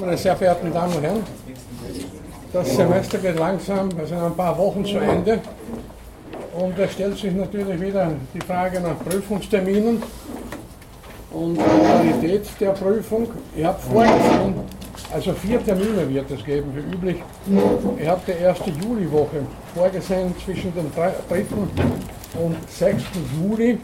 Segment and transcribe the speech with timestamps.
[0.00, 1.22] Meine sehr verehrten Damen und Herren,
[2.52, 5.40] das Semester geht langsam, wir sind ein paar Wochen zu Ende.
[6.54, 10.02] Und da stellt sich natürlich wieder die Frage nach Prüfungsterminen
[11.30, 13.28] und der Qualität der Prüfung.
[13.54, 14.54] Ich habe vorgesehen,
[15.12, 17.16] also vier Termine wird es geben, wie üblich.
[17.98, 19.42] Ich habe die erste Juliwoche
[19.74, 21.12] vorgesehen zwischen dem 3.
[22.42, 23.02] und 6.
[23.42, 23.78] Juli.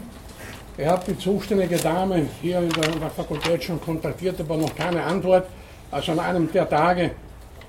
[0.75, 5.45] Ich habe die zuständige Dame hier in der Fakultät schon kontaktiert, aber noch keine Antwort.
[5.91, 7.11] Also an einem der Tage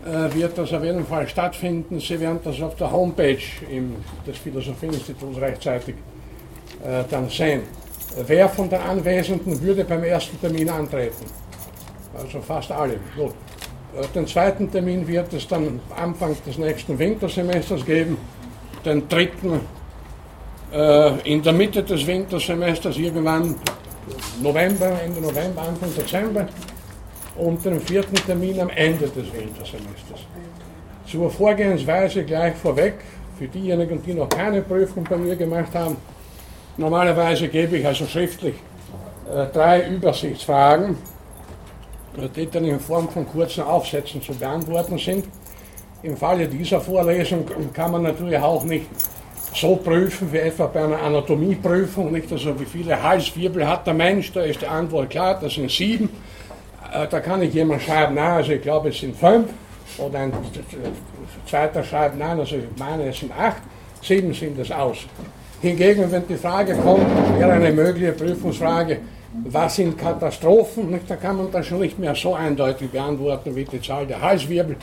[0.04, 2.00] äh, wird das auf jeden Fall stattfinden.
[2.00, 3.38] Sie werden das auf der Homepage
[3.70, 3.96] im,
[4.26, 5.94] des Philosophieinstituts rechtzeitig
[6.84, 7.62] äh, dann sehen.
[8.26, 11.24] Wer von den Anwesenden würde beim ersten Termin antreten?
[12.16, 12.98] Also fast alle.
[13.16, 13.34] Gut.
[13.96, 18.18] Äh, den zweiten Termin wird es dann Anfang des nächsten Wintersemesters geben.
[18.84, 19.60] Den dritten
[20.72, 23.54] äh, in der Mitte des Wintersemesters, irgendwann
[24.42, 26.46] November, Ende November, Anfang Dezember
[27.36, 30.20] und den vierten Termin am Ende des Wintersemesters.
[31.06, 32.94] Zur Vorgehensweise gleich vorweg,
[33.38, 35.96] für diejenigen, die noch keine Prüfung bei mir gemacht haben,
[36.76, 38.54] normalerweise gebe ich also schriftlich
[39.34, 40.96] äh, drei Übersichtsfragen,
[42.36, 45.24] die dann in Form von kurzen Aufsätzen zu beantworten sind.
[46.02, 48.86] Im Falle dieser Vorlesung kann man natürlich auch nicht
[49.54, 54.32] so prüfen wie etwa bei einer Anatomieprüfung, nicht also wie viele Halswirbel hat der Mensch,
[54.32, 56.08] da ist die Antwort klar, das sind sieben.
[56.92, 59.48] Äh, da kann ich jemand schreiben, nein, also ich glaube, es sind fünf.
[59.98, 60.32] Oder ein
[61.46, 63.62] zweiter schreibt, nein, also ich meine, es sind acht.
[64.02, 64.98] Sieben sind es aus.
[65.60, 67.06] Hingegen, wenn die Frage kommt,
[67.38, 68.98] wäre eine mögliche Prüfungsfrage,
[69.44, 73.80] was sind Katastrophen, da kann man das schon nicht mehr so eindeutig beantworten wie die
[73.80, 74.76] Zahl der Halswirbel.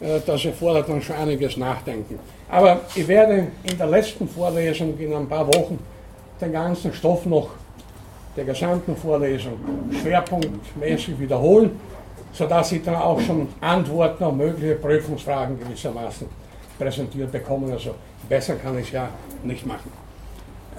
[0.00, 2.18] Äh, das erfordert dann schon einiges Nachdenken.
[2.50, 5.78] Aber ich werde in der letzten Vorlesung in ein paar Wochen
[6.40, 7.50] den ganzen Stoff noch
[8.38, 9.54] der gesamten Vorlesung
[10.00, 11.72] schwerpunktmäßig wiederholen,
[12.32, 16.28] sodass Sie dann auch schon Antworten auf mögliche Prüfungsfragen gewissermaßen
[16.78, 17.72] präsentiert bekommen.
[17.72, 17.94] Also
[18.28, 19.08] besser kann ich es ja
[19.42, 19.90] nicht machen.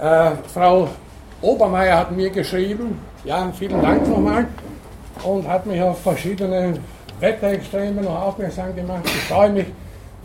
[0.00, 0.88] Äh, Frau
[1.42, 4.46] Obermeier hat mir geschrieben, ja, vielen Dank nochmal,
[5.22, 6.78] und hat mich auf verschiedene
[7.20, 9.04] Wetterextreme noch aufmerksam gemacht.
[9.04, 9.66] Ich freue mich,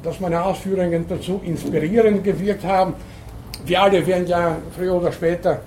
[0.02, 2.94] dass meine Ausführungen dazu inspirierend gewirkt haben.
[3.66, 5.60] Wir alle werden ja früher oder später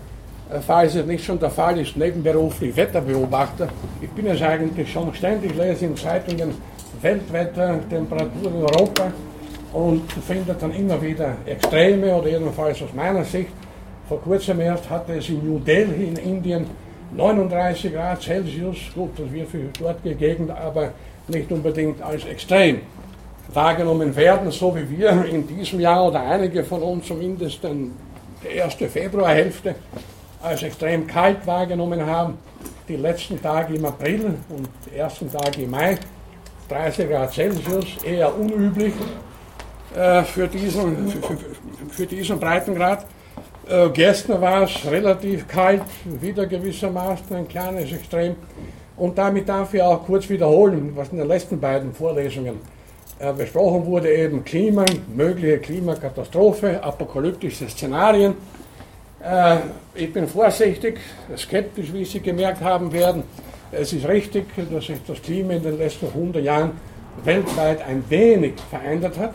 [0.66, 3.68] falls es nicht schon der Fall ist, nebenberuflich Wetterbeobachter.
[4.00, 6.54] Ich bin es eigentlich schon ständig, lese in Zeitungen
[7.02, 9.12] Weltwetter, Temperatur in Europa
[9.72, 13.50] und finde dann immer wieder Extreme oder jedenfalls aus meiner Sicht.
[14.08, 16.66] Vor kurzem erst hatte es in New Delhi in Indien
[17.14, 18.78] 39 Grad Celsius.
[18.94, 20.92] Gut, das wird für dortige Gegend aber
[21.28, 22.80] nicht unbedingt als extrem
[23.52, 27.92] wahrgenommen werden, so wie wir in diesem Jahr oder einige von uns zumindest in
[28.42, 29.74] der erste Februarhälfte
[30.42, 32.38] als extrem kalt wahrgenommen haben.
[32.88, 35.98] Die letzten Tage im April und die ersten Tage im Mai
[36.68, 38.92] 30 Grad Celsius, eher unüblich
[39.94, 41.36] äh, für, diesen, für,
[41.90, 43.06] für, diesen Breitengrad.
[43.68, 48.36] Äh, gestern war es relativ kalt, wieder gewissermaßen ein kleines Extrem.
[48.96, 52.60] Und damit darf ich auch kurz wiederholen, was in den letzten beiden Vorlesungen
[53.18, 54.84] äh, besprochen wurde, eben Klima,
[55.14, 58.34] mögliche Klimakatastrophe, apokalyptische Szenarien
[59.94, 61.00] ich bin vorsichtig,
[61.36, 63.24] skeptisch, wie Sie gemerkt haben werden.
[63.72, 66.72] Es ist richtig, dass sich das Klima in den letzten 100 Jahren
[67.24, 69.34] weltweit ein wenig verändert hat.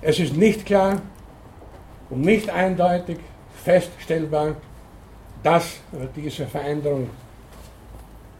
[0.00, 1.02] Es ist nicht klar
[2.08, 3.18] und nicht eindeutig
[3.62, 4.56] feststellbar,
[5.42, 5.76] dass
[6.16, 7.10] diese Veränderung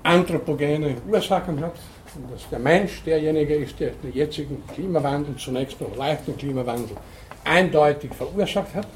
[0.02, 1.74] anthropogene Ursachen hat
[2.16, 6.96] und dass der Mensch derjenige ist, der den jetzigen Klimawandel, zunächst noch leichten Klimawandel,
[7.44, 8.88] eindeutig verursacht hat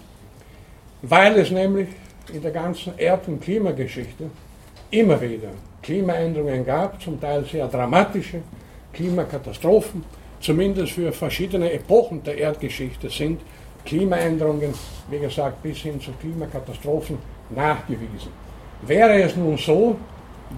[1.02, 1.88] weil es nämlich
[2.32, 4.30] in der ganzen Erd- und Klimageschichte
[4.90, 5.50] immer wieder
[5.82, 8.40] Klimaänderungen gab, zum Teil sehr dramatische
[8.92, 10.04] Klimakatastrophen,
[10.40, 13.40] zumindest für verschiedene Epochen der Erdgeschichte sind
[13.84, 14.74] Klimaänderungen,
[15.10, 17.18] wie gesagt, bis hin zu Klimakatastrophen
[17.50, 18.32] nachgewiesen.
[18.82, 19.96] Wäre es nun so,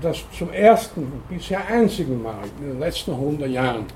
[0.00, 3.86] dass zum ersten bisher einzigen Mal in den letzten 100 Jahren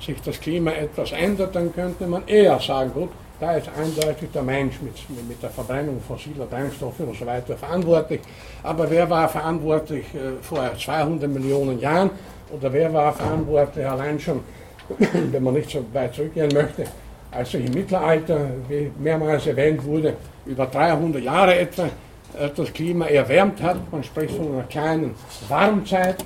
[0.00, 4.42] sich das Klima etwas ändert, dann könnte man eher sagen, gut, da ist eindeutig der
[4.42, 4.94] Mensch mit,
[5.28, 8.20] mit der Verbrennung fossiler Brennstoffe und so weiter verantwortlich.
[8.62, 12.10] Aber wer war verantwortlich äh, vor 200 Millionen Jahren?
[12.50, 14.40] Oder wer war verantwortlich allein schon,
[14.98, 16.84] wenn man nicht so weit zurückgehen möchte,
[17.30, 20.14] als sich im Mittelalter, wie mehrmals erwähnt wurde,
[20.44, 23.78] über 300 Jahre etwa äh, das Klima erwärmt hat.
[23.90, 25.14] Man spricht von einer kleinen
[25.48, 26.16] Warmzeit.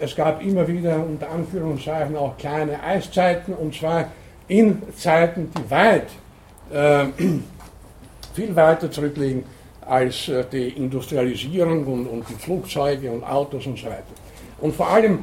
[0.00, 4.06] Es gab immer wieder unter Anführungszeichen auch kleine Eiszeiten und zwar
[4.48, 6.08] in Zeiten, die weit
[6.72, 7.06] äh,
[8.34, 9.44] viel weiter zurückliegen
[9.86, 14.04] als äh, die Industrialisierung und, und die Flugzeuge und Autos und so weiter.
[14.60, 15.18] Und vor allem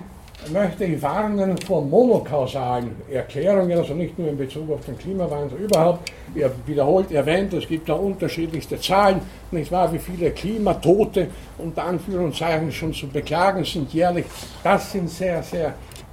[0.51, 6.11] möchte ich warnen vor monokausalen Erklärungen, also nicht nur in Bezug auf den Klimawandel überhaupt.
[6.33, 12.71] Er wiederholt erwähnt, es gibt da unterschiedlichste Zahlen, nicht wahr, wie viele Klimatote unter Anführungszeichen
[12.71, 14.25] schon zu beklagen sind jährlich.
[14.63, 15.67] Das sind sehr, sehr,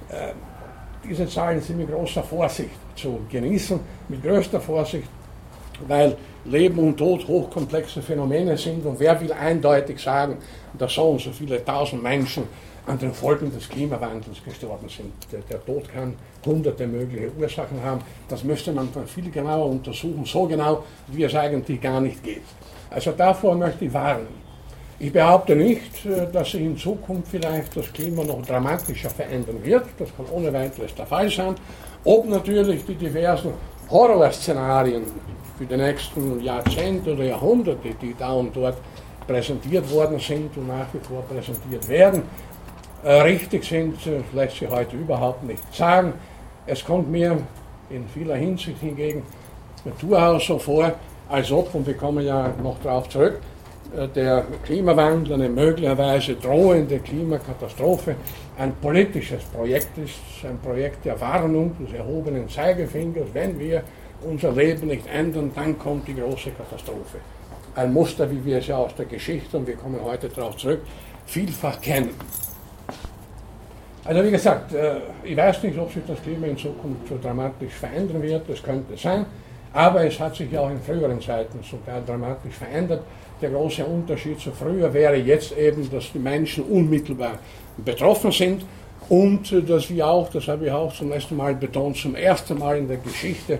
[0.09, 0.33] äh,
[1.07, 3.79] diese Zahlen sind mit großer Vorsicht zu genießen,
[4.09, 5.07] mit größter Vorsicht,
[5.87, 6.15] weil
[6.45, 10.37] Leben und Tod hochkomplexe Phänomene sind und wer will eindeutig sagen,
[10.77, 12.43] dass so und so viele tausend Menschen
[12.85, 15.11] an den Folgen des Klimawandels gestorben sind.
[15.31, 16.15] Der, der, Tod kann
[16.45, 18.01] hunderte mögliche Ursachen haben.
[18.29, 22.43] Das müsste man dann viel genauer untersuchen, so genau, wie es eigentlich gar nicht geht.
[22.89, 24.47] Also davor möchte ich warnen.
[24.99, 29.85] Ich behaupte nicht, äh, dass sich in Zukunft vielleicht das Klima noch dramatischer verändern wird.
[29.99, 31.53] Das kann ohne weiteres der Fall sein.
[32.03, 33.51] Ob natürlich die diversen
[33.89, 35.03] Horrorszenarien
[35.57, 38.77] für die nächsten Jahrzehnte oder Jahrhunderte, die da und dort
[39.25, 42.23] präsentiert worden sind und nach wie vor präsentiert werden,
[43.03, 43.95] äh, richtig sind,
[44.33, 46.13] lässt sich heute überhaupt nicht sagen.
[46.65, 47.37] Es kommt mir
[47.89, 49.23] in vieler Hinsicht hingegen
[49.99, 50.93] durchaus so vor,
[51.29, 53.39] als ob, und wir kommen ja noch darauf zurück,
[53.95, 58.15] äh, der Klimawandel, eine möglicherweise drohende Klimakatastrophe,
[58.57, 63.27] ein politisches Projekt ist, ein Projekt der Warnung des erhobenen Zeigefingers.
[63.33, 63.83] Wenn wir
[64.21, 67.19] unser Leben nicht ändern, dann kommt die große Katastrophe.
[67.75, 70.81] Ein Muster, wie wir es ja aus der Geschichte, und wir kommen heute darauf zurück,
[71.25, 72.09] vielfach kennen.
[74.03, 77.73] Also wie gesagt, äh, ich weiß nicht, ob sich das Klima in Zukunft so dramatisch
[77.73, 79.25] verändern wird, das könnte sein,
[79.73, 83.01] aber es hat sich ja auch in früheren Zeiten sogar dramatisch verändert.
[83.41, 87.37] Der große Unterschied zu früher wäre jetzt eben, dass die Menschen unmittelbar
[87.77, 88.65] betroffen sind
[89.09, 92.57] und äh, dass wir auch, das habe ich auch zum ersten Mal betont, zum ersten
[92.57, 93.59] Mal in der Geschichte,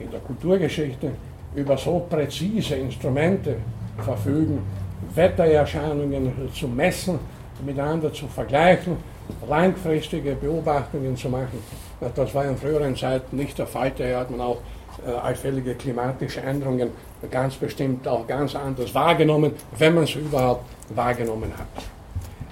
[0.00, 1.12] in der Kulturgeschichte,
[1.54, 3.56] über so präzise Instrumente
[3.98, 4.60] verfügen,
[5.14, 7.18] Wettererscheinungen zu messen,
[7.64, 8.96] miteinander zu vergleichen
[9.48, 11.62] langfristige Beobachtungen zu machen.
[12.14, 13.92] Das war in früheren Zeiten nicht der Fall.
[13.96, 14.58] Daher hat man auch
[15.06, 16.90] äh, allfällige klimatische Änderungen
[17.30, 20.64] ganz bestimmt auch ganz anders wahrgenommen, wenn man es überhaupt
[20.94, 21.84] wahrgenommen hat.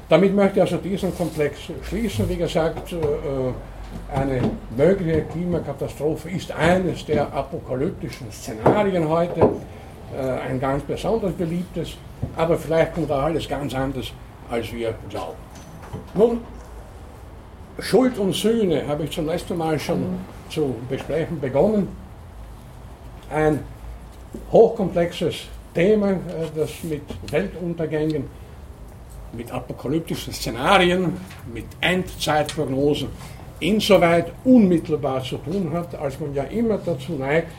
[0.08, 2.28] Damit möchte ich also diesen Komplex schließen.
[2.28, 2.96] Wie gesagt, äh,
[4.14, 4.40] eine
[4.76, 9.40] mögliche Klimakatastrophe ist eines der apokalyptischen Szenarien heute,
[10.16, 11.96] äh, ein ganz besonders beliebtes,
[12.36, 14.12] aber vielleicht kommt da alles ganz anders,
[14.50, 15.36] als wir glauben.
[16.14, 16.40] Nun,
[17.78, 20.18] Schuld und Sühne habe ich zum letzten Mal schon mhm.
[20.48, 21.88] zu besprechen begonnen.
[23.30, 23.60] Ein
[24.50, 26.16] hochkomplexes Thema, äh,
[26.56, 28.24] das mit Weltuntergängen,
[29.32, 31.12] mit apokalyptischen Szenarien,
[31.52, 33.08] mit Endzeitprognosen
[33.60, 37.52] insoweit unmittelbar zu tun hat, als man ja immer dazu neigt,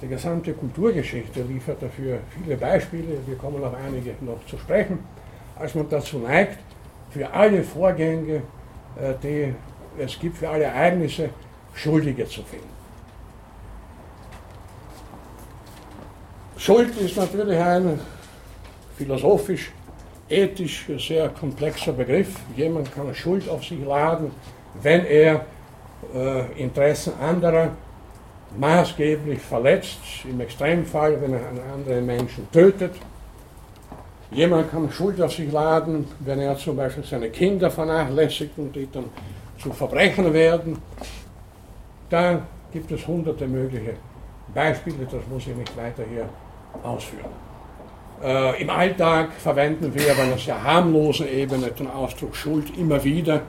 [0.00, 5.00] die gesamte Kulturgeschichte liefert dafür viele Beispiele, wir kommen auf einige noch zu sprechen,
[5.58, 6.58] als man dazu neigt,
[7.10, 8.42] für alle Vorgänge
[9.00, 9.54] äh, die
[9.98, 11.30] es gibt für alle Ereignisse
[11.74, 12.68] Schuldige zu finden.
[16.56, 17.98] Schuld ist natürlich ein
[18.96, 19.72] philosophisch,
[20.28, 22.36] ethisch sehr komplexer Begriff.
[22.56, 24.30] Jemand kann Schuld auf sich laden,
[24.82, 25.44] wenn er
[26.14, 27.70] äh, Interessen anderer
[28.56, 32.94] maßgeblich verletzt, im Extremfall, wenn er einen anderen Menschen tötet.
[34.30, 38.88] Jemand kann Schuld auf sich laden, wenn er zum Beispiel seine Kinder vernachlässigt und die
[38.90, 39.06] dann
[39.58, 40.78] zu Verbrechern werden.
[42.10, 42.42] Da
[42.72, 43.94] gibt es hunderte mögliche
[44.54, 46.28] Beispiele, das muss ich nicht weiter hier
[46.82, 47.30] ausführen.
[48.22, 53.42] Äh, Im Alltag verwenden wir auf einer sehr harmlosen Ebene den Ausdruck Schuld immer wieder.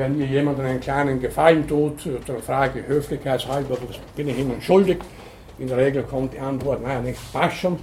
[0.00, 4.58] Wenn mir jemand einen kleinen Gefallen tut, dann frage ich höflichkeitshalber, was bin ich Ihnen
[4.62, 4.96] schuldig?
[5.58, 7.78] In der Regel kommt die Antwort, naja, nicht passt schon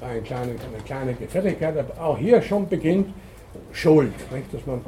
[0.00, 3.14] eine kleine, eine kleine Gefälligkeit, aber auch hier schon beginnt
[3.70, 4.52] Schuld, nicht?
[4.52, 4.80] dass man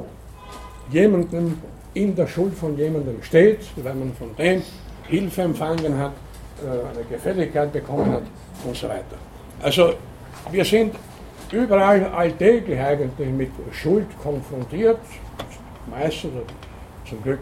[0.91, 1.57] jemandem
[1.93, 4.61] in der Schuld von jemandem steht, weil man von dem
[5.07, 6.11] Hilfe empfangen hat,
[6.61, 8.23] äh, eine Gefälligkeit bekommen hat
[8.65, 9.17] und so weiter.
[9.61, 9.93] Also
[10.51, 10.93] wir sind
[11.49, 14.99] überall alltäglich eigentlich mit Schuld konfrontiert,
[15.89, 16.33] meistens
[17.13, 17.39] zum Glück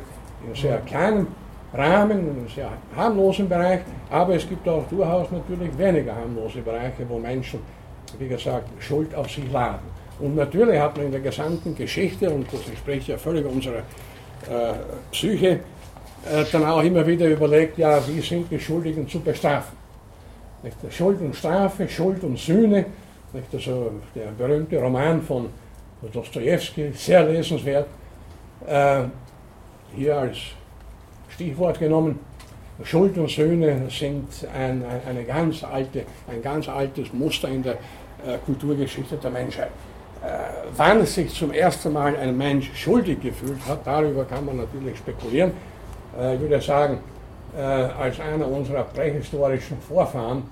[0.47, 1.27] in sehr kleinen
[1.73, 7.07] Rahmen, in einem sehr harmlosen Bereich, aber es gibt auch durchaus natürlich weniger harmlose Bereiche,
[7.07, 7.59] wo Menschen,
[8.19, 9.87] wie gesagt, Schuld auf sich laden.
[10.19, 14.73] Und natürlich hat man in der gesamten Geschichte, und das entspricht ja völlig unserer äh,
[15.11, 15.59] Psyche,
[16.29, 19.77] äh, dann auch immer wieder überlegt, ja, wie sind die Schuldigen zu bestrafen?
[20.63, 20.77] Nicht?
[20.89, 22.85] Schuld und Strafe, Schuld und Sühne,
[23.33, 23.47] nicht?
[23.53, 25.49] Also der berühmte Roman von
[26.11, 27.87] Dostoevsky, sehr lesenswert,
[28.67, 29.03] äh,
[29.95, 30.37] hier als
[31.29, 32.19] Stichwort genommen.
[32.83, 38.37] Schuld und Söhne sind ein, eine ganz alte, ein ganz altes Muster in der äh,
[38.45, 39.69] Kulturgeschichte der Menschheit.
[40.77, 45.51] wann sich zum ersten Mal ein Mensch schuldig gefühlt hat, darüber kann man natürlich spekulieren.
[46.19, 46.99] Äh, ich würde sagen,
[47.55, 50.43] äh, als einer unserer prähistorischen Vorfahren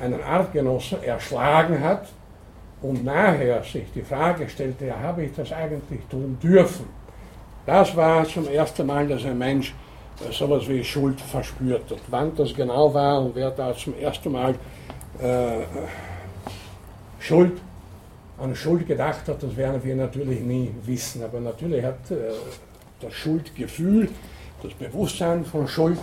[0.00, 2.08] einen Artgenossen erschlagen hat
[2.82, 6.86] und nachher sich die Frage stellte, habe ich das eigentlich tun dürfen?
[7.66, 9.74] Das war zum ersten Mal, dass ein Mensch
[10.20, 11.98] äh, sowas wie Schuld verspürt hat.
[12.08, 14.54] Wann das genau war und wer da zum ersten Mal
[15.18, 15.64] äh,
[17.18, 17.52] Schuld
[18.38, 21.22] an Schuld gedacht hat, das werden wir natürlich nie wissen.
[21.24, 22.32] Aber natürlich hat äh,
[23.00, 24.08] das Schuldgefühl,
[24.62, 25.98] das Bewusstsein von Schuld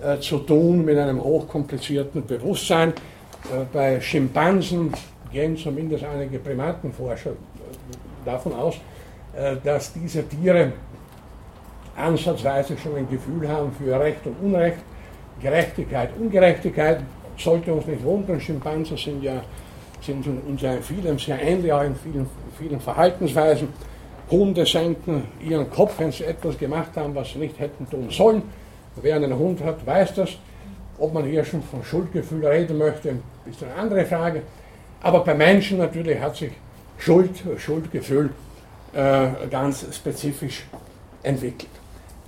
[0.00, 2.90] äh, zu tun mit einem hochkomplizierten Bewusstsein.
[2.90, 4.92] Äh, bei Schimpansen
[5.32, 7.34] gehen zumindest einige Primatenforscher äh,
[8.24, 8.76] davon aus,
[9.64, 10.72] dass diese Tiere
[11.96, 14.78] ansatzweise schon ein Gefühl haben für Recht und Unrecht,
[15.40, 17.00] Gerechtigkeit, Ungerechtigkeit.
[17.36, 19.42] Sollte uns nicht wundern, Schimpansen sind ja
[20.04, 22.26] sind uns in vielen sehr ähnlich, auch in vielen,
[22.58, 23.68] vielen Verhaltensweisen.
[24.30, 28.42] Hunde senken ihren Kopf, wenn sie etwas gemacht haben, was sie nicht hätten tun sollen.
[28.96, 30.30] Wer einen Hund hat, weiß das.
[30.98, 34.42] Ob man hier schon von Schuldgefühl reden möchte, ist eine andere Frage.
[35.02, 36.52] Aber bei Menschen natürlich hat sich
[36.98, 38.30] Schuld, Schuldgefühl
[38.94, 40.64] äh, ganz spezifisch
[41.22, 41.70] entwickelt.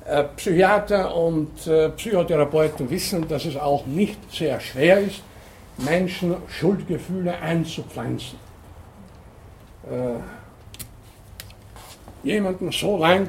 [0.08, 5.20] Äh, Psychiater und äh, Psychotherapeuten wissen, dass es auch nicht sehr schwer ist,
[5.78, 8.38] Menschen Schuldgefühle einzupflanzen.
[9.90, 10.20] Äh,
[12.22, 13.28] jemanden so lang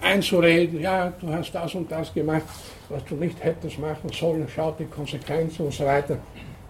[0.00, 2.44] einzureden, ja, du hast das und das gemacht,
[2.88, 6.16] was du nicht hättest machen sollen, schaut die Konsequenzen und so weiter.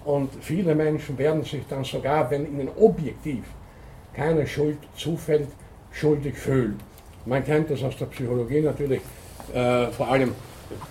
[0.04, 3.44] Und viele Menschen werden sich dann sogar, wenn ihnen objektiv
[4.12, 5.48] keine Schuld zufällt,
[5.92, 6.80] schuldig fühlen.
[7.24, 9.00] Man kennt das aus der Psychologie natürlich,
[9.54, 10.34] äh, vor allem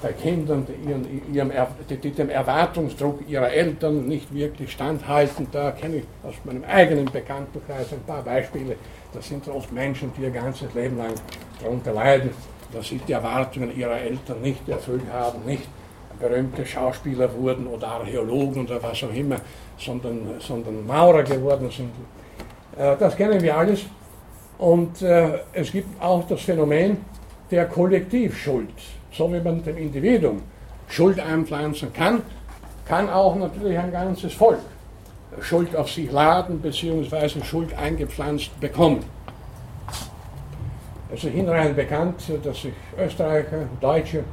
[0.01, 1.51] bei Kindern, die, ihren, ihrem,
[1.89, 5.47] die, dem Erwartungsdruck ihrer Eltern nicht wirklich standhalten.
[5.51, 8.75] Da kenne ich aus meinem eigenen Bekanntenkreis ein paar Beispiele.
[9.13, 11.13] Das sind oft Menschen, die ihr ganzes Leben lang
[11.61, 12.29] darunter leiden,
[12.73, 15.67] dass sie die Erwartungen ihrer Eltern nicht erfüllt haben, nicht
[16.19, 19.37] berühmte Schauspieler wurden oder Archäologen oder was auch immer,
[19.77, 21.91] sondern, sondern Maurer geworden sind.
[22.77, 23.85] Äh, das kennen wir alles.
[24.61, 26.97] Und äh, es gibt auch das Phänomen
[27.49, 28.69] der Kollektivschuld
[29.11, 30.41] so wie man dem Individuum
[30.87, 32.21] Schuld einpflanzen kann,
[32.85, 34.59] kann auch natürlich ein ganzes Volk
[35.39, 37.41] Schuld auf sich laden bzw.
[37.43, 38.99] Schuld eingepflanzt bekommen.
[41.13, 44.23] Es ist hinreichend bekannt, dass sich Österreicher, Deutsche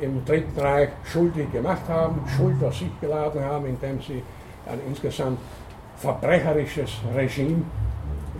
[0.00, 4.22] im Dritten Reich schuldig gemacht haben, Schuld auf sich geladen haben, indem sie
[4.66, 5.38] ein insgesamt
[5.96, 7.62] verbrecherisches Regime,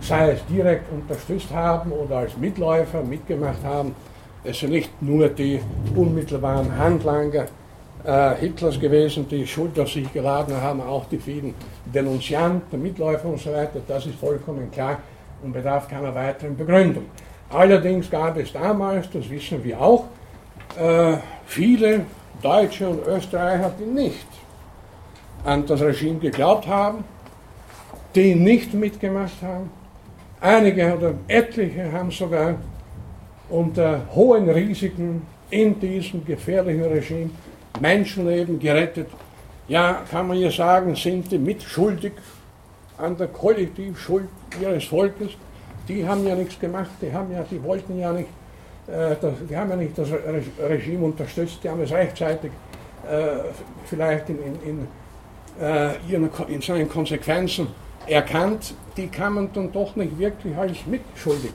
[0.01, 3.95] sei es direkt unterstützt haben oder als Mitläufer mitgemacht haben,
[4.43, 5.59] es sind nicht nur die
[5.95, 7.45] unmittelbaren Handlanger
[8.03, 11.53] äh, Hitlers gewesen, die Schuld auf sich geladen haben, auch die vielen
[11.85, 13.79] Denunzianten, Mitläufer und so weiter.
[13.87, 14.97] Das ist vollkommen klar
[15.43, 17.05] und bedarf keiner weiteren Begründung.
[17.51, 20.05] Allerdings gab es damals, das wissen wir auch,
[20.79, 22.05] äh, viele
[22.41, 24.25] Deutsche und Österreicher, die nicht
[25.43, 27.03] an das Regime geglaubt haben,
[28.15, 29.69] die nicht mitgemacht haben.
[30.43, 32.55] Einige oder etliche haben sogar
[33.47, 35.21] unter hohen Risiken
[35.51, 37.29] in diesem gefährlichen Regime
[37.79, 39.07] Menschenleben gerettet.
[39.67, 42.13] Ja, kann man ja sagen, sind die mitschuldig
[42.97, 44.29] an der Kollektivschuld
[44.59, 45.29] ihres Volkes.
[45.87, 48.29] Die haben ja nichts gemacht, die, haben ja, die wollten ja nicht,
[48.87, 50.09] äh, das, die haben ja nicht das
[50.59, 52.51] Regime unterstützt, die haben es rechtzeitig
[53.07, 53.43] äh,
[53.85, 54.87] vielleicht in, in, in,
[55.63, 57.67] äh, ihren, in seinen Konsequenzen
[58.07, 58.73] erkannt.
[58.97, 61.51] Die kann man dann doch nicht wirklich als mitschuldig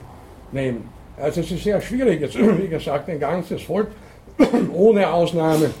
[0.51, 0.89] nehmen.
[1.17, 3.89] Also es ist sehr schwierig, jetzt, wie gesagt, ein ganzes Volk
[4.73, 5.71] ohne Ausnahme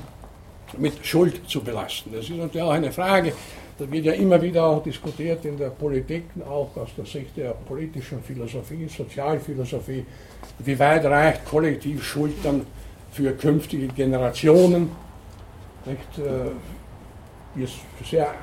[0.77, 2.11] mit Schuld zu belasten.
[2.13, 3.33] Das ist natürlich auch eine Frage,
[3.77, 7.51] da wird ja immer wieder auch diskutiert in der Politik, auch aus der Sicht der
[7.51, 10.03] politischen Philosophie, Sozialphilosophie,
[10.59, 12.65] wie weit reicht Kollektivschuld dann
[13.11, 14.89] für künftige Generationen.
[15.85, 17.75] Nicht, äh, ist
[18.09, 18.33] sehr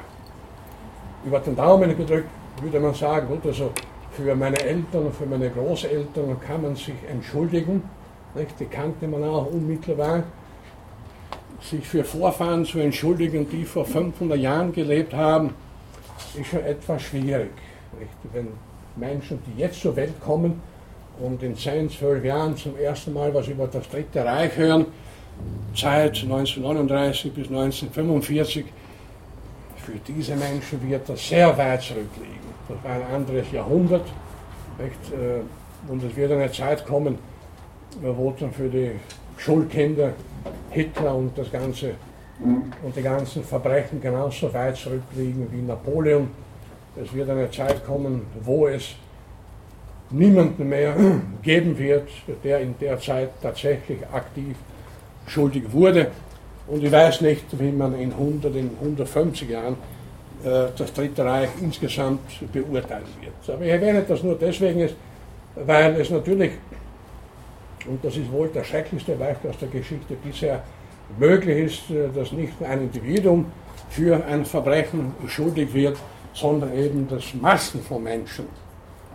[1.26, 2.28] über den Daumen gedrückt,
[2.62, 3.70] würde man sagen, also
[4.12, 7.82] für meine Eltern und für meine Großeltern kann man sich entschuldigen.
[8.34, 8.58] Nicht?
[8.60, 10.22] Die kannte man auch unmittelbar.
[11.60, 15.50] Sich für Vorfahren zu entschuldigen, die vor 500 Jahren gelebt haben,
[16.38, 17.50] ist schon etwas schwierig.
[17.98, 18.12] Nicht?
[18.32, 18.48] Wenn
[18.96, 20.60] Menschen, die jetzt zur Welt kommen
[21.20, 24.86] und in 10, 12 Jahren zum ersten Mal was über das Dritte Reich hören,
[25.74, 28.64] Zeit 1939 bis 1945,
[29.84, 32.54] für diese Menschen wird das sehr weit zurückliegen.
[32.68, 34.06] Das war ein anderes Jahrhundert.
[34.78, 37.18] Äh, und es wird eine Zeit kommen,
[38.00, 38.92] wo dann für die
[39.36, 40.12] Schulkinder
[40.70, 41.94] Hitler und das ganze
[42.82, 46.28] und die ganzen Verbrechen genauso weit zurückliegen wie Napoleon.
[47.00, 48.96] es wird eine Zeit kommen, wo es
[50.10, 50.96] niemanden mehr
[51.42, 52.08] geben wird,
[52.42, 54.56] der in der Zeit tatsächlich aktiv
[55.26, 56.10] schuldig wurde.
[56.66, 59.76] Und ich weiß nicht, wie man in 100, in 150 Jahren
[60.44, 62.20] äh, das Dritte Reich insgesamt
[62.52, 63.54] beurteilen wird.
[63.54, 64.88] Aber ich erwähne das nur deswegen,
[65.56, 66.52] weil es natürlich,
[67.86, 70.62] und das ist wohl der schrecklichste Beispiel aus der Geschichte bisher,
[71.18, 73.46] möglich ist, äh, dass nicht ein Individuum
[73.90, 75.98] für ein Verbrechen schuldig wird,
[76.32, 78.46] sondern eben das Massen von Menschen.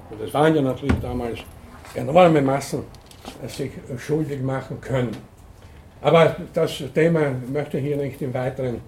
[0.09, 1.39] Und es waren ja natürlich damals
[1.95, 2.83] enorme Massen,
[3.47, 5.11] sich schuldig machen können.
[6.01, 8.81] Aber das Thema möchte ich hier nicht im Weiteren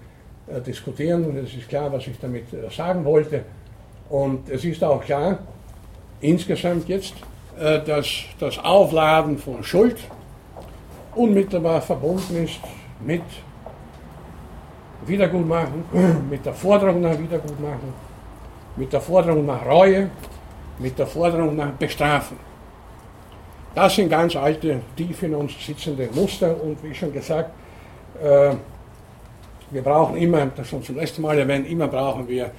[0.46, 1.36] äh, diskutieren.
[1.36, 3.44] Es ist klar, was ich damit äh, sagen wollte.
[4.08, 5.38] Und es ist auch klar,
[6.20, 7.14] insgesamt jetzt,
[7.58, 8.06] äh, dass
[8.38, 9.98] das Aufladen von Schuld
[11.14, 12.60] unmittelbar verbunden ist
[13.04, 13.22] mit
[15.06, 15.84] Wiedergutmachung,
[16.30, 17.92] mit der Forderung nach Wiedergutmachung,
[18.76, 20.10] mit der Forderung nach Reue,
[20.78, 22.51] mit der Forderung nach Bestrafen.
[23.74, 27.50] Das sind ganz alte, tief in uns sitzende Muster und wie schon gesagt,
[28.22, 28.54] äh,
[29.70, 32.50] wir brauchen immer, das schon zum letzten Mal erwähnt, immer brauchen wir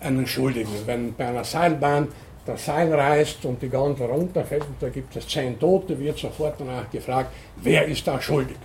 [0.00, 0.72] einen Schuldigen.
[0.86, 2.08] Wenn bei einer Seilbahn
[2.46, 6.54] das Seil reißt und die Gondel runterfällt und da gibt es zehn Tote, wird sofort
[6.58, 8.56] danach gefragt, wer ist da schuldig?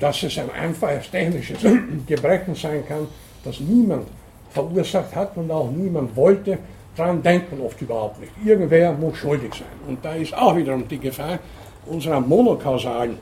[0.00, 1.58] Dass es ein einfaches technisches
[2.06, 3.06] Gebrechen sein kann,
[3.44, 4.06] das niemand
[4.50, 6.58] verursacht hat und auch niemand wollte,
[6.96, 8.32] daran denkt man oft überhaupt nicht.
[8.44, 9.68] Irgendwer muss schuldig sein.
[9.88, 11.38] Und da ist auch wiederum die Gefahr
[11.86, 13.18] unserer monokausalen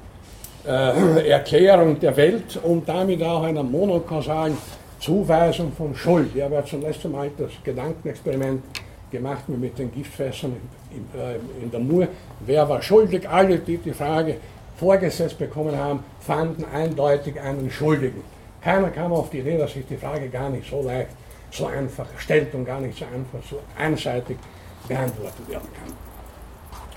[0.66, 4.56] äh, Erklärung der Welt und damit auch einer monokausalen
[5.00, 6.30] Zuweisung von Schuld.
[6.34, 8.62] Ich habe ja zum letzten Mal das Gedankenexperiment
[9.10, 10.56] gemacht mit den Giftfässern
[10.90, 12.08] in, äh, in der Mur.
[12.40, 13.28] Wer war schuldig?
[13.28, 14.36] Alle, die die Frage
[14.76, 18.22] vorgesetzt bekommen haben, fanden eindeutig einen Schuldigen.
[18.62, 21.10] Keiner kam auf die Idee, dass sich die Frage gar nicht so leicht
[21.50, 24.38] so einfach stellt und gar nicht so einfach, so einseitig
[24.86, 25.92] beantwortet werden kann.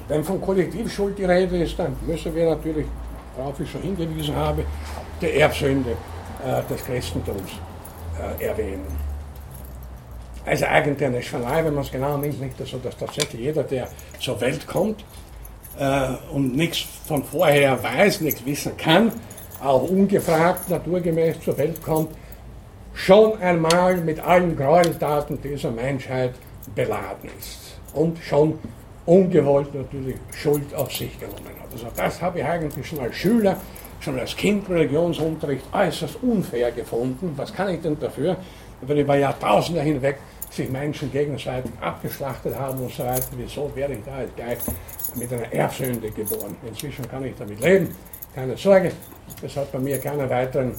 [0.08, 2.86] Wenn von Kollektivschuld die Rede ist, dann müssen wir natürlich,
[3.36, 4.66] worauf ich schon hingewiesen habe,
[5.22, 5.92] die Erbsünde
[6.46, 7.52] äh, des Christentums
[8.20, 8.86] äh, erwähnen.
[10.46, 13.88] Also eigentlich eine Schwalei, wenn man es genau nimmt, nicht so, dass tatsächlich jeder, der
[14.20, 15.06] zur Welt kommt
[15.78, 19.12] äh, und nichts von vorher weiß, nichts wissen kann,
[19.64, 22.10] auch ungefragt naturgemäß zur Welt kommt,
[22.94, 26.34] schon einmal mit allen Gräueltaten dieser Menschheit
[26.76, 28.60] beladen ist und schon
[29.06, 31.72] ungewollt natürlich Schuld auf sich genommen hat.
[31.72, 33.58] Also das habe ich eigentlich schon als Schüler,
[34.00, 37.34] schon als Kind Religionsunterricht äußerst unfair gefunden.
[37.36, 38.38] Was kann ich denn dafür,
[38.82, 40.18] wenn über Jahrtausende hinweg
[40.52, 43.28] sich Menschen gegenseitig abgeschlachtet haben und so weiter.
[43.38, 44.58] Wieso werde ich da jetzt gleich
[45.16, 46.56] mit einer Erbsünde geboren?
[46.68, 47.96] Inzwischen kann ich damit leben,
[48.36, 48.92] keine Sorge.
[49.42, 50.74] Es hat bei mir keine weiteren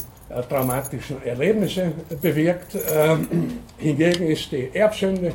[0.48, 2.76] traumatischen Erlebnisse bewirkt.
[2.94, 5.32] Ähm, hingegen ist die Erbsünde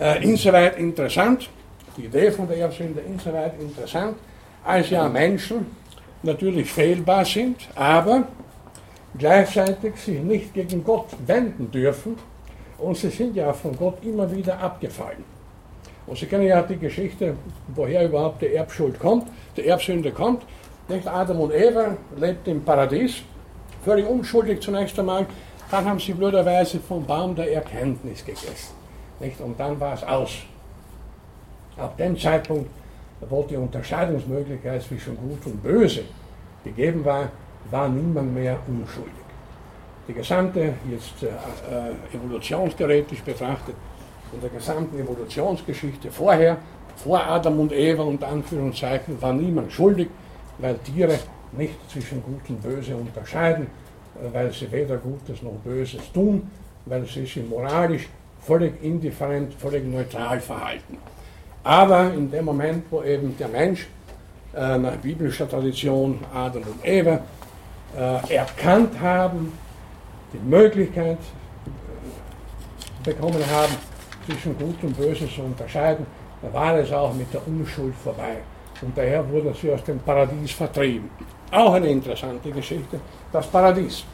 [0.00, 1.48] äh, insoweit interessant,
[1.96, 4.16] die Idee von der Erbsünde insoweit interessant,
[4.64, 5.66] als ja Menschen
[6.22, 8.24] natürlich fehlbar sind, aber
[9.16, 12.16] gleichzeitig sich nicht gegen Gott wenden dürfen
[12.78, 15.24] und sie sind ja von Gott immer wieder abgefallen.
[16.08, 17.34] Und Sie kennen ja die Geschichte,
[17.74, 19.26] woher überhaupt die Erbschuld kommt,
[19.56, 20.42] die Erbsünde kommt.
[20.88, 23.22] Nicht Adam und Eva lebten im Paradies
[23.88, 25.24] völlig unschuldig zunächst einmal.
[25.70, 28.74] Dann haben sie blöderweise vom Baum der Erkenntnis gegessen.
[29.18, 29.40] Nicht?
[29.40, 30.30] Und dann war es aus.
[31.76, 32.68] Ab dem Zeitpunkt,
[33.20, 36.02] wo die Unterscheidungsmöglichkeit zwischen Gut und Böse
[36.64, 37.30] gegeben war,
[37.70, 39.26] war niemand mehr unschuldig.
[40.06, 43.74] Die gesamte, jetzt äh, äh evolutionstheoretisch betrachtet,
[44.32, 46.58] in der gesamten Evolutionsgeschichte vorher,
[46.96, 50.08] vor Adam und Eva und Anführungszeichen, war niemand schuldig,
[50.58, 51.18] weil Tiere
[51.52, 53.66] nicht zwischen Gut und Böse unterscheiden,
[54.16, 56.50] äh, weil sie weder Gutes noch Böses tun,
[56.86, 58.08] weil sie sich moralisch
[58.40, 60.98] völlig indifferent, völlig neutral verhalten.
[61.64, 63.86] Aber in dem Moment, wo eben der Mensch
[64.54, 67.20] äh, nach biblischer Tradition Adam und Eva
[67.96, 69.52] äh, erkannt haben,
[70.32, 71.18] die Möglichkeit
[73.04, 73.74] bekommen haben,
[74.26, 76.06] zwischen Gut und Böse zu unterscheiden,
[76.42, 78.36] da war es auch mit der Unschuld vorbei.
[78.80, 81.10] Und daher wurden sie aus dem Paradies vertrieben.
[81.50, 83.00] Auch eine interessante Geschichte,
[83.32, 84.04] das Paradies.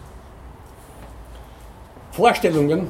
[2.12, 2.88] Vorstellungen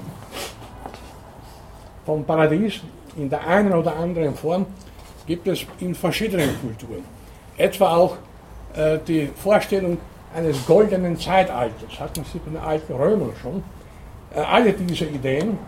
[2.04, 2.80] vom Paradies
[3.16, 4.66] in der einen oder anderen Form
[5.26, 7.02] gibt es in verschiedenen Kulturen.
[7.56, 8.16] Etwa auch
[8.74, 9.96] äh, die Vorstellung
[10.36, 13.62] eines goldenen Zeitalters, hat man sie bei den alten Römern schon.
[14.34, 15.58] Äh, alle diese Ideen,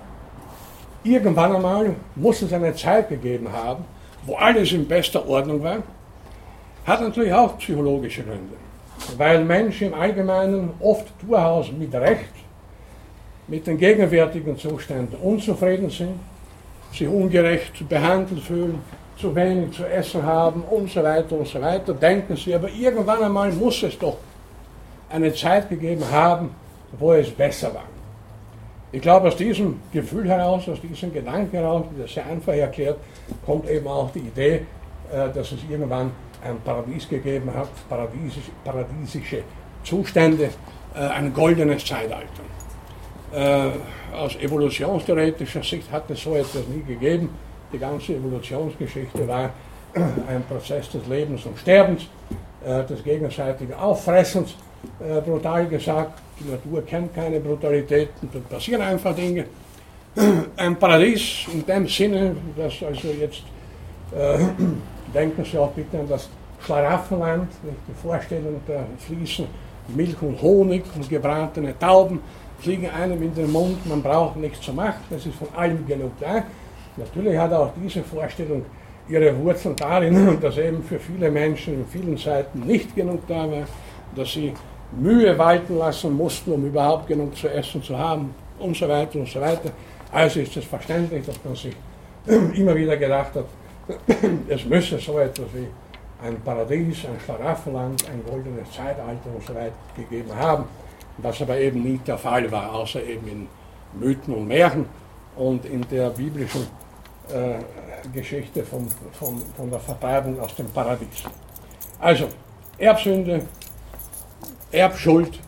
[1.02, 3.86] irgendwann einmal muss es eine Zeit gegeben haben,
[4.26, 5.78] wo alles in bester Ordnung war,
[6.84, 8.65] hat natürlich auch psychologische Gründe
[9.16, 12.32] weil Menschen im Allgemeinen oft durchaus mit Recht
[13.48, 16.18] mit den gegenwärtigen Zuständen unzufrieden sind,
[16.92, 18.80] sich ungerecht behandelt fühlen,
[19.18, 23.22] zu wenig zu essen haben und so weiter und so weiter, denken sie, aber irgendwann
[23.22, 24.16] einmal muss es doch
[25.08, 26.50] eine Zeit gegeben haben,
[26.98, 27.84] wo es besser war.
[28.92, 32.98] Ich glaube, aus diesem Gefühl heraus, aus diesem Gedanken heraus, das sehr einfach erklärt,
[33.44, 34.62] kommt eben auch die Idee,
[35.12, 36.10] äh, dass es irgendwann
[36.46, 39.42] ein Paradies gegeben hat, paradiesisch, paradiesische
[39.84, 40.50] Zustände,
[40.94, 42.26] äh, ein goldenes Zeitalter.
[43.32, 43.70] Äh,
[44.14, 47.30] aus evolutionstheoretischer Sicht hat es so etwas nie gegeben.
[47.72, 49.50] Die ganze Evolutionsgeschichte war
[50.28, 52.06] ein Prozess des Lebens und Sterbens,
[52.88, 54.54] des gegenseitigen Auffressens,
[55.24, 56.20] brutal gesagt.
[56.40, 59.46] Die Natur kennt keine Brutalitäten, da passieren einfach Dinge.
[60.56, 63.42] Ein Paradies in dem Sinne, dass also jetzt,
[64.16, 64.38] äh,
[65.16, 66.28] denken Sie auch bitte an das
[66.64, 69.46] Schlaraffenland, die Vorstellung, da fließen
[69.88, 72.20] Milch und Honig und gebratene Tauben,
[72.58, 76.12] fliegen einem in den Mund, man braucht nichts zu machen, es ist von allem genug
[76.20, 76.44] da.
[76.96, 78.64] Natürlich hat auch diese Vorstellung
[79.08, 83.66] ihre Wurzeln darin, dass eben für viele Menschen in vielen Zeiten nicht genug da war,
[84.14, 84.52] dass sie
[84.92, 89.28] Mühe walten lassen mussten, um überhaupt genug zu essen zu haben und so weiter und
[89.28, 89.70] so weiter.
[90.12, 91.74] Also ist es verständlich, dass man sich
[92.58, 93.44] immer wieder gedacht hat,
[94.48, 95.68] es müsse so etwas wie
[96.22, 100.64] ein Paradies, ein Schlaraffenland, ein goldenes Zeitalter und so weiter gegeben haben,
[101.18, 103.48] was aber eben nie der Fall war, außer eben in
[104.00, 104.86] Mythen und Märchen
[105.36, 106.66] und in der biblischen
[107.32, 107.58] äh,
[108.12, 111.24] Geschichte von, von, von der Vertreibung aus dem Paradies.
[111.98, 112.28] Also,
[112.78, 113.42] Erbsünde,
[114.70, 115.38] Erbschuld,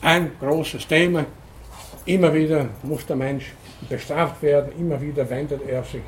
[0.00, 1.24] ein großes Thema.
[2.04, 3.52] Immer wieder muss der Mensch
[3.88, 6.02] bestraft werden, immer wieder wendet er sich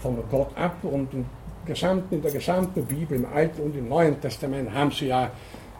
[0.00, 1.26] von Gott ab und in,
[1.66, 5.30] gesamten, in der gesamten Bibel, im Alten und im Neuen Testament haben sie ja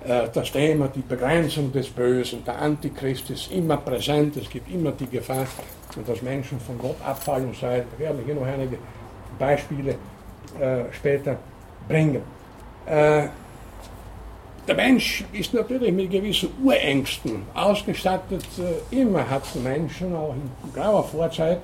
[0.04, 4.92] äh, das Thema, die Begrenzung des Bösen, der Antichrist ist immer präsent, es gibt immer
[4.92, 5.46] die Gefahr,
[6.06, 7.82] dass Menschen von Gott abfallen und sein.
[7.96, 8.78] Wir werden hier noch einige
[9.38, 9.96] Beispiele
[10.60, 11.36] äh, später
[11.88, 12.22] bringen.
[12.86, 13.28] Äh,
[14.66, 18.44] der Mensch ist natürlich mit gewissen Urängsten ausgestattet.
[18.58, 21.60] Äh, immer hat der Menschen, auch in grauer Vorzeit,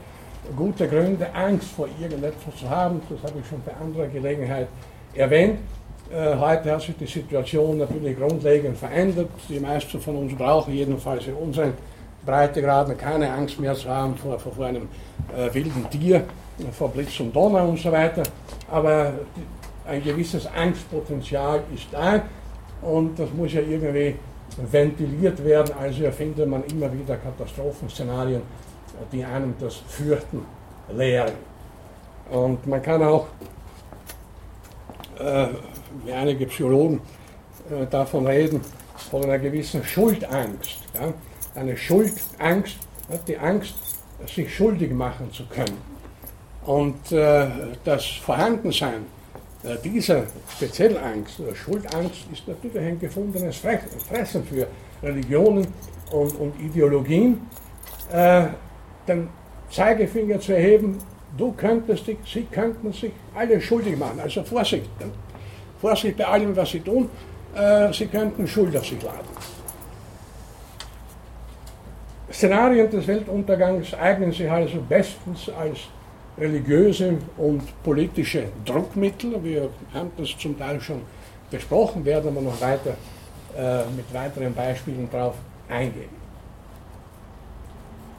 [0.57, 3.01] gute Gründe, Angst vor irgendetwas zu haben.
[3.09, 4.69] Das habe ich schon bei anderer Gelegenheit
[5.15, 5.59] erwähnt.
[6.13, 9.31] Äh, heute hat sich die Situation natürlich grundlegend verändert.
[9.49, 11.73] Die meisten von uns brauchen jedenfalls in unseren
[12.25, 14.89] Breitegraden keine Angst mehr zu haben vor, vor, vor einem
[15.37, 16.25] äh, wilden Tier,
[16.73, 18.23] vor Blitz und Donner und so weiter.
[18.71, 19.13] Aber
[19.87, 22.23] ein gewisses Angstpotenzial ist da
[22.83, 24.17] und das muss ja irgendwie
[24.71, 28.43] ventiliert werden, also erfindet man immer wieder Katastrophenszenarien,
[29.13, 30.45] die einem das Fürchten
[30.93, 31.35] lehren.
[32.31, 33.27] Und man kann auch,
[35.19, 35.49] äh,
[36.05, 37.01] wie einige Psychologen
[37.71, 38.61] äh, davon reden,
[39.11, 40.79] von einer gewissen Schuldangst.
[40.95, 41.13] Ja?
[41.55, 42.79] Eine Schuldangst,
[43.29, 43.75] die Angst,
[44.27, 45.77] sich schuldig machen zu können.
[46.65, 47.47] Und äh,
[47.85, 49.05] das Vorhandensein
[49.65, 54.67] äh, diese spezielle Angst, Schuldangst, ist natürlich ein gefundenes Fressen für
[55.03, 55.67] Religionen
[56.11, 57.41] und, und Ideologien.
[59.07, 59.29] Den
[59.71, 60.99] Zeigefinger zu erheben,
[61.37, 64.21] du könntest dich, sie könnten sich alle schuldig machen.
[64.21, 64.89] Also Vorsicht.
[65.81, 67.11] Vorsicht bei allem, was sie tun.
[67.55, 69.29] Äh, sie könnten Schuld auf sich laden.
[72.33, 75.79] Szenarien des Weltuntergangs eignen sich also bestens als
[76.37, 79.43] religiöse und politische Druckmittel.
[79.45, 81.03] Wir haben das zum Teil schon
[81.51, 82.97] besprochen, werden aber noch weiter
[83.57, 85.37] äh, mit weiteren Beispielen darauf
[85.69, 86.24] eingehen.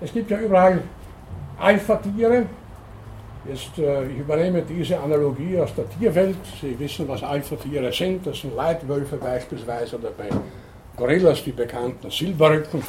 [0.01, 0.81] Es gibt ja überall
[1.58, 2.45] Alpha-Tiere.
[3.47, 6.38] Jetzt, äh, ich übernehme diese Analogie aus der Tierwelt.
[6.60, 8.27] Sie wissen, was Alpha-Tiere sind.
[8.27, 10.29] Das sind Leitwölfe beispielsweise oder bei
[10.97, 12.84] Gorillas die bekannten Silberrücken.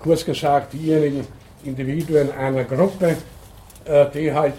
[0.00, 1.26] Kurz gesagt, diejenigen
[1.64, 3.16] Individuen einer Gruppe,
[3.84, 4.54] äh, die halt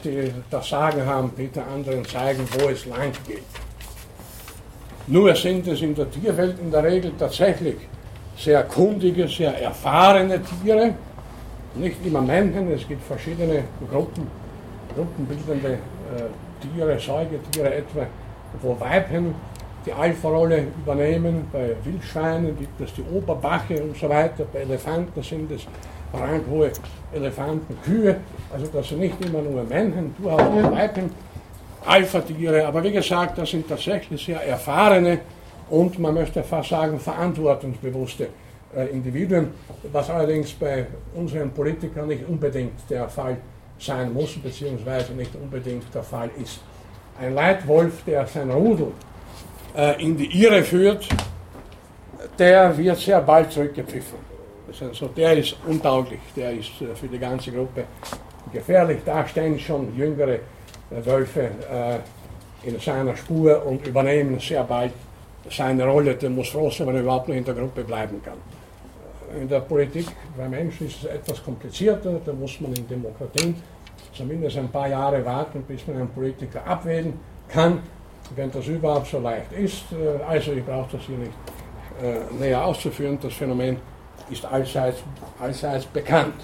[0.49, 3.43] das Sagen haben, die den anderen zeigen, wo es lang geht.
[5.07, 7.75] Nur sind es in der Tierwelt in der Regel tatsächlich
[8.37, 10.95] sehr kundige, sehr erfahrene Tiere,
[11.75, 14.27] nicht immer Männchen, es gibt verschiedene Gruppen,
[14.95, 15.77] gruppenbildende äh,
[16.61, 18.05] Tiere, Säugetiere etwa,
[18.61, 19.33] wo Weibchen
[19.85, 21.47] die Alpha-Rolle übernehmen.
[21.51, 25.65] Bei Wildschweinen gibt es die Oberbache und so weiter, bei Elefanten sind es
[26.13, 26.71] ranghohe
[27.13, 28.17] Elefanten, Kühe,
[28.53, 31.09] also das sind nicht immer nur Männchen, durchaus auch Weibchen,
[31.85, 35.19] Alpha-Tiere, aber wie gesagt, das sind tatsächlich sehr erfahrene
[35.69, 38.27] und man möchte fast sagen verantwortungsbewusste
[38.91, 39.49] Individuen,
[39.91, 43.37] was allerdings bei unseren Politikern nicht unbedingt der Fall
[43.77, 46.61] sein muss, beziehungsweise nicht unbedingt der Fall ist.
[47.19, 48.87] Ein Leitwolf, der sein Rudel
[49.75, 51.07] äh, in die Irre führt,
[52.37, 54.19] der wird sehr bald zurückgepfiffen.
[54.79, 57.83] Also der ist untauglich, der ist äh, für die ganze Gruppe
[58.53, 58.99] gefährlich.
[59.05, 60.39] Da stehen schon jüngere äh,
[61.05, 64.93] Wölfe äh, in seiner Spur und übernehmen sehr bald
[65.49, 66.15] seine Rolle.
[66.15, 68.37] Der muss froh sein, wenn er überhaupt noch in der Gruppe bleiben kann.
[69.39, 73.55] In der Politik bei Menschen ist es etwas komplizierter, da muss man in Demokratien
[74.13, 77.13] zumindest ein paar Jahre warten, bis man einen Politiker abwählen
[77.47, 77.79] kann,
[78.35, 79.85] wenn das überhaupt so leicht ist.
[80.27, 81.31] Also ich brauche das hier nicht
[82.39, 83.77] näher auszuführen, das Phänomen
[84.29, 85.03] ist allseits,
[85.39, 86.35] allseits bekannt.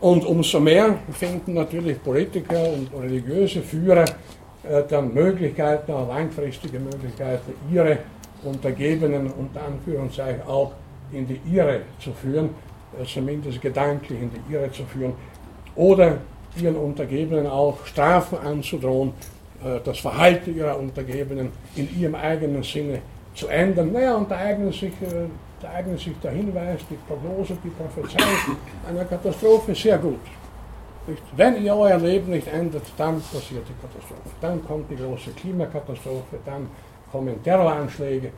[0.00, 7.52] Und umso mehr finden natürlich Politiker und religiöse Führer äh, dann Möglichkeiten, auch langfristige Möglichkeiten,
[7.72, 7.98] ihre
[8.42, 10.72] Untergebenen unter Anführungszeichen auch
[11.12, 12.50] in die Irre zu führen,
[12.98, 15.14] äh, zumindest gedanklich in die Irre zu führen,
[15.74, 16.18] oder
[16.60, 19.12] ihren Untergebenen auch Strafen anzudrohen,
[19.64, 23.00] äh, das Verhalten ihrer Untergebenen in ihrem eigenen Sinne
[23.34, 23.92] zu ändern.
[23.92, 25.28] Naja, und da eignen sich äh,
[25.62, 28.56] da eignet sich der Hinweis, die Prognose, die Prophezeiung
[28.88, 30.18] einer Katastrophe sehr gut.
[31.36, 34.30] Wenn ihr euer Leben nicht ändert, dann passiert die Katastrophe.
[34.40, 36.68] Dann kommt die große Klimakatastrophe, dann
[37.12, 38.30] kommen Terroranschläge,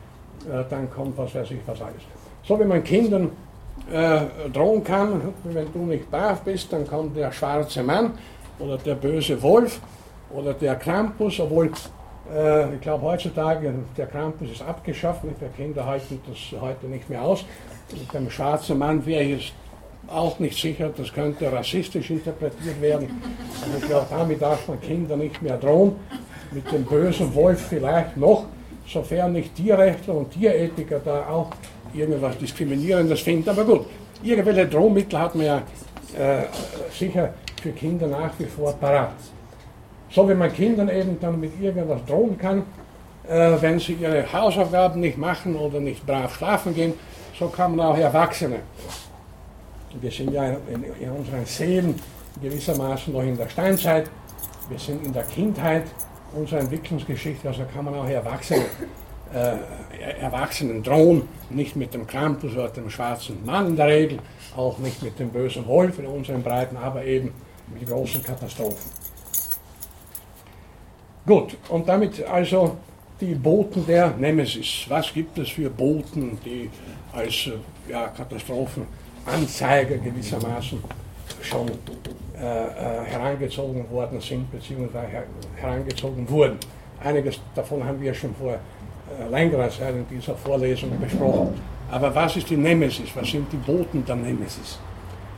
[0.68, 2.02] dann kommt was weiß ich was alles.
[2.46, 3.30] So wie man Kindern
[3.90, 4.20] äh,
[4.52, 8.12] drohen kann, wenn du nicht brav bist, dann kommt der schwarze Mann
[8.58, 9.80] oder der böse Wolf
[10.30, 11.70] oder der Krampus, obwohl
[12.34, 17.22] äh, ich glaube heutzutage, der Krampus ist abgeschafft, der Kinder halten das heute nicht mehr
[17.22, 17.44] aus.
[17.92, 19.54] Mit dem schwarzen Mann wäre ich
[20.08, 23.22] auch nicht sicher, das könnte rassistisch interpretiert werden.
[23.62, 25.96] Also ich glaube, damit darf man Kinder nicht mehr drohen.
[26.50, 28.44] Mit dem bösen Wolf vielleicht noch,
[28.86, 31.50] sofern nicht Tierrechtler und Tierethiker da auch
[31.94, 33.48] irgendwas Diskriminierendes finden.
[33.48, 33.86] Aber gut,
[34.22, 35.56] irgendwelche Drohmittel hat man ja
[36.18, 36.44] äh,
[36.92, 39.14] sicher für Kinder nach wie vor parat.
[40.10, 42.62] So wie man Kindern eben dann mit irgendwas drohen kann,
[43.28, 46.92] äh, wenn sie ihre Hausaufgaben nicht machen oder nicht brav schlafen gehen,
[47.38, 48.60] so kann man auch Erwachsene.
[50.00, 51.94] Wir sind ja in, in unseren Seelen
[52.42, 54.10] gewissermaßen noch in der Steinzeit,
[54.68, 55.84] wir sind in der Kindheit
[56.34, 58.64] unserer Entwicklungsgeschichte, also kann man auch Erwachsene,
[59.32, 64.18] äh, Erwachsenen drohen, nicht mit dem Krampus oder dem schwarzen Mann in der Regel,
[64.56, 67.32] auch nicht mit dem bösen Wolf in unseren Breiten, aber eben
[67.72, 68.90] mit großen Katastrophen.
[71.26, 72.76] Gut, und damit also
[73.20, 74.84] die Boten der Nemesis.
[74.88, 76.68] Was gibt es für Boten, die
[77.12, 77.52] als äh,
[77.90, 80.82] ja, Katastrophenanzeiger gewissermaßen
[81.40, 81.72] schon äh,
[82.40, 85.24] äh, herangezogen worden sind, beziehungsweise her
[85.56, 86.58] herangezogen wurden?
[87.02, 88.58] Einiges davon haben wir schon vor
[89.08, 91.54] äh, längerer Zeit in dieser Vorlesung besprochen.
[91.90, 93.10] Aber was ist die Nemesis?
[93.14, 94.78] Was sind die Boten der Nemesis?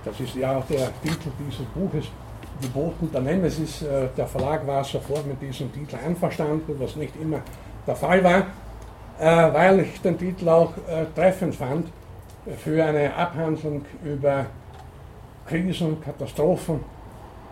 [0.05, 2.07] Das ist ja auch der Titel dieses Buches
[2.61, 3.83] geboten der Nemesis.
[3.83, 7.41] Äh, der Verlag war sofort mit diesem Titel einverstanden, was nicht immer
[7.87, 8.47] der Fall war,
[9.19, 11.89] äh, weil ich den Titel auch äh, treffend fand
[12.59, 14.47] für eine Abhandlung über
[15.47, 16.81] Krisen, Katastrophen,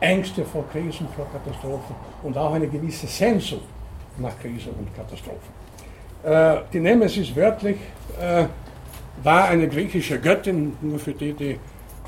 [0.01, 3.67] Ängste vor Krisen, vor Katastrophen und auch eine gewisse Sehnsucht
[4.19, 5.54] nach Krisen und Katastrophen.
[6.25, 7.77] Die Nemesis wörtlich
[9.23, 11.59] war eine griechische Göttin, nur für die, die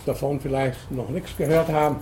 [0.06, 1.96] davon vielleicht noch nichts gehört haben.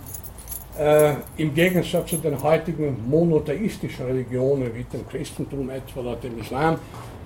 [0.79, 6.75] Äh, Im Gegensatz zu den heutigen monotheistischen Religionen wie dem Christentum etwa oder dem Islam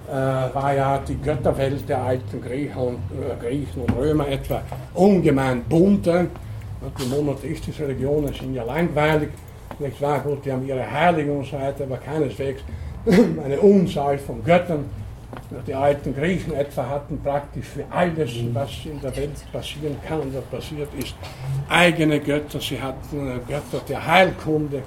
[0.06, 4.60] äh, war ja die Götterwelt der alten Griechen und, äh, Griechen und Römer etwa
[4.92, 6.26] ungemein bunter.
[7.00, 9.30] Die monotheistischen Religionen sind ja langweilig,
[9.78, 10.20] nicht wahr?
[10.20, 12.62] Gut, die haben ihre Heiligen und so weiter, aber keineswegs
[13.44, 14.86] eine Unzahl von Göttern.
[15.66, 20.40] Die alten Griechen etwa hatten praktisch für alles, was in der Welt passieren kann oder
[20.40, 21.14] passiert ist,
[21.68, 22.60] eigene Götter.
[22.60, 24.78] Sie hatten äh, Götter der Heilkunde,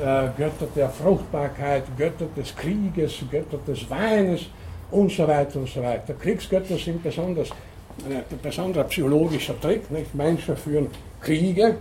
[0.00, 4.46] äh, Götter der Fruchtbarkeit, Götter des Krieges, Götter des Weines
[4.90, 6.14] und so weiter und so weiter.
[6.14, 7.50] Kriegsgötter sind besonders
[8.08, 9.90] ein besonderer psychologischer Trick.
[9.90, 10.14] Nicht?
[10.14, 10.88] Menschen führen
[11.20, 11.76] Kriege,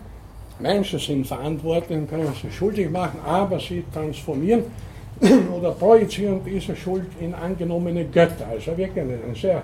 [0.60, 4.64] Menschen sind verantwortlich und können sich schuldig machen, aber sie transformieren
[5.56, 8.48] oder projizieren diese Schuld in angenommene Götter.
[8.50, 9.62] Also wirklich eine, sehr,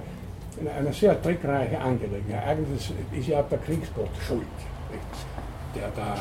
[0.77, 2.47] eine, sehr trickreiche Angelegenheit.
[2.47, 4.45] Eigentlich ist ja der Kriegsgott schuld,
[5.75, 6.15] der da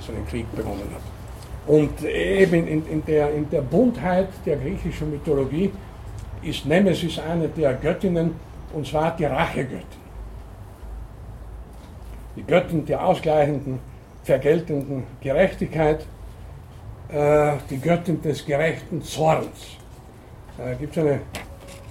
[0.00, 1.02] so einen Krieg begonnen hat.
[1.66, 5.72] Und eben in, in, der, in der Buntheit der griechischen Mythologie
[6.42, 8.34] ist Nemesis eine der Göttinnen,
[8.72, 10.06] und zwar die Rachegöttin.
[12.36, 13.78] Die Göttin der ausgleichenden,
[14.22, 16.06] vergeltenden Gerechtigkeit
[17.08, 19.76] äh, die Göttin des gerechten Zorns.
[20.58, 21.20] Da gibt es eine,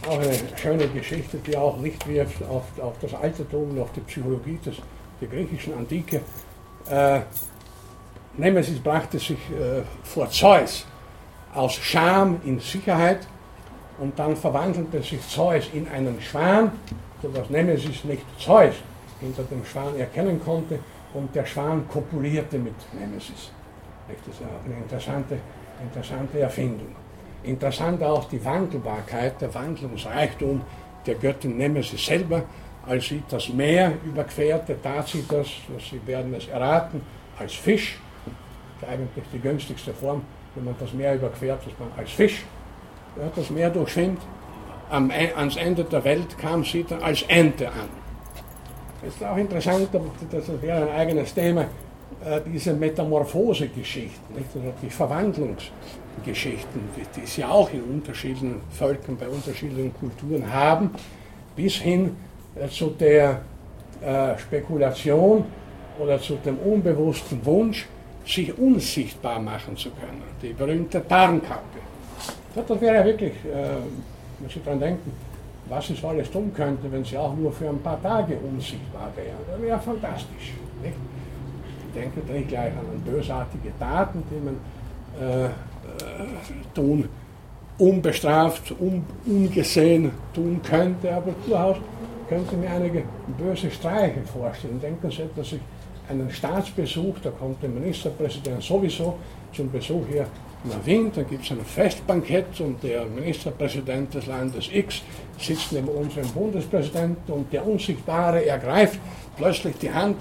[0.07, 4.01] auch eine schöne Geschichte, die auch Licht wirft auf, auf das Altertum und auf die
[4.01, 4.75] Psychologie des,
[5.21, 6.21] der griechischen Antike.
[6.89, 7.21] Äh,
[8.37, 10.85] Nemesis brachte sich äh, vor Zeus
[11.53, 13.27] aus Scham in Sicherheit
[13.99, 16.71] und dann verwandelte sich Zeus in einen Schwan,
[17.21, 18.75] dass Nemesis nicht Zeus
[19.21, 20.79] hinter dem Schwan erkennen konnte
[21.13, 23.51] und der Schwan kopulierte mit Nemesis.
[24.07, 25.37] Das ist eine interessante,
[25.81, 26.95] interessante Erfindung.
[27.43, 30.61] Interessant auch die Wandelbarkeit, der Wandlungsreichtum
[31.05, 32.43] der Göttin Nemesis selber,
[32.85, 35.47] als sie das Meer überquerte, tat sie das,
[35.89, 37.01] Sie werden es erraten,
[37.37, 37.99] als Fisch.
[38.79, 40.21] Das ist eigentlich die günstigste Form,
[40.53, 42.43] wenn man das Meer überquert, dass man als Fisch
[43.35, 44.21] das Meer durchschwimmt.
[44.89, 47.89] Am, e, ans Ende der Welt kam sie dann als Ente an.
[49.01, 49.89] Das ist auch interessant,
[50.31, 51.65] das wäre ein eigenes Thema,
[52.51, 56.81] diese Metamorphose-Geschichten, also die Verwandlungsgeschichten,
[57.15, 60.91] die sie auch in unterschiedlichen Völkern, bei unterschiedlichen Kulturen haben,
[61.55, 62.15] bis hin
[62.55, 63.41] äh, zu der
[64.01, 65.45] äh, Spekulation
[65.99, 67.85] oder zu dem unbewussten Wunsch,
[68.25, 70.23] sich unsichtbar machen zu können.
[70.41, 71.79] Die berühmte Tarnkappe.
[72.55, 75.11] Das wäre wirklich, wenn Sie daran denken,
[75.67, 79.35] was es alles tun könnte, wenn sie auch nur für ein paar Tage unsichtbar wäre.
[79.47, 80.53] Das wäre fantastisch.
[80.81, 80.95] Nicht?
[81.95, 84.57] Denke da gleich an bösartige Taten, die man
[85.19, 85.49] äh, äh,
[86.73, 87.07] tun,
[87.77, 91.77] unbestraft, un, ungesehen tun könnte, aber durchaus
[92.27, 93.03] können Sie mir einige
[93.37, 94.79] böse Streiche vorstellen.
[94.81, 95.59] Denken Sie dass ich
[96.09, 99.15] einen Staatsbesuch, da kommt der Ministerpräsident sowieso
[99.53, 100.27] zum Besuch hier
[100.63, 105.01] nach Wien, da gibt es ein Festbankett und der Ministerpräsident des Landes X
[105.37, 108.99] sitzt neben unserem Bundespräsidenten und der Unsichtbare ergreift
[109.37, 110.17] plötzlich die Hand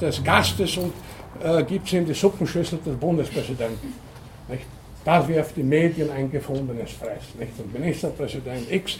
[0.00, 0.92] des Gastes und
[1.42, 3.94] äh, gibt sie in die Suppenschüssel des Bundespräsidenten.
[4.48, 4.64] Nicht?
[5.04, 7.34] Da wirft die Medien ein gefundenes Fress.
[7.38, 7.58] Nicht?
[7.58, 8.98] Und Ministerpräsident X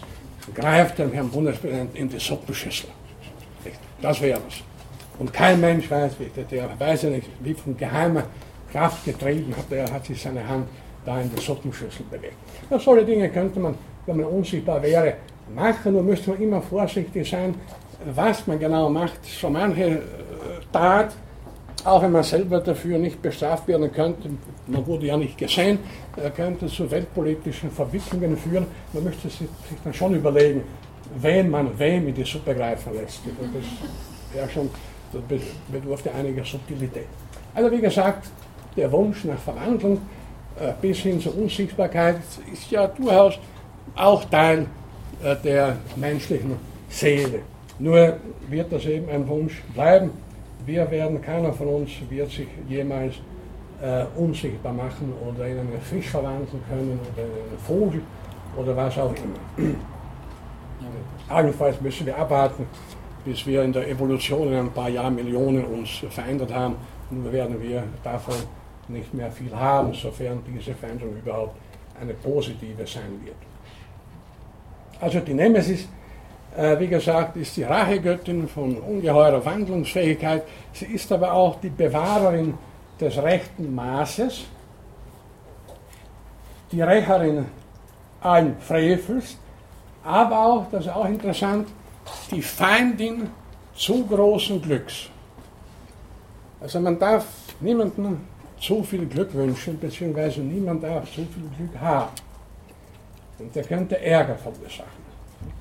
[0.55, 2.91] greift dem Herrn Bundespräsidenten in die Suppenschüssel.
[3.65, 3.79] Nicht?
[4.01, 4.63] Das wäre es.
[5.19, 8.25] Und kein Mensch weiß, wie, der, der weiß ja nicht, wie von geheimer
[8.73, 10.67] Kraft getrieben hat, er hat sich seine Hand
[11.05, 12.35] da in die Suppenschüssel bewegt.
[12.71, 13.75] Das solche Dinge könnte man,
[14.07, 15.15] wenn man unsichtbar wäre,
[15.55, 17.55] machen, nur müsste man immer vorsichtig sein,
[18.15, 19.25] was man genau macht.
[19.25, 20.01] So manche äh,
[20.73, 21.15] Tat,
[21.85, 24.31] auch wenn man selber dafür nicht bestraft werden könnte,
[24.67, 25.79] man wurde ja nicht gesehen,
[26.17, 28.67] äh, könnte zu weltpolitischen Verwicklungen führen.
[28.93, 29.49] Man sich, sich
[29.83, 30.63] dann schon überlegen,
[31.17, 33.21] wen man wem in die Suppe greifen lässt.
[33.27, 34.71] Das, ja schon,
[35.13, 35.23] das
[35.71, 37.07] bedurfte einiger Subtilität.
[37.55, 38.29] Also wie gesagt,
[38.77, 39.99] der Wunsch nach Verwandlung
[40.59, 42.17] äh, bis hin zur Unsichtbarkeit
[42.53, 43.39] ist ja durchaus
[43.95, 44.67] auch Teil
[45.23, 46.57] äh, der menschlichen
[46.89, 47.41] Seele.
[47.79, 48.17] Nur
[48.49, 50.11] wird das eben ein Wunsch bleiben.
[50.65, 53.15] Wir werden, keiner von uns wird sich jemals
[53.83, 58.03] äh, unsichtbar machen oder in einen Fisch verwandeln können oder in einen Vogel
[58.57, 59.75] oder was auch immer.
[61.29, 62.67] Allenfalls müssen wir abwarten,
[63.25, 66.77] bis wir in der Evolution in ein paar Jahrmillionen uns verändert haben.
[67.11, 68.35] Nur werden wir davon
[68.89, 71.57] nicht mehr viel haben, sofern diese Veränderung überhaupt
[72.01, 73.37] eine positive sein wird.
[75.01, 75.89] Also die Nemesis,
[76.57, 80.43] wie gesagt, ist die Rachegöttin von ungeheurer Wandlungsfähigkeit.
[80.73, 82.55] Sie ist aber auch die Bewahrerin
[83.01, 84.45] des rechten Maßes,
[86.71, 87.47] die Rächerin
[88.21, 89.39] allen Frevels,
[90.05, 91.69] aber auch, das ist auch interessant,
[92.31, 93.31] die Feindin
[93.75, 95.09] zu großen Glücks.
[96.61, 97.27] Also man darf
[97.61, 98.27] niemanden
[98.61, 102.13] zu viel Glück wünschen, beziehungsweise niemand darf so viel Glück haben.
[103.39, 105.03] Und der könnte Ärger verursachen.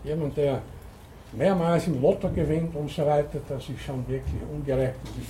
[0.04, 0.62] Jemand, der
[1.34, 5.26] mehrmals im Lotto gewinnt und so weiter, das ist schon wirklich ungerecht mit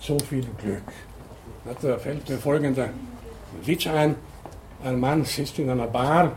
[0.00, 0.82] so viel Glück.
[1.80, 2.88] Da fällt mir folgender
[3.64, 4.16] Witz ein.
[4.84, 6.32] Ein Mann sitzt in einer Bar,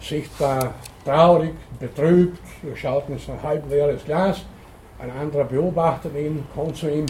[0.00, 2.38] sichtbar traurig, betrübt,
[2.74, 4.42] schaut in sein halb leeres Glas.
[4.98, 7.06] Ein anderer beobachtet ihn, kommt zu ihm,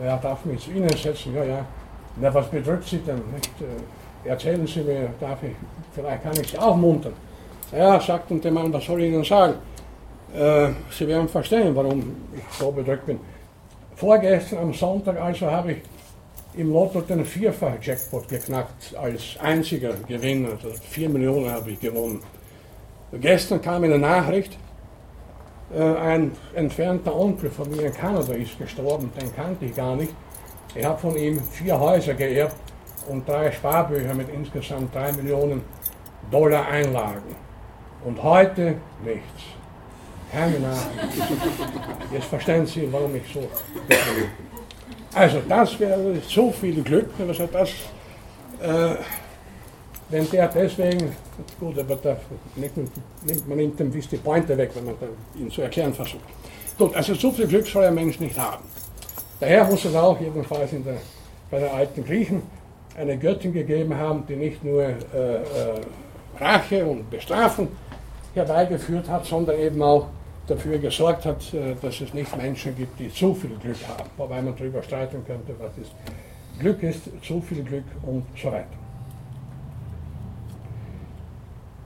[0.00, 1.64] er darf mich zu Ihnen setzen, ja, ja,
[2.16, 3.22] na, was bedrückt Sie denn?
[3.34, 3.50] Nicht?
[3.60, 5.52] Äh, erzählen Sie mir, darf ich,
[5.92, 7.14] vielleicht kann ich Sie aufmuntern.
[7.72, 9.54] Ja, sagt der Mann, was soll ich Ihnen sagen?
[10.34, 13.18] Äh, Sie werden verstehen, warum ich so bedrückt bin.
[13.96, 15.78] Vorgestern am Sonntag also habe ich
[16.54, 20.50] im Lotto den Vierfach-Jackpot geknackt als einziger Gewinner.
[20.50, 22.20] Also vier Millionen habe ich gewonnen.
[23.12, 24.56] Gestern kam eine Nachricht,
[25.74, 30.12] äh, ein entfernter Onkel von mir in Kanada ist gestorben, den kannte ich gar nicht.
[30.74, 32.54] Ich habe von ihm vier Häuser geerbt
[33.08, 35.62] und drei Sparbücher mit insgesamt drei Millionen
[36.30, 37.34] Dollar Einlagen.
[38.04, 39.59] Und heute nichts.
[40.32, 41.32] Keine Nachricht.
[42.12, 43.48] Jetzt verstehen Sie, warum ich so.
[45.12, 47.70] Also das wäre so viel Glück, also das,
[48.62, 48.94] äh,
[50.08, 51.12] wenn der deswegen,
[51.58, 52.16] gut, aber da
[52.54, 54.94] nimmt, man nimmt dem die Pointe weg, wenn man
[55.36, 56.22] ihn zu erklären versucht.
[56.78, 58.64] Gut, also so viel Glück soll ein Mensch nicht haben.
[59.40, 60.98] Daher muss es auch jedenfalls der,
[61.50, 62.42] bei den alten Griechen
[62.96, 65.44] eine Göttin gegeben haben, die nicht nur äh, äh,
[66.38, 67.68] Rache und Bestrafung
[68.34, 70.06] herbeigeführt hat, sondern eben auch
[70.50, 74.42] dafür gesorgt hat, äh, dass es nicht Menschen gibt, die zu viel Glück haben, wobei
[74.42, 75.92] man darüber streiten könnte, was ist
[76.58, 78.66] Glück ist, zu viel Glück und so weiter.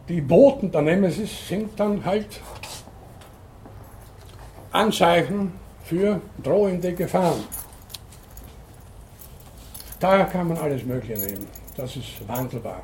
[0.08, 2.40] Die Boten der Nemesis sind dann halt
[4.72, 5.52] Anzeichen
[5.84, 7.44] für drohende Gefahren.
[10.00, 11.46] Daher kann man alles Mögliche nehmen.
[11.76, 12.82] Das ist wandelbar.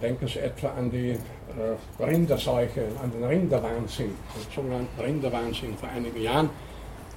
[0.00, 6.20] Denken Sie etwa an die äh, Rinderseuche, an den Rinderwahnsinn, den sogenannten Rinderwahnsinn vor einigen
[6.20, 6.50] Jahren.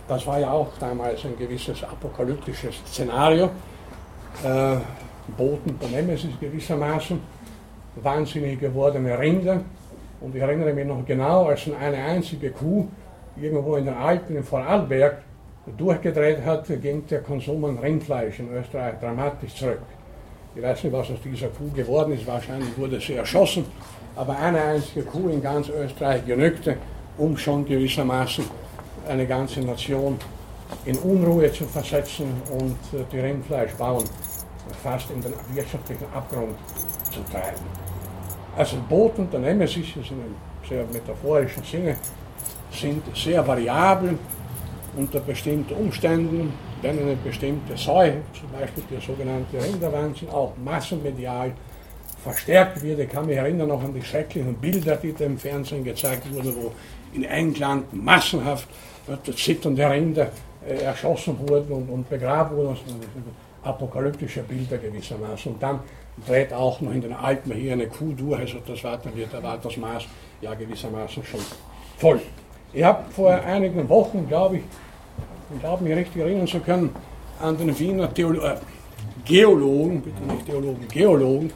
[0.08, 3.50] Das war ja auch damals ein gewisses apokalyptisches Szenario.
[4.44, 4.78] Äh,
[5.38, 7.20] Boten der Nemesis gewissermaßen,
[7.98, 9.62] wahnsinnig gewordene Rinder.
[10.22, 12.88] Und ich erinnere mich noch genau, als eine einzige Kuh
[13.38, 15.22] irgendwo in den Alpen in Vorarlberg
[15.78, 19.82] durchgedreht hat, ging der Konsum an Rindfleisch in Österreich dramatisch zurück.
[20.56, 23.66] Ich weiß nicht, was aus dieser Kuh geworden ist, wahrscheinlich wurde sie erschossen,
[24.16, 26.76] aber eine einzige Kuh in ganz Österreich genügte,
[27.20, 28.44] um schon gewissermaßen
[29.08, 30.18] eine ganze Nation
[30.86, 34.06] in Unruhe zu versetzen und äh, die Rindfleischbauern
[34.84, 36.58] fast in den wirtschaftlichen Abgrund
[37.12, 37.62] zu treiben.
[38.58, 40.36] Also Boten der Nemesis, ist in einem
[40.68, 41.96] sehr metaphorischen Sinne,
[42.72, 44.18] sind sehr variabel
[44.98, 51.52] unter bestimmten Umständen, wenn eine bestimmte Seuche, zum Beispiel der sogenannte Rinderwahnsinn, auch massenmedial
[52.24, 53.00] verstärkt wird.
[53.00, 56.56] Ich kann mich erinnern noch an die schrecklichen Bilder, die da im Fernsehen gezeigt wurden,
[56.56, 56.72] wo
[57.14, 58.68] in England massenhaft
[59.36, 60.32] zitternde Rinder
[60.68, 62.78] äh, erschossen wurden und, und begraben wurden.
[63.64, 65.54] Apokalyptische Bilder gewissermaßen.
[65.54, 65.80] Und dann
[66.26, 69.34] dreht auch noch in den Alpen hier eine Kuh durch, also das war dann wird,
[69.34, 70.06] da war das Maß
[70.42, 71.40] ja gewissermaßen schon
[71.98, 72.22] voll.
[72.72, 74.64] Ich habe vor einigen Wochen, glaube ich,
[75.54, 76.90] ich glaube mich richtig erinnern zu können,
[77.42, 78.56] an den Wiener Theolo äh,
[79.26, 81.52] Geologen, bitte nicht Theologen, Geologen,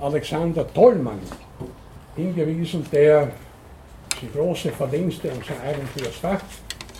[0.00, 1.20] Alexander Tollmann
[2.16, 3.30] hingewiesen, der
[4.20, 6.40] die große Verdienste und sein eigentliches Fach,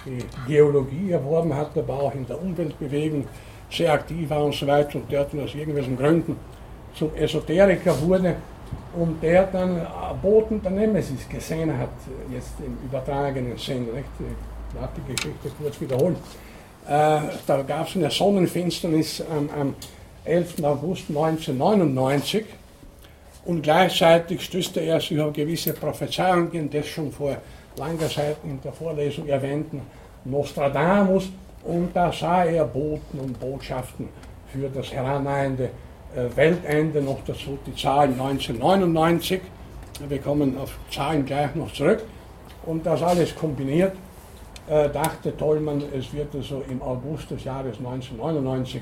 [0.07, 3.26] die Geologie erworben hat, aber auch in der Umweltbewegung
[3.70, 6.36] sehr aktiv war und so weiter und der aus irgendwelchen Gründen
[6.95, 8.36] zum Esoteriker wurde
[8.97, 9.86] und der dann
[10.22, 11.91] Boten der Nemesis gesehen hat,
[12.32, 13.86] jetzt im übertragenen Sinn.
[13.95, 14.09] Nicht?
[14.73, 16.16] Ich darf die Geschichte kurz wiederholen.
[16.87, 19.75] Äh, da gab es eine Sonnenfinsternis am, am
[20.25, 20.62] 11.
[20.62, 22.45] August 1999
[23.47, 27.37] und gleichzeitig stößte er sich auf gewisse Prophezeiungen des schon vor
[27.77, 29.83] langer Zeit in der Vorlesung erwähnten
[30.25, 31.31] Nostradamus
[31.64, 34.09] und da sah er Boten und Botschaften
[34.53, 35.71] für das herannahende
[36.14, 39.41] äh, Weltende, noch dazu die Zahlen 1999.
[40.09, 42.05] Wir kommen auf Zahlen gleich noch zurück.
[42.66, 43.93] Und das alles kombiniert,
[44.71, 48.81] dachte Tollmann, es wird also im August des Jahres 1999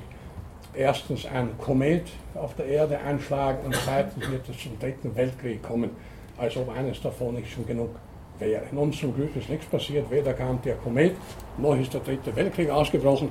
[0.75, 5.91] erstens ein Komet auf der Erde einschlagen und zweitens wird es zum dritten Weltkrieg kommen,
[6.37, 7.91] als ob eines davon nicht schon genug
[8.39, 8.63] wäre.
[8.73, 11.17] Nun zum Glück ist nichts passiert, weder kam der Komet,
[11.57, 13.31] noch ist der dritte Weltkrieg ausgebrochen.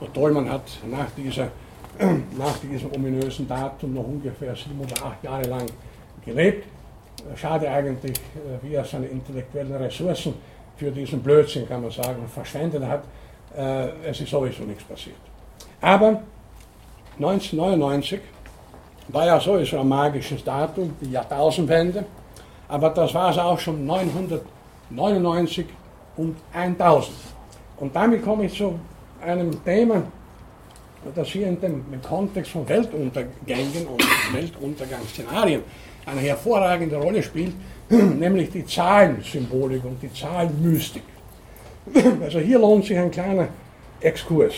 [0.00, 1.48] Und Tollmann hat nach dieser
[2.38, 5.66] nach diesem ominösen Datum noch ungefähr sieben oder acht Jahre lang
[6.24, 6.66] gelebt.
[7.36, 10.34] Schade eigentlich, äh, wie er seine intellektuellen Ressourcen
[10.76, 13.04] für diesen Blödsinn, kann man sagen, verschwendet hat.
[13.56, 15.16] Äh, es ist sowieso nichts passiert.
[15.80, 16.22] Aber
[17.16, 18.20] 1999
[19.08, 22.04] war ja sowieso ein magisches Datum, die Jahrtausendwende,
[22.68, 25.66] aber das war es auch schon 999
[26.16, 27.16] und 1000.
[27.76, 28.78] Und damit komme ich zu
[29.20, 30.02] einem Thema,
[31.14, 34.02] das hier in dem, im Kontext von Weltuntergängen und
[34.32, 35.62] Weltuntergangsszenarien
[36.06, 37.52] eine hervorragende Rolle spielt,
[37.90, 41.02] nämlich die Zahlensymbolik und die Zahlenmystik.
[42.22, 43.48] Also hier lohnt sich ein kleiner
[44.00, 44.54] Exkurs.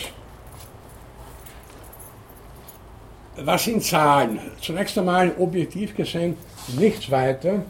[3.35, 4.39] Was sind Zahlen?
[4.61, 6.37] Zunächst einmal objektiv gesehen
[6.79, 7.63] nichts weiter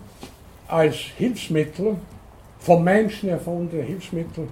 [0.68, 1.96] als Hilfsmittel,
[2.60, 4.48] vom Menschen erfundene Hilfsmittel,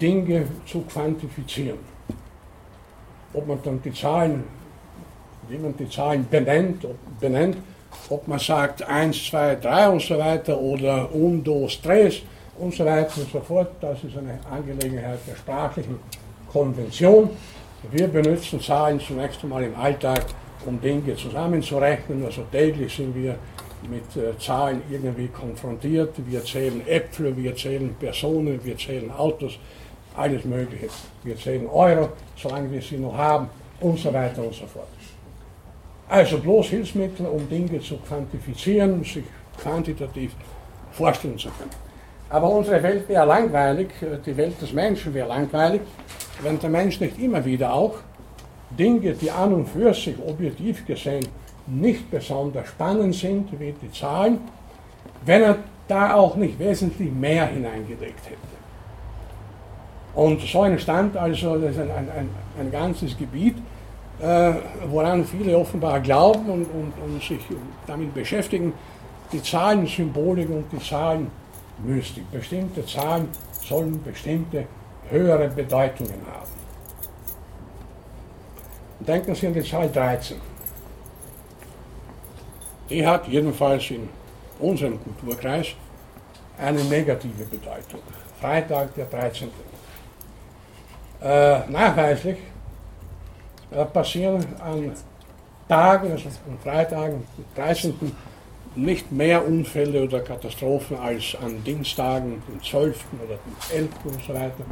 [0.00, 1.78] Dinge zu quantifizieren
[3.32, 4.44] ob man dann die Zahlen,
[5.48, 6.86] wie man die Zahlen benennt,
[7.20, 7.56] benennt
[8.10, 12.22] ob man sagt 1, 2, 3 und so weiter oder 1, 2, 3
[12.58, 13.70] und so weiter und so fort.
[13.80, 15.98] Das ist eine Angelegenheit der sprachlichen
[16.50, 17.30] Konvention.
[17.90, 20.24] Wir benutzen Zahlen zunächst einmal im Alltag,
[20.66, 22.24] um Dinge zusammenzurechnen.
[22.24, 23.36] Also täglich sind wir
[23.88, 26.14] mit äh, Zahlen irgendwie konfrontiert.
[26.26, 29.58] Wir zählen Äpfel, wir zählen Personen, wir zählen Autos,
[30.16, 30.88] alles Mögliche.
[31.22, 33.48] Wir zählen Euro, solange wir sie noch haben
[33.80, 34.88] und so weiter und so fort.
[36.08, 39.24] Also bloß Hilfsmittel, um Dinge zu quantifizieren, sich
[39.60, 40.32] quantitativ
[40.92, 41.70] vorstellen zu können.
[42.30, 43.88] Aber unsere Welt wäre langweilig,
[44.24, 45.82] die Welt des Menschen wäre langweilig,
[46.42, 47.96] wenn der Mensch nicht immer wieder auch
[48.70, 51.26] Dinge, die an und für sich objektiv gesehen
[51.66, 54.38] nicht besonders spannend sind, wie die Zahlen,
[55.24, 58.36] wenn er da auch nicht wesentlich mehr hineingelegt hätte.
[60.14, 62.28] Und so entstand also ein, ein,
[62.58, 63.56] ein ganzes Gebiet,
[64.20, 64.52] äh,
[64.88, 67.40] woran viele offenbar glauben und, und, und, sich
[67.86, 68.72] damit beschäftigen,
[69.32, 72.30] die Zahlensymbolik und die Zahlenmystik.
[72.30, 73.28] Bestimmte Zahlen
[73.62, 74.66] sollen bestimmte
[75.08, 76.48] höhere Bedeutungen haben.
[79.00, 80.36] Denken Sie an die Zahl 13.
[82.90, 84.08] Die hat jedenfalls in
[84.58, 85.68] unserem Kulturkreis
[86.58, 88.00] eine negative Bedeutung.
[88.40, 89.48] Freitag der 13.
[91.20, 92.38] Äh, nachweislich
[93.92, 94.92] passieren an
[95.68, 97.94] Tagen, also an Freitagen, 13.
[98.74, 103.04] nicht mehr Unfälle oder Katastrophen als an Dienstagen, den 12.
[103.24, 103.90] oder den 11.
[104.04, 104.64] und so weiter.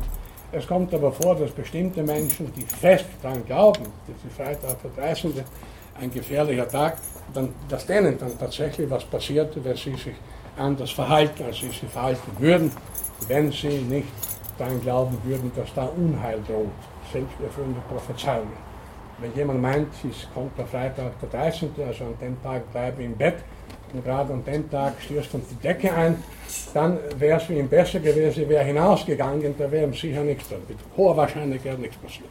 [0.53, 5.05] Es kommt aber vor, dass bestimmte Menschen, die fest daran glauben, dass die Freitag der
[5.05, 5.35] 13.
[6.01, 6.99] ein gefährlicher Tag,
[7.35, 10.15] dann, dass denen dann tatsächlich was passierte, dass sie sich
[10.57, 12.71] anders verhalten, als sie sich verhalten würden,
[13.29, 14.09] wenn sie nicht
[14.57, 16.71] daran glauben würden, dass da Unheil droht.
[17.13, 18.76] Selbsterfüllende Prophezeiungen.
[19.19, 23.07] Wenn jemand meint, es kommt der Freitag der 13., also an dem Tag bleibe ich
[23.07, 23.37] im Bett
[23.93, 26.23] und gerade an dem Tag stürzt uns die Decke ein,
[26.75, 30.79] dann wäre es für ihn besser gewesen, wäre hinausgegangen, da wäre ihm sicher nichts, mit
[30.97, 32.29] hoher Wahrscheinlichkeit nichts passiert.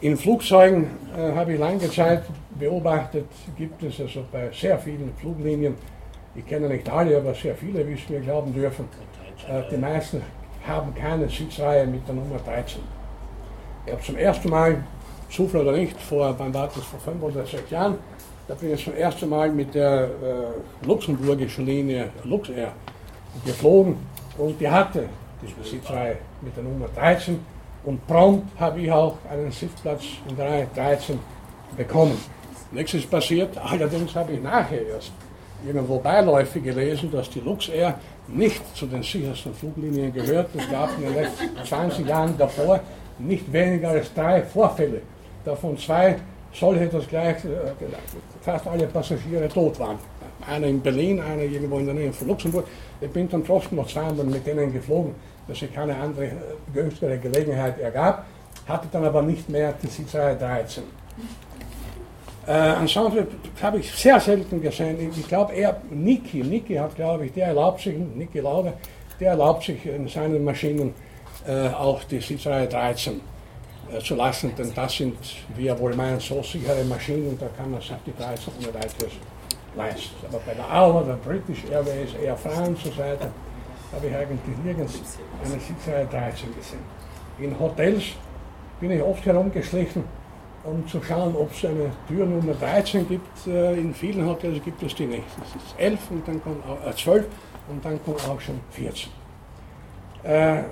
[0.00, 2.22] In Flugzeugen äh, habe ich lange Zeit
[2.58, 3.26] beobachtet,
[3.58, 5.74] gibt es also bei sehr vielen Fluglinien,
[6.34, 8.88] ich kenne nicht alle, aber sehr viele, wie es mir glauben dürfen,
[9.46, 10.22] äh, die meisten
[10.66, 12.80] haben keine Sitzreihe mit der Nummer 13.
[13.84, 14.84] Ich habe zum ersten Mal,
[15.30, 17.98] Zufall oder nicht, vor, wann war das, vor fünf oder sechs Jahren,
[18.48, 22.72] da bin ich zum ersten Mal mit der äh, luxemburgischen Linie Luxair
[23.44, 23.96] geflogen
[24.38, 25.08] und die hatte
[25.40, 27.38] diese Sitzreihe mit der Nummer 13
[27.84, 31.18] und prompt habe ich auch einen Sitzplatz in der Reihe 13
[31.76, 32.18] bekommen.
[32.72, 35.12] Nichts ist passiert, allerdings habe ich nachher erst
[35.64, 40.48] irgendwo beiläufig gelesen, dass die Luxair nicht zu den sichersten Fluglinien gehört.
[40.56, 42.80] Es gab in den letzten 20 Jahren davor
[43.18, 45.02] nicht weniger als drei Vorfälle,
[45.44, 46.16] davon zwei
[46.52, 47.72] solche, dass gleich äh,
[48.42, 49.98] fast alle Passagiere tot waren.
[50.46, 52.66] Einer in Berlin, einer irgendwo in der Nähe von Luxemburg.
[53.00, 55.14] Ich bin dann trotzdem noch zweimal mit denen geflogen,
[55.46, 56.32] dass sich keine andere äh,
[56.72, 58.26] günstigere Gelegenheit ergab,
[58.66, 60.82] hatte dann aber nicht mehr die Sitzreihe 13.
[62.46, 63.26] Äh, ansonsten
[63.62, 67.80] habe ich sehr selten gesehen, ich glaube eher Niki, Niki hat glaube ich, der erlaubt
[67.80, 68.72] sich, Niki Laude,
[69.20, 70.94] der erlaubt sich in seinen Maschinen
[71.46, 73.16] äh, auch die Sitzreihe 13 äh,
[73.98, 75.16] zu lassen, denn das sind,
[75.56, 79.12] wie er wohl meint, so sichere Maschinen, da kann man sich die 13 ohne weiteres
[79.76, 80.26] leisten.
[80.28, 83.30] Aber bei der ALA, der British Airways, Air France und so weiter,
[83.92, 85.00] habe ich eigentlich nirgends
[85.44, 86.80] eine Sitzreihe 13 gesehen.
[87.38, 88.04] In Hotels
[88.80, 90.04] bin ich oft herumgeschlichen,
[90.64, 93.46] um zu schauen, ob es eine Tür Nummer 13 gibt.
[93.46, 95.24] Äh, in vielen Hotels gibt es die nicht.
[95.42, 97.26] Es ist 11 und dann kommt äh, 12
[97.68, 99.10] und dann kommt auch schon 14.
[100.22, 100.64] Äh,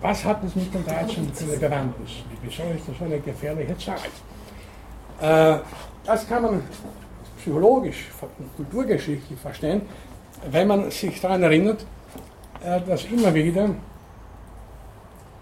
[0.00, 2.10] was hat es mit den 13 für eine Bewandtnis?
[2.42, 3.98] Wieso ist das eine gefährliche Zahl?
[5.20, 5.60] Äh,
[6.04, 6.62] das kann man
[7.38, 8.08] psychologisch,
[8.56, 9.82] kulturgeschichtlich verstehen,
[10.50, 11.84] wenn man sich daran erinnert,
[12.62, 13.70] äh, dass immer wieder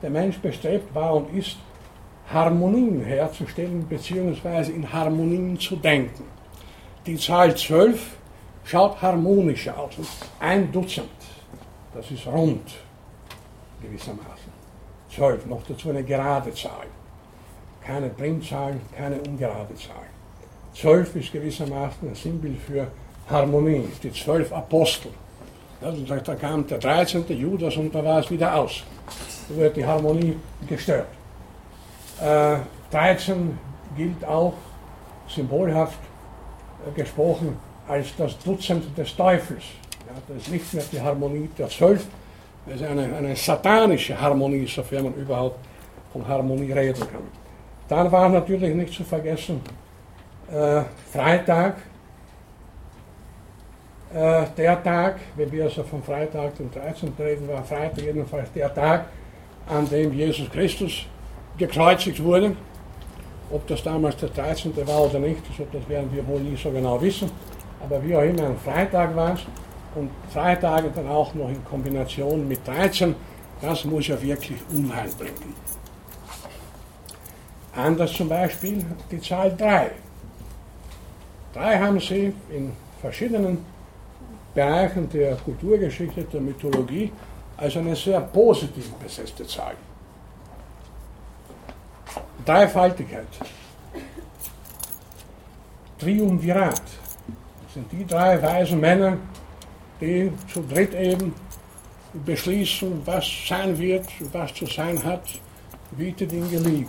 [0.02, 1.56] der Mensch bestrebt war und ist,
[2.32, 4.72] Harmonien herzustellen bzw.
[4.72, 6.24] in Harmonien zu denken.
[7.06, 8.16] Die Zahl 12
[8.64, 9.94] schaut harmonisch aus.
[10.40, 11.08] Ein Dutzend,
[11.94, 12.85] das ist rund
[13.86, 14.52] gewissermaßen.
[15.14, 16.86] 12, noch dazu eine gerade Zahl.
[17.84, 20.06] Keine Primzahl, keine ungerade Zahl.
[20.74, 22.88] 12 ist gewissermaßen ein Sinnbild für
[23.30, 25.10] Harmonie, die zwölf Apostel.
[25.80, 27.24] Da kam der 13.
[27.28, 28.82] Judas und da war es wieder aus.
[29.48, 31.06] Da wird die Harmonie gestört.
[32.20, 32.56] Äh,
[32.90, 33.58] 13
[33.96, 34.54] gilt auch
[35.28, 35.98] symbolhaft
[36.86, 37.56] äh, gesprochen
[37.88, 39.64] als das Dutzend des Teufels.
[40.06, 42.06] Ja, das ist nicht mehr die Harmonie der Zwölf,
[42.66, 45.58] das ist eine satanische Harmonie, sofern man überhaupt
[46.12, 47.22] von Harmonie reden kann.
[47.88, 49.60] Dann war natürlich nicht zu vergessen
[50.50, 51.76] äh, Freitag,
[54.14, 57.12] äh, der Tag, wenn wir also vom Freitag zum 13.
[57.18, 59.06] reden, war Freitag jedenfalls der Tag,
[59.68, 61.06] an dem Jesus Christus
[61.58, 62.56] gekreuzigt wurde.
[63.50, 64.74] Ob das damals der 13.
[64.86, 65.42] war oder nicht,
[65.72, 67.30] das werden wir wohl nie so genau wissen.
[67.82, 69.40] Aber wie auch immer, ein Freitag war es.
[69.96, 73.14] Und Freitage dann auch noch in Kombination mit 13,
[73.62, 75.54] das muss ja wirklich Unheil bringen.
[77.74, 79.90] Anders zum Beispiel die Zahl 3.
[81.54, 83.64] 3 haben sie in verschiedenen
[84.54, 87.10] Bereichen der Kulturgeschichte, der Mythologie
[87.56, 89.74] als eine sehr positiv besetzte Zahl.
[92.44, 93.26] Dreifaltigkeit.
[95.98, 96.82] Triumvirat.
[97.64, 99.16] Das sind die drei weisen Männer,
[100.00, 101.34] die zu dritt eben
[102.24, 105.22] beschließen, was sein wird, was zu sein hat,
[105.92, 106.86] wie die Dinge.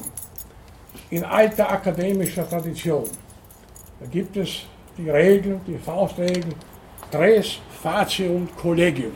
[1.09, 3.05] In alter akademischer Tradition
[4.11, 4.65] gibt es
[4.97, 6.53] die Regel, die Faustregel,
[7.09, 9.13] Tres Facium Collegium.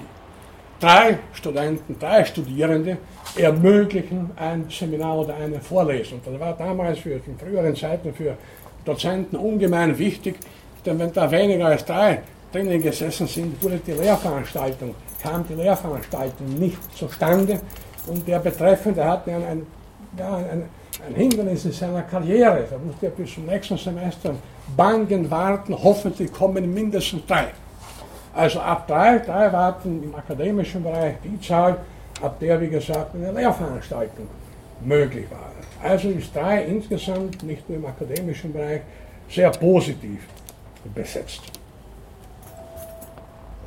[0.79, 2.97] Drei Studenten, drei Studierende
[3.35, 6.21] ermöglichen ein Seminar oder eine Vorlesung.
[6.23, 8.37] Das war damals für in früheren Zeiten für
[8.85, 10.35] Dozenten ungemein wichtig,
[10.85, 12.21] denn wenn da weniger als drei
[12.51, 17.59] drinnen gesessen sind, wurde die Lehrveranstaltung, kam die Lehrveranstaltung nicht zustande
[18.07, 19.67] und der Betreffende hatte ein, ein,
[20.17, 20.63] ja, ein,
[21.07, 22.65] ein Hindernis in seiner Karriere.
[22.69, 24.35] Da musste er bis zum nächsten Semester
[24.75, 27.47] bangen, warten, hoffentlich kommen mindestens drei.
[28.33, 31.77] Also ab drei, drei warten im akademischen Bereich die Zahl,
[32.21, 34.27] ab der, wie gesagt, eine Lehrveranstaltung
[34.81, 35.51] möglich war.
[35.83, 38.81] Also ist drei insgesamt, nicht nur im akademischen Bereich,
[39.29, 40.21] sehr positiv
[40.93, 41.41] besetzt.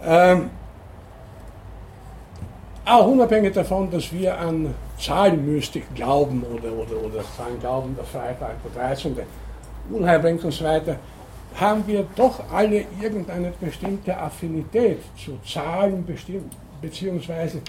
[0.07, 0.51] Ähm,
[2.85, 8.57] auch unabhängig davon, dass wir an Zahlenmystik glauben oder, oder, oder daran glauben, der Freitag
[8.63, 9.17] der 13.
[9.91, 10.97] Unheil bringt und so weiter,
[11.59, 16.05] haben wir doch alle irgendeine bestimmte Affinität zu Zahlen
[16.83, 17.61] beziehungsweise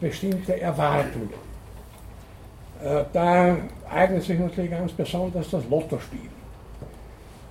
[0.00, 1.34] bestimmte Erwartungen.
[2.82, 3.56] Äh, da
[3.90, 6.30] eignet sich natürlich ganz besonders das Lottospiel.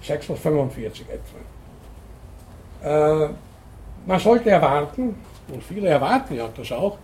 [0.01, 1.05] 6 plus 45
[2.81, 3.25] etwa.
[3.25, 3.29] Äh,
[4.05, 5.15] man sollte erwarten,
[5.47, 6.97] und viele erwarten ja das auch,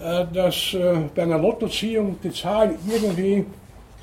[0.00, 0.76] äh, dass
[1.14, 3.46] bei einer Lottoziehung die Zahlen irgendwie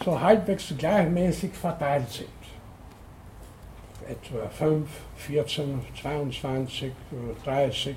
[0.03, 2.29] so halbwegs gleichmäßig verteilt sind.
[4.07, 6.91] Etwa 5, 14, 22,
[7.43, 7.95] 30,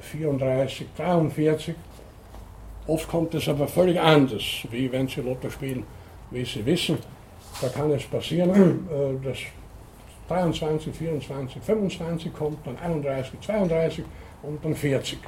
[0.00, 1.74] 34, 43.
[2.86, 5.84] Oft kommt es aber völlig anders, wie wenn Sie Lotto spielen,
[6.30, 6.98] wie Sie wissen.
[7.60, 9.38] Da kann es passieren, äh, dass
[10.30, 14.04] 23, 24, 25 kommt, dann 31, 32
[14.42, 15.18] und dann 40.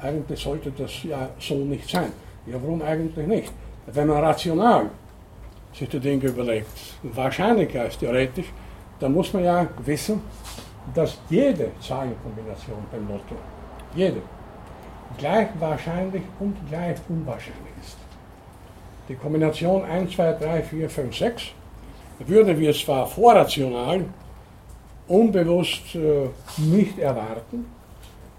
[0.00, 2.12] Eigentlich sollte das ja so nicht sein.
[2.46, 3.52] Ja, warum eigentlich nicht?
[3.86, 4.90] Wenn man rational
[5.72, 6.66] sich die Dinge überlegt,
[7.02, 8.46] wahrscheinlichkeitstheoretisch,
[8.98, 10.20] dann muss man ja wissen,
[10.94, 13.36] dass jede Zahlenkombination beim Lotto,
[13.94, 14.22] jede,
[15.16, 17.96] gleich wahrscheinlich und gleich unwahrscheinlich ist.
[19.08, 21.42] Die Kombination 1, 2, 3, 4, 5, 6
[22.26, 24.04] würden wir zwar vorrational
[25.06, 27.66] unbewusst äh, nicht erwarten,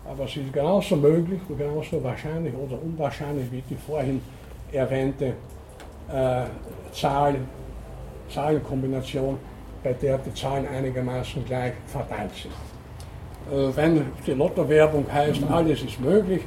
[0.06, 4.22] aber es ist genauso möglich und genauso wahrscheinlich oder unwahrscheinlich wie die vorhin
[4.72, 5.34] erwähnte
[6.12, 6.44] äh,
[6.94, 7.36] Zahl,
[8.34, 9.38] Zahlenkombination,
[9.84, 12.54] bei der die Zahlen einigermaßen gleich verteilt sind.
[13.52, 16.42] Äh, wenn die Lottowerbung heißt, alles ist möglich,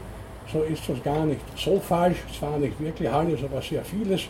[0.52, 4.22] so ist das gar nicht so falsch, zwar nicht wirklich alles, aber sehr vieles.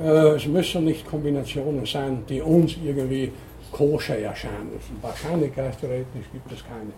[0.00, 3.32] Äh, es müssen nicht Kombinationen sein, die uns irgendwie
[3.70, 4.70] koscher erscheinen.
[5.00, 6.92] Wahrscheinlichkeitstheoretisch gibt es keine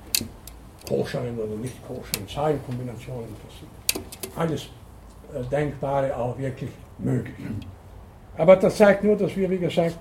[0.86, 3.28] koscheren oder nicht koscheren Zahlenkombinationen.
[3.44, 7.34] Das ist alles äh, Denkbare auch wirklich möglich.
[8.36, 9.96] Aber das zeigt nur, dass wir, wie gesagt,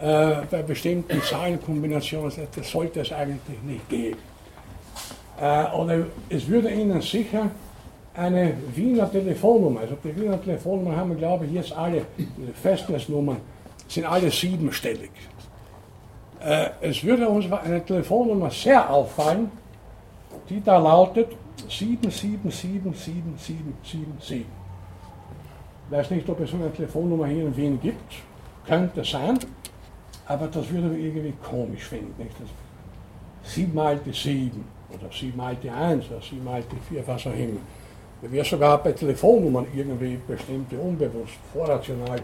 [0.00, 4.18] äh, bei bestimmten Zahlenkombinationen, das sollte es eigentlich nicht geben.
[5.40, 7.48] oder es würde Ihnen sicher
[8.18, 9.80] eine Wiener Telefonnummer.
[9.80, 12.04] Also die Wiener Telefonnummer haben wir, glaube ich, jetzt alle,
[12.60, 13.36] Festnetznummern
[13.86, 15.10] sind alle siebenstellig.
[16.40, 19.50] Äh, es würde uns eine Telefonnummer sehr auffallen,
[20.48, 21.28] die da lautet
[21.68, 24.30] 7777777.
[24.30, 24.46] Ich
[25.90, 28.14] weiß nicht, ob es so eine Telefonnummer hier in Wien gibt.
[28.66, 29.38] Könnte sein,
[30.26, 32.14] aber das würde ich irgendwie komisch finden.
[32.22, 32.34] Nicht?
[32.38, 32.48] Das
[33.54, 37.26] 7 mal die 7 oder 7 mal die 1 oder 7 mal die 4, was
[37.26, 37.60] auch immer
[38.22, 42.20] wir sogar bei Telefonnummern irgendwie bestimmte unbewusst vorrational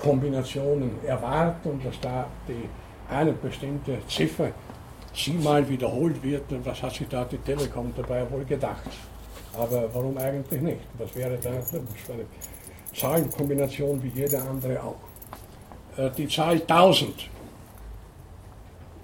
[0.00, 2.68] Kombinationen erwarten und dass da die
[3.12, 4.50] eine bestimmte Ziffer
[5.14, 8.90] siebenmal wiederholt wird, was hat sich da die Telekom dabei wohl gedacht?
[9.54, 10.80] Aber warum eigentlich nicht?
[10.98, 11.82] Was wäre da wäre
[12.12, 12.24] eine
[12.94, 14.96] Zahlenkombination wie jede andere auch.
[15.96, 17.28] Äh, die Zahl 1000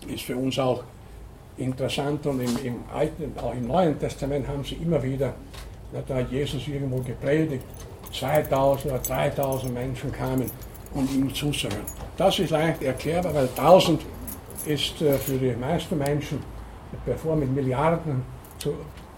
[0.08, 0.82] ist für uns auch
[1.56, 5.34] interessant und im, im Alten, auch im Neuen Testament haben sie immer wieder
[6.02, 7.64] da hat Jesus irgendwo gepredigt,
[8.12, 10.50] 2000 oder 3000 Menschen kamen,
[10.94, 11.84] um ihm zuzuhören.
[12.16, 14.02] Das ist leicht erklärbar, weil 1000
[14.66, 16.38] ist äh, für die meisten Menschen,
[17.04, 18.22] bevor mit Milliarden
[18.58, 18.74] zu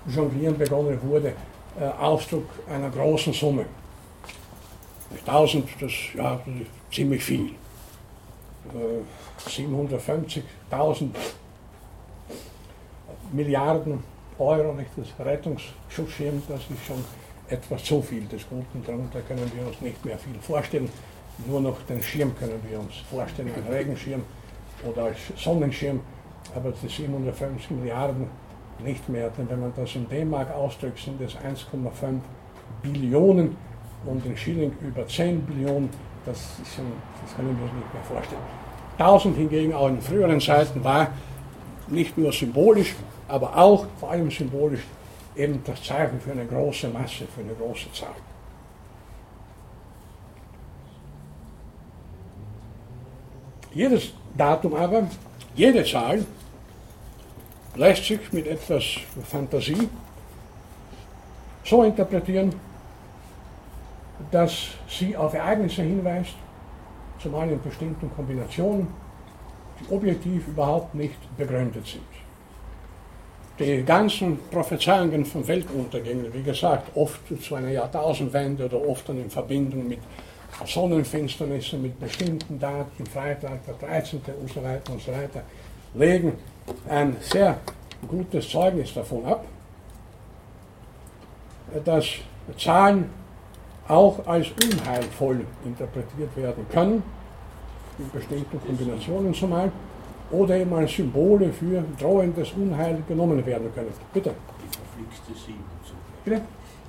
[0.07, 1.33] jonglieren begonnen wurde,
[1.79, 3.66] äh, Ausdruck einer großen Summe.
[5.27, 7.51] 1000, das, ja, das ist ziemlich viel.
[9.47, 11.07] 750.000 äh,
[13.33, 14.03] Milliarden
[14.39, 17.03] Euro, nicht das Rettungsschutzschirm, das ist schon
[17.49, 18.84] etwas zu viel des Guten.
[18.87, 20.91] Darunter können wir uns nicht mehr viel vorstellen.
[21.47, 24.22] Nur noch den Schirm können wir uns vorstellen, als Regenschirm
[24.84, 26.01] oder als Sonnenschirm.
[26.55, 28.26] Aber die 750 Milliarden
[28.84, 32.20] nicht mehr, denn wenn man das in D-Mark ausdrückt, sind es 1,5
[32.82, 33.57] Billionen
[34.05, 35.89] und in Schilling über 10 Billionen.
[36.24, 36.78] Das, ist
[37.22, 38.43] das können wir uns nicht mehr vorstellen.
[38.99, 41.09] 1000 hingegen auch in früheren Zeiten war
[41.89, 42.95] nicht nur symbolisch,
[43.29, 44.83] aber auch vor allem symbolisch
[45.35, 48.14] eben das Zeichen für eine große Masse, für eine große Zahl.
[53.72, 55.07] Jedes Datum aber,
[55.55, 56.24] jede Zahl
[57.74, 58.85] lässt sich mit etwas
[59.24, 59.89] Fantasie
[61.62, 62.55] so interpretieren,
[64.31, 66.35] dass sie auf Ereignisse hinweist,
[67.20, 68.87] zumal in bestimmten Kombinationen,
[69.79, 72.16] die objektiv überhaupt nicht begründet sind.
[73.59, 79.30] Die ganzen Prophezeiungen von Weltuntergängen, wie gesagt, oft zu einer Jahrtausendwende oder oft dann in
[79.30, 80.00] Verbindung mit
[80.66, 84.20] Sonnenfinsternissen, mit bestimmten Daten, Freitag der 13.
[84.40, 85.42] und so weiter und so weiter,
[85.94, 86.34] legen
[86.86, 87.59] ein sehr
[88.07, 89.46] gutes Zeugnis davon ab,
[91.82, 92.07] dass
[92.59, 93.09] Zahlen
[93.88, 97.02] auch als unheilvoll interpretiert werden können,
[97.98, 99.72] in bestimmten Kombinationen zumal,
[100.31, 103.93] oder eben als Symbole für drohendes Unheil genommen werden können.
[104.12, 104.35] Bitte.
[104.62, 106.24] Die verflixte Sieben zum Beispiel.
[106.24, 106.43] Bitte?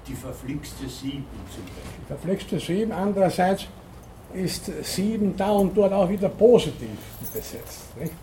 [0.08, 2.00] Die verflixte Sieben zum Beispiel.
[2.00, 2.92] Die verflixte Sieben.
[2.92, 3.68] Andererseits
[4.34, 6.90] ist Sieben da und dort auch wieder positiv
[7.34, 7.98] besetzt.
[8.00, 8.14] Nicht?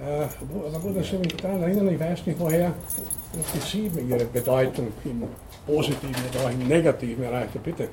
[0.00, 0.26] Äh,
[0.80, 2.74] gut, dass Sie mich daran erinnern, ich weiß nicht, woher
[3.54, 5.22] die Sieben ihre Bedeutung im
[5.66, 7.62] Positiven oder auch im Negativen erreicht.
[7.62, 7.88] Bitte.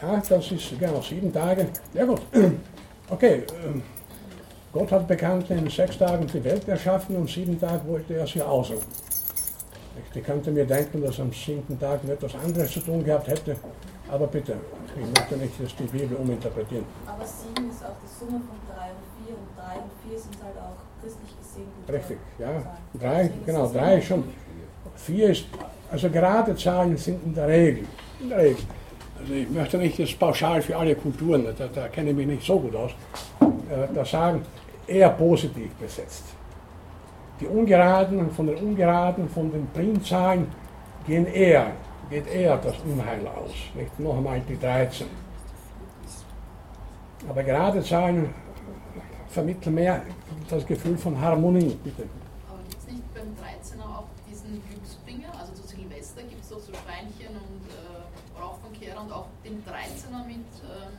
[0.00, 1.68] Ja, das ist genau sieben Tage.
[1.94, 2.22] Ja gut.
[3.12, 3.42] Okay.
[3.66, 3.82] ähm,
[4.72, 8.40] Gott hat bekannt in sechs Tagen die Welt erschaffen und sieben Tage wollte er sie
[8.40, 8.80] ausruhen.
[10.14, 13.56] Ich könnte mir denken, dass am siebten Tag etwas anderes zu tun gehabt hätte,
[14.10, 14.56] aber bitte,
[14.96, 16.86] ich möchte nicht dass die Bibel uminterpretieren.
[17.06, 20.42] Aber sieben ist auch die Summe von drei und vier und drei und vier sind
[20.42, 22.62] halt auch christlich gesehen Richtig, ja.
[22.98, 24.24] Drei, genau, drei ist schon.
[24.96, 25.44] Vier ist,
[25.90, 27.84] also gerade Zahlen sind in der Regel,
[28.20, 28.64] in der Regel.
[29.22, 32.44] Also ich möchte nicht das pauschal für alle Kulturen, da, da kenne ich mich nicht
[32.44, 32.90] so gut aus,
[33.40, 34.44] äh, da sagen,
[34.84, 36.24] eher positiv besetzt.
[37.38, 40.48] Die Ungeraden, von den Ungeraden, von den Primzahlen
[41.06, 41.70] gehen eher,
[42.10, 43.52] geht eher das Unheil aus.
[43.74, 45.06] Nicht noch einmal die 13.
[47.28, 48.34] Aber gerade Zahlen
[49.28, 50.02] vermitteln mehr
[50.50, 52.02] das Gefühl von Harmonie, bitte.
[52.48, 55.32] Aber gibt es nicht beim 13er auch diesen Glücksbringer?
[55.38, 57.51] Also zu Silvester gibt es doch so Schweinchen und
[59.02, 60.98] und auch den 13er mit ähm,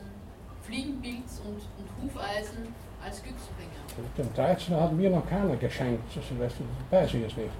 [0.62, 2.74] Fliegenpilz und, und Hufeisen
[3.04, 3.80] als Glücksbringer.
[4.16, 7.50] Den 13 hat mir noch keiner geschenkt zu Silvester, das weiß ich jetzt nicht.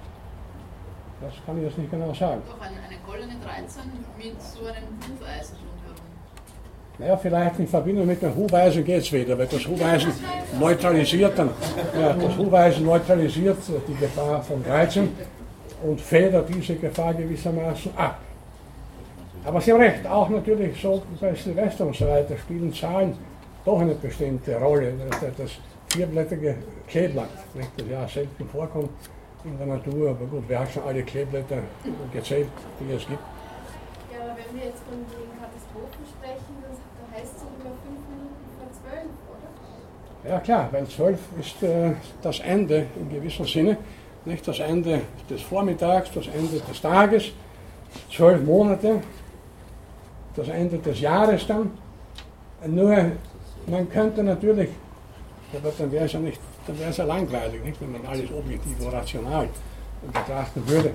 [1.21, 2.41] Das kann ich jetzt nicht genau sagen.
[2.45, 3.83] Doch eine, eine goldene 13
[4.17, 6.05] mit so einem Hufeisen rundherum.
[6.97, 10.13] Naja, vielleicht in Verbindung mit dem Hufeisen geht es wieder, weil das Hufeisen
[10.59, 11.49] neutralisiert dann,
[11.99, 15.09] ja, das Hufeisen neutralisiert die Gefahr von 13
[15.83, 18.19] und federt diese Gefahr gewissermaßen ab.
[19.45, 23.15] Aber Sie haben recht, auch natürlich so bei Silvester und so weiter spielen Zahlen
[23.63, 24.93] doch eine bestimmte Rolle.
[25.37, 25.51] Das,
[25.95, 26.55] vierblättrige
[26.87, 28.89] Kleeblatt, das ja selten vorkommt
[29.45, 31.59] in der Natur, aber gut, wir haben schon alle Kleeblätter
[32.11, 33.19] gezählt, die es gibt.
[34.11, 38.01] Ja, aber wenn wir jetzt von den Katastrophen sprechen, das, da heißt es immer fünf
[38.09, 40.29] Minuten vor zwölf, oder?
[40.29, 43.77] Ja klar, weil zwölf ist äh, das Ende in gewissem Sinne,
[44.25, 47.31] nicht das Ende des Vormittags, das Ende des Tages,
[48.11, 49.01] zwölf Monate,
[50.35, 51.71] das Ende des Jahres dann.
[52.67, 52.95] Nur
[53.67, 54.69] man könnte natürlich,
[55.53, 58.31] aber dann wäre es ja nicht, dann wäre es ja langweilig, nicht, wenn man alles
[58.31, 59.47] objektiv und rational
[60.11, 60.91] betrachten würde.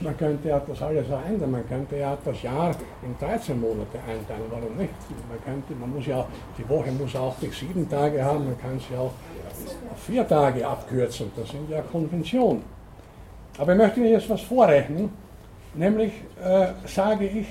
[0.00, 3.98] Man könnte ja das alles auch ändern, man könnte ja das Jahr in 13 Monate
[3.98, 4.92] einteilen, warum nicht?
[5.28, 6.26] Man, könnte, man muss ja,
[6.58, 9.12] die Woche muss auch nicht sieben Tage haben, man kann sie auch
[9.92, 12.62] auf vier Tage abkürzen, das sind ja Konventionen.
[13.56, 15.10] Aber ich möchte Ihnen jetzt was vorrechnen,
[15.74, 16.12] nämlich
[16.42, 17.46] äh, sage ich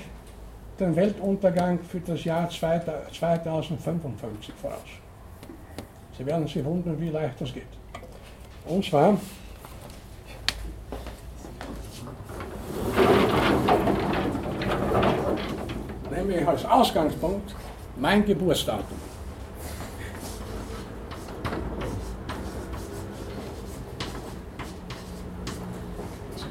[0.80, 4.78] den Weltuntergang für das Jahr 2055 voraus.
[6.16, 7.64] Sie werden sich wundern, wie leicht das geht.
[8.66, 9.18] Und zwar
[16.10, 17.54] nehme ich als Ausgangspunkt
[17.96, 18.98] mein Geburtsdatum.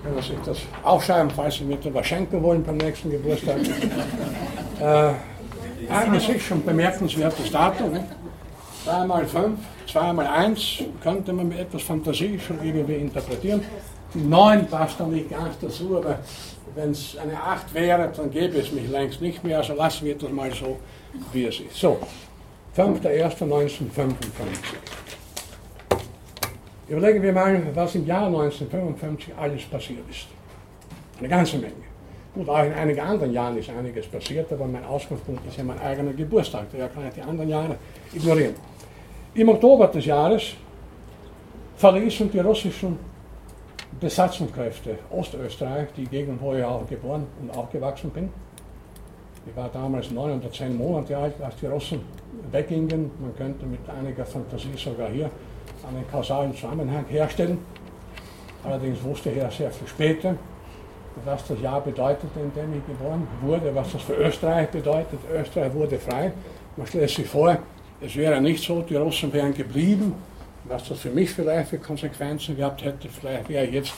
[0.10, 3.58] Können sich das aufschreiben, falls Sie mir etwas schenken wollen beim nächsten Geburtstag.
[4.82, 5.12] äh,
[5.92, 7.92] an sich schon bemerkenswertes Datum.
[7.92, 8.04] Ne?
[8.86, 9.60] 2 mal 5,
[9.92, 13.62] 2 mal 1 könnte man mit etwas Fantasie schon irgendwie interpretieren.
[14.16, 16.20] Die 9 passt dann nicht ganz dazu, aber
[16.74, 19.60] wenn es eine 8 wäre, dann gäbe es mich längst nicht mehr.
[19.60, 20.78] Also lassen wir das mal so,
[21.34, 21.76] wie es ist.
[21.76, 22.00] So,
[22.76, 23.70] 5.1.1955.
[26.90, 30.28] Überlegen wir mal, was im Jahr 1955 alles passiert ist.
[31.20, 31.74] Eine ganze Menge.
[32.34, 35.80] Gut, auch in einigen anderen Jahren ist einiges passiert, aber mein Ausgangspunkt ist ja mein
[35.80, 36.66] eigener Geburtstag.
[36.76, 37.76] Da kann ich die anderen Jahre
[38.12, 38.56] ignorieren.
[39.36, 40.54] Im Oktober des Jahres
[41.76, 42.98] verließen die russischen
[44.00, 48.30] Besatzungskräfte Ostösterreich, die Gegend, wo ich auch geboren und aufgewachsen bin.
[49.46, 52.02] Ich war damals neun oder zehn Monate alt, als die Russen
[52.52, 53.12] weggingen.
[53.20, 55.30] Man könnte mit einiger Fantasie sogar hier
[55.88, 57.60] einen kausalen Zusammenhang herstellen.
[58.64, 60.36] Allerdings wusste ich ja sehr viel später,
[61.26, 65.20] was das Jahr bedeutete, in dem ich geboren wurde, was das für Österreich bedeutet.
[65.34, 66.32] Österreich wurde frei.
[66.76, 67.58] Man stellt sich vor,
[68.02, 70.14] es wäre nicht so, die Russen wären geblieben,
[70.66, 73.10] was das für mich vielleicht für Konsequenzen gehabt hätte.
[73.10, 73.94] Vielleicht wäre ich jetzt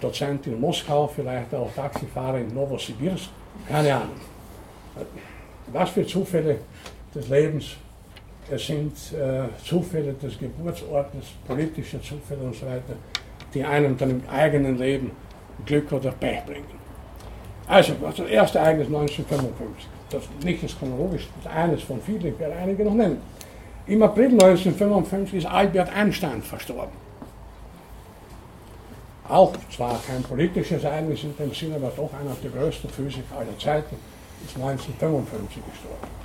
[0.00, 3.28] Dozent in Moskau, vielleicht auch Taxifahrer in Novosibirsk,
[3.68, 4.20] keine Ahnung.
[5.72, 6.58] Was für Zufälle
[7.14, 7.76] des Lebens
[8.50, 12.94] es sind äh, Zufälle des Geburtsortes, politische Zufälle und so weiter,
[13.54, 15.12] die einem dann im eigenen Leben
[15.66, 16.80] Glück oder Pech bringen.
[17.66, 19.86] Also, das erste Ereignis 1955.
[20.10, 23.18] Das nicht ist chronologisch, das eines von vielen, ich werde einige noch nennen.
[23.86, 26.92] Im April 1955 ist Albert Einstein verstorben.
[29.28, 33.56] Auch zwar kein politisches Ereignis in dem Sinne, aber doch einer der größten Physiker aller
[33.58, 33.96] Zeiten,
[34.44, 36.19] ist 1955 gestorben.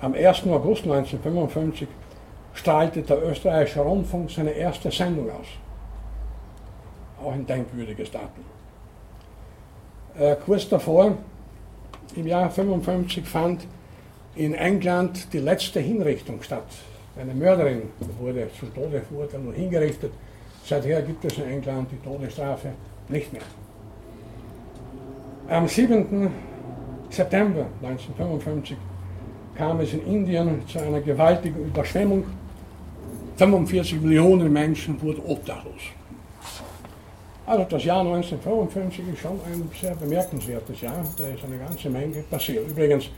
[0.00, 0.46] Am 1.
[0.46, 1.86] August 1955
[2.54, 5.46] strahlte der österreichische Rundfunk seine erste Sendung aus.
[7.22, 8.44] Auch ein denkwürdiges Datum.
[10.18, 11.18] Äh, kurz davor,
[12.16, 13.66] im Jahr 1955, fand
[14.36, 16.64] in England die letzte Hinrichtung statt.
[17.20, 17.82] Eine Mörderin
[18.18, 20.12] wurde zum Tode verurteilt und hingerichtet.
[20.64, 22.70] Seither gibt es in England die Todesstrafe
[23.08, 23.42] nicht mehr.
[25.48, 26.30] Am 7.
[27.10, 28.76] September 1955
[29.56, 32.24] kam es in Indien zu einer gewaltigen Überschwemmung.
[33.36, 35.80] 45 Millionen Menschen wurden obdachlos.
[37.46, 41.04] Also das Jahr 1955 ist schon ein sehr bemerkenswertes Jahr.
[41.18, 42.68] Da ist eine ganze Menge passiert.
[42.68, 43.10] Übrigens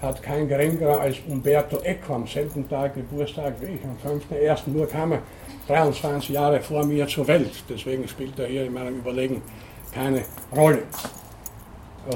[0.00, 4.62] hat kein geringerer als Umberto Eco am selben Tag Geburtstag wie ich, am 5.1.
[4.66, 5.22] Nur kam er
[5.68, 7.64] 23 Jahre vor mir zur Welt.
[7.68, 9.40] Deswegen spielt er hier in meinem Überlegen
[9.92, 10.22] keine
[10.54, 10.82] Rolle.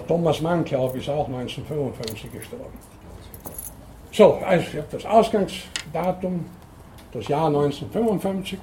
[0.09, 2.96] Thomas Mann, glaube ich, ist auch 1955 gestorben.
[4.17, 6.47] So, also ich habe das Ausgangsdatum,
[7.13, 8.59] das Jahr 1955,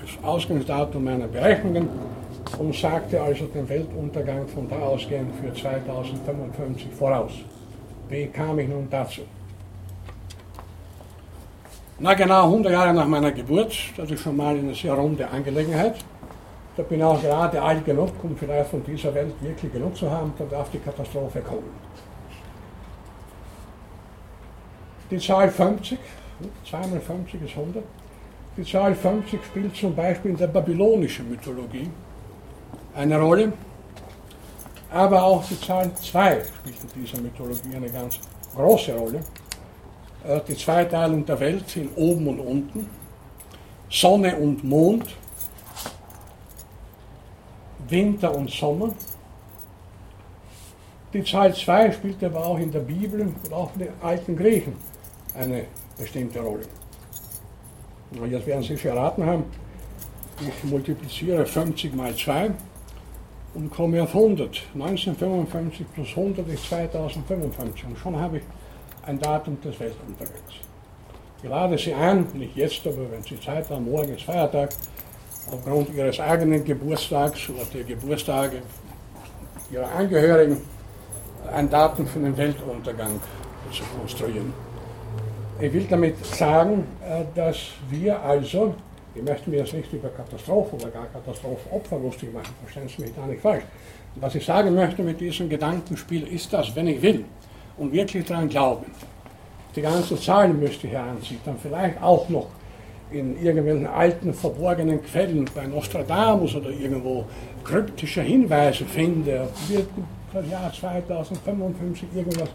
[0.00, 1.86] als Ausgangsdatum meiner Berechnungen
[2.58, 7.32] und sagte also den Weltuntergang von da ausgehend für 2055 voraus.
[8.08, 9.20] Wie kam ich nun dazu?
[11.98, 15.96] Na genau 100 Jahre nach meiner Geburt, das ist schon mal eine sehr runde Angelegenheit.
[16.78, 20.10] Da bin ich auch gerade alt genug, um vielleicht von dieser Welt wirklich genug zu
[20.10, 21.68] haben, da darf die Katastrophe kommen.
[25.10, 25.98] Die Zahl 50,
[26.70, 27.82] 2 mal 50 ist 100,
[28.56, 31.90] die Zahl 50 spielt zum Beispiel in der babylonischen Mythologie
[32.94, 33.52] eine Rolle,
[34.88, 38.20] aber auch die Zahl 2 spielt in dieser Mythologie eine ganz
[38.54, 39.20] große Rolle.
[40.24, 42.90] Äh, die Zweiteilung der Welt in oben und unten,
[43.88, 45.06] Sonne und Mond,
[47.88, 48.90] Winter und Sommer.
[51.12, 54.89] Die Zahl 2 spielt aber auch in der Bibel und auch in den alten Griechen
[55.34, 55.64] eine
[55.98, 56.64] bestimmte Rolle.
[58.18, 59.44] Und jetzt werden Sie schon erraten haben,
[60.40, 62.50] ich multipliziere 50 mal 2
[63.54, 64.62] und komme auf 100.
[64.74, 68.42] 1955 plus 100 ist 2055 und schon habe ich
[69.06, 70.54] ein Datum des Weltuntergangs.
[71.42, 74.70] Ich lade Sie ein, nicht jetzt, aber wenn Sie Zeit haben, morgen ist Feiertag,
[75.50, 78.62] aufgrund Ihres eigenen Geburtstags oder der Geburtstage
[79.70, 80.58] Ihrer Angehörigen
[81.52, 83.20] ein Datum für den Weltuntergang
[83.72, 84.52] zu konstruieren.
[85.62, 87.56] Ich will damit sagen, äh, dass
[87.90, 88.74] wir also,
[89.14, 93.14] ich möchte mir jetzt nicht über Katastrophen oder gar Katastrophenopfer lustig machen, verstehen Sie mich
[93.14, 93.64] da nicht falsch.
[94.14, 97.26] Was ich sagen möchte mit diesem Gedankenspiel ist, dass, wenn ich will
[97.76, 98.86] und wirklich daran glaube,
[99.76, 102.46] die ganze Zahlen müsste heranziehen, dann vielleicht auch noch
[103.10, 107.26] in irgendwelchen alten verborgenen Quellen bei Nostradamus oder irgendwo
[107.64, 109.88] kryptische Hinweise finde, wird
[110.32, 112.48] das Jahr 2055 irgendwas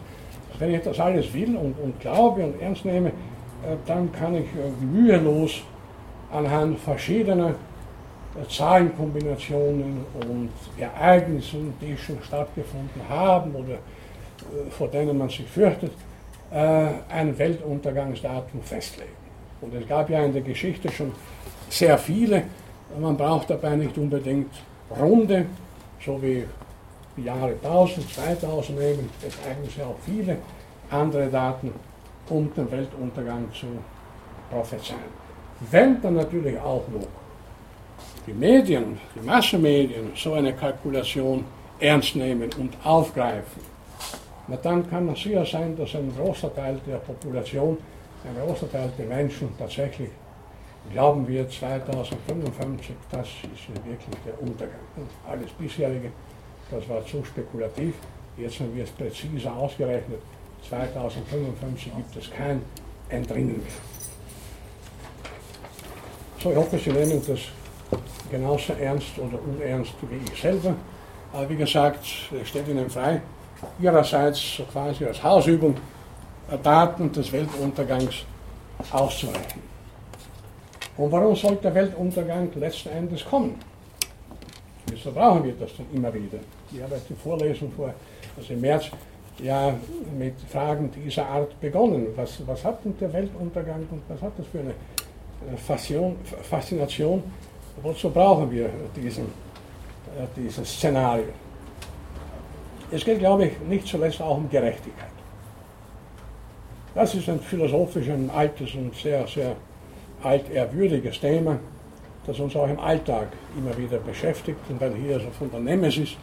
[0.58, 4.44] wenn ich das alles will und, und glaube und ernst nehme, äh, dann kann ich
[4.44, 5.62] äh, mühelos
[6.32, 13.78] anhand verschiedener äh, Zahlenkombinationen und Ereignissen, die schon stattgefunden haben oder
[14.70, 15.90] vor denen man sich fürchtet,
[16.50, 19.10] ein Weltuntergangsdatum festlegen.
[19.62, 21.10] Und es gab ja in der Geschichte schon
[21.70, 22.42] sehr viele.
[23.00, 24.52] Man braucht dabei nicht unbedingt
[24.90, 25.46] runde,
[26.04, 26.44] so wie
[27.24, 30.38] Jahre 1000, 2000 nehmen, es eigentlich auch viele
[30.90, 31.72] andere Daten,
[32.28, 33.66] um den Weltuntergang zu
[34.50, 35.26] prophezeien.
[35.70, 37.06] Wenn dann natürlich auch noch
[38.26, 41.44] die Medien, die Massenmedien so eine Kalkulation
[41.78, 43.62] ernst nehmen und aufgreifen,
[44.48, 47.78] na dann kann es sicher sein, dass ein großer Teil der Population,
[48.24, 50.10] ein großer Teil der Menschen tatsächlich
[50.92, 54.80] glauben wir 2055, das ist wirklich der Untergang.
[55.28, 56.10] Alles bisherige,
[56.70, 57.94] das war zu spekulativ.
[58.36, 60.20] Jetzt haben wir es präzise ausgerechnet.
[60.68, 62.62] 2055 gibt es kein
[63.08, 63.66] Entrinnen mehr.
[66.42, 67.40] So, ich hoffe, Sie nehmen das
[68.30, 70.74] genauso ernst oder unernst wie ich selber.
[71.32, 72.04] Aber wie gesagt,
[72.40, 73.20] es steht Ihnen frei,
[73.80, 75.76] Ihrerseits so quasi als Hausübung
[76.62, 78.24] Daten des Weltuntergangs
[78.92, 79.62] auszureichen.
[80.96, 83.58] Und warum sollte der Weltuntergang letzten Endes kommen?
[84.90, 86.38] Wieso brauchen wir das dann immer wieder?
[86.72, 87.92] Ich habe die Vorlesung vor,
[88.36, 88.90] also im März,
[89.38, 89.74] ja
[90.18, 92.08] mit Fragen dieser Art begonnen.
[92.16, 94.74] Was, was hat denn der Weltuntergang und was hat das für eine
[95.58, 97.22] Faszion, Faszination?
[97.82, 101.26] Wozu brauchen wir diesen, äh, dieses Szenario?
[102.90, 105.10] Es geht, glaube ich, nicht zuletzt auch um Gerechtigkeit.
[106.94, 109.56] Das ist ein philosophisch ein altes und sehr, sehr
[110.22, 111.58] altehrwürdiges Thema,
[112.26, 114.58] das uns auch im Alltag immer wieder beschäftigt.
[114.68, 116.16] Und weil hier so von der Nemesis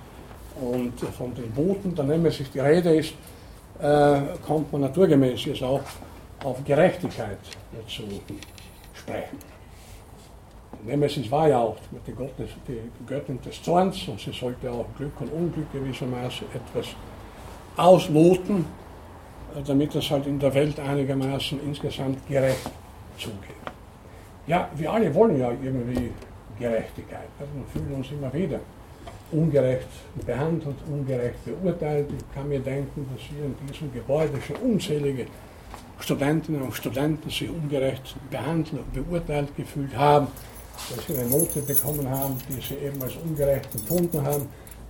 [0.60, 3.14] und von den Boten der Nemesis die Rede ist,
[3.82, 5.82] äh, kommt man naturgemäß jetzt auch
[6.43, 7.39] auf Gerechtigkeit
[7.88, 8.04] zu
[8.93, 9.38] sprechen.
[10.86, 15.20] Nemesis war ja auch die, Gottes, die Göttin des Zorns und sie sollte auch Glück
[15.22, 16.88] und Unglück gewissermaßen etwas
[17.78, 18.66] ausloten,
[19.66, 22.70] damit es halt in der Welt einigermaßen insgesamt gerecht
[23.18, 23.54] zugeht.
[24.46, 26.12] Ja, wir alle wollen ja irgendwie
[26.60, 27.30] Gerechtigkeit.
[27.39, 28.60] Also wir fühlen uns immer wieder
[29.32, 29.88] ungerecht
[30.26, 32.08] behandelt, ungerecht beurteilt.
[32.16, 35.28] Ich kann mir denken, dass hier in diesem Gebäude schon unzählige
[36.00, 40.28] Studentinnen und Studenten sich ungerecht behandelt und beurteilt gefühlt haben,
[40.94, 44.48] dass sie eine Note bekommen haben, die sie eben als ungerecht empfunden haben,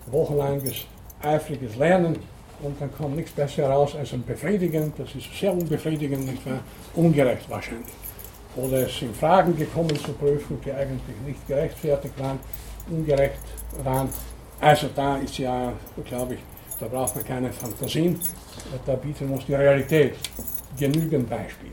[0.07, 0.85] wochenlanges,
[1.21, 2.17] eifriges Lernen
[2.63, 6.59] und dann kommt nichts besser heraus als ein befriedigend, das ist sehr unbefriedigend, nicht wahr?
[6.95, 8.02] Ungerecht wahrscheinlich
[8.55, 12.39] oder es sind Fragen gekommen zu prüfen, die eigentlich nicht gerechtfertigt waren,
[12.89, 13.39] ungerecht
[13.83, 14.09] waren.
[14.59, 15.73] Also da ist ja,
[16.05, 16.39] glaube ich,
[16.79, 18.19] da braucht man keine Fantasien,
[18.85, 20.15] da bietet uns die Realität
[20.77, 21.71] genügend Beispiele.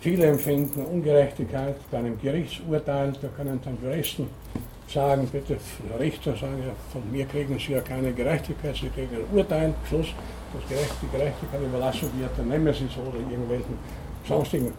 [0.00, 4.28] Viele empfinden Ungerechtigkeit bei einem Gerichtsurteil, da können dann Juristen
[4.92, 5.56] sagen, bitte
[5.98, 6.62] Richter sagen,
[6.92, 10.08] von mir kriegen Sie ja keine Gerechtigkeit, Sie kriegen ein Urteil, Schluss,
[10.52, 13.78] das Gerecht, die Gerechtigkeit überlassen wird der Nemesis oder irgendwelchen
[14.26, 14.72] sonstigen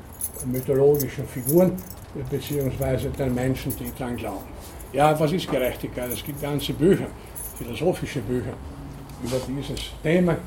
[0.45, 1.73] mythologischen Figuren
[2.29, 4.45] beziehungsweise den Menschen, die daran glauben.
[4.91, 6.11] Ja, was ist Gerechtigkeit?
[6.11, 7.07] Es gibt ganze Bücher,
[7.57, 8.53] philosophische Bücher
[9.23, 10.37] über dieses Thema,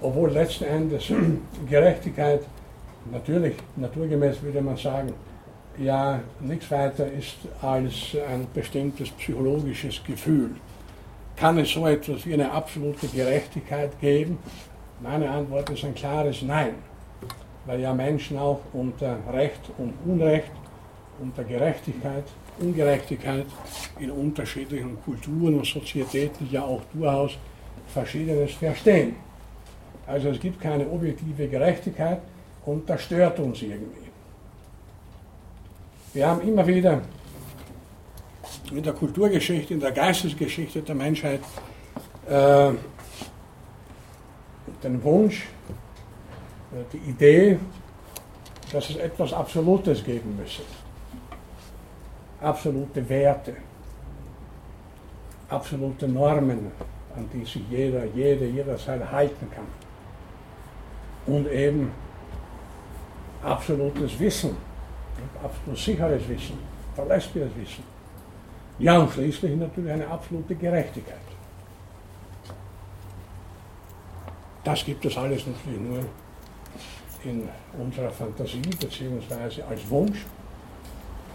[0.00, 1.10] obwohl letzten Endes
[1.70, 2.42] Gerechtigkeit
[3.10, 5.12] natürlich, naturgemäß würde man sagen,
[5.78, 10.50] ja, nichts weiter ist als ein bestimmtes psychologisches Gefühl.
[11.36, 14.38] Kann es so etwas wie eine absolute Gerechtigkeit geben?
[15.00, 16.74] Meine Antwort ist ein klares Nein
[17.68, 20.50] weil ja Menschen auch unter Recht und Unrecht,
[21.20, 22.24] unter Gerechtigkeit,
[22.58, 23.44] Ungerechtigkeit
[24.00, 27.32] in unterschiedlichen Kulturen und Sozietäten ja auch durchaus
[27.88, 29.16] Verschiedenes verstehen.
[30.06, 32.22] Also es gibt keine objektive Gerechtigkeit
[32.64, 34.08] und das stört uns irgendwie.
[36.14, 37.02] Wir haben immer wieder
[38.72, 41.40] in der Kulturgeschichte, in der Geistesgeschichte der Menschheit
[42.30, 42.70] äh,
[44.82, 45.48] den Wunsch,
[46.92, 47.58] die Idee,
[48.72, 50.62] dass es etwas Absolutes geben müsse.
[52.40, 53.56] Absolute Werte,
[55.48, 56.70] absolute Normen,
[57.16, 59.66] an die sich jeder, jede, jederzeit halten kann.
[61.26, 61.90] Und eben
[63.42, 64.56] absolutes Wissen,
[65.42, 66.58] absolut sicheres Wissen,
[66.94, 67.84] verlässliches Wissen.
[68.78, 71.16] Ja, und schließlich natürlich eine absolute Gerechtigkeit.
[74.62, 76.04] Das gibt es alles natürlich nur
[77.28, 77.48] in
[77.78, 79.62] unserer Fantasie bzw.
[79.68, 80.24] als Wunsch,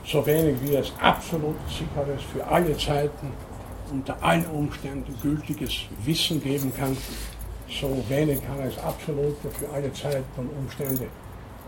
[0.05, 3.27] so wenig wie es absolut sicheres für alle Zeiten
[3.91, 5.73] unter allen Umständen gültiges
[6.03, 6.97] Wissen geben kann,
[7.69, 11.05] so wenig kann es absolute für alle Zeiten und Umstände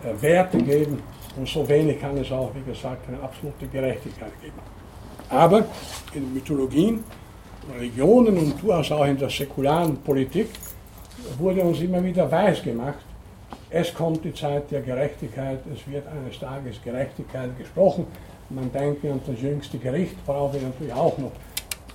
[0.03, 1.01] äh, Werte geben
[1.37, 4.59] und so wenig kann es auch, wie gesagt, eine absolute Gerechtigkeit geben.
[5.29, 5.65] Aber
[6.13, 7.03] in Mythologien,
[7.77, 10.49] Religionen und durchaus auch in der säkularen Politik
[11.37, 13.04] wurde uns immer wieder weiß gemacht,
[13.77, 18.07] es kommt die Zeit der Gerechtigkeit, es wird eines Tages Gerechtigkeit gesprochen.
[18.49, 21.33] Man denke an das jüngste Gericht, worauf wir natürlich auch noch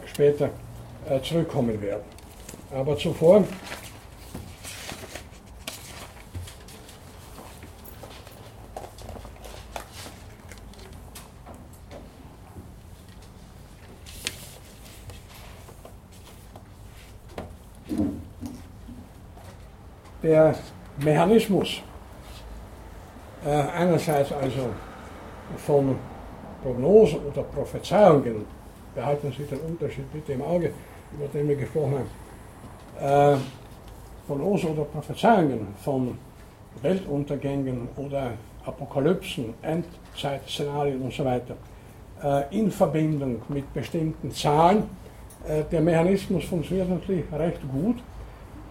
[0.04, 0.50] später
[1.08, 2.02] äh, zurückkommen werden.
[2.70, 3.44] Aber zuvor
[20.22, 20.54] der
[21.05, 21.82] Mechanismus
[23.44, 24.68] äh, einerseits also
[25.57, 25.96] von
[26.62, 28.44] Prognosen oder Prophezeiungen,
[28.94, 30.72] behalten Sie den Unterschied bitte im Auge,
[31.14, 32.05] über den wir gesprochen
[33.01, 33.38] haben, äh,
[34.26, 36.18] Prognosen oder Prophezeiungen von
[36.82, 38.32] Weltuntergängen oder
[38.66, 41.57] Apokalypsen, Endzeitszenarien und so weiter.
[42.22, 44.84] Äh, in Verbindung mit bestimmten Zahlen.
[45.72, 47.96] Der Mechanismus funktioniert natürlich recht gut,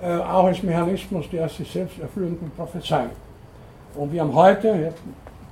[0.01, 3.11] äh, auch als Mechanismus der sich selbst erfüllenden Prophezeiung.
[3.95, 4.93] Und wir haben heute,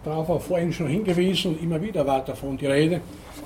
[0.06, 3.02] darauf auch vorhin schon hingewiesen, immer wieder war davon die Rede,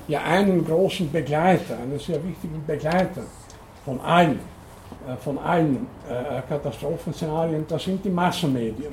[0.06, 3.22] ja einen großen Begleiter, einen sehr wichtigen Begleiter
[3.84, 4.38] von allen,
[5.08, 8.92] äh, von allen äh, Katastrophenszenarien, das sind die Massenmedien.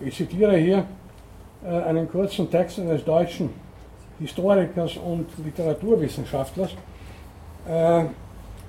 [0.00, 0.84] Ich zitiere hier
[1.64, 3.50] äh, einen kurzen Text eines deutschen
[4.18, 6.70] Historikers und Literaturwissenschaftlers.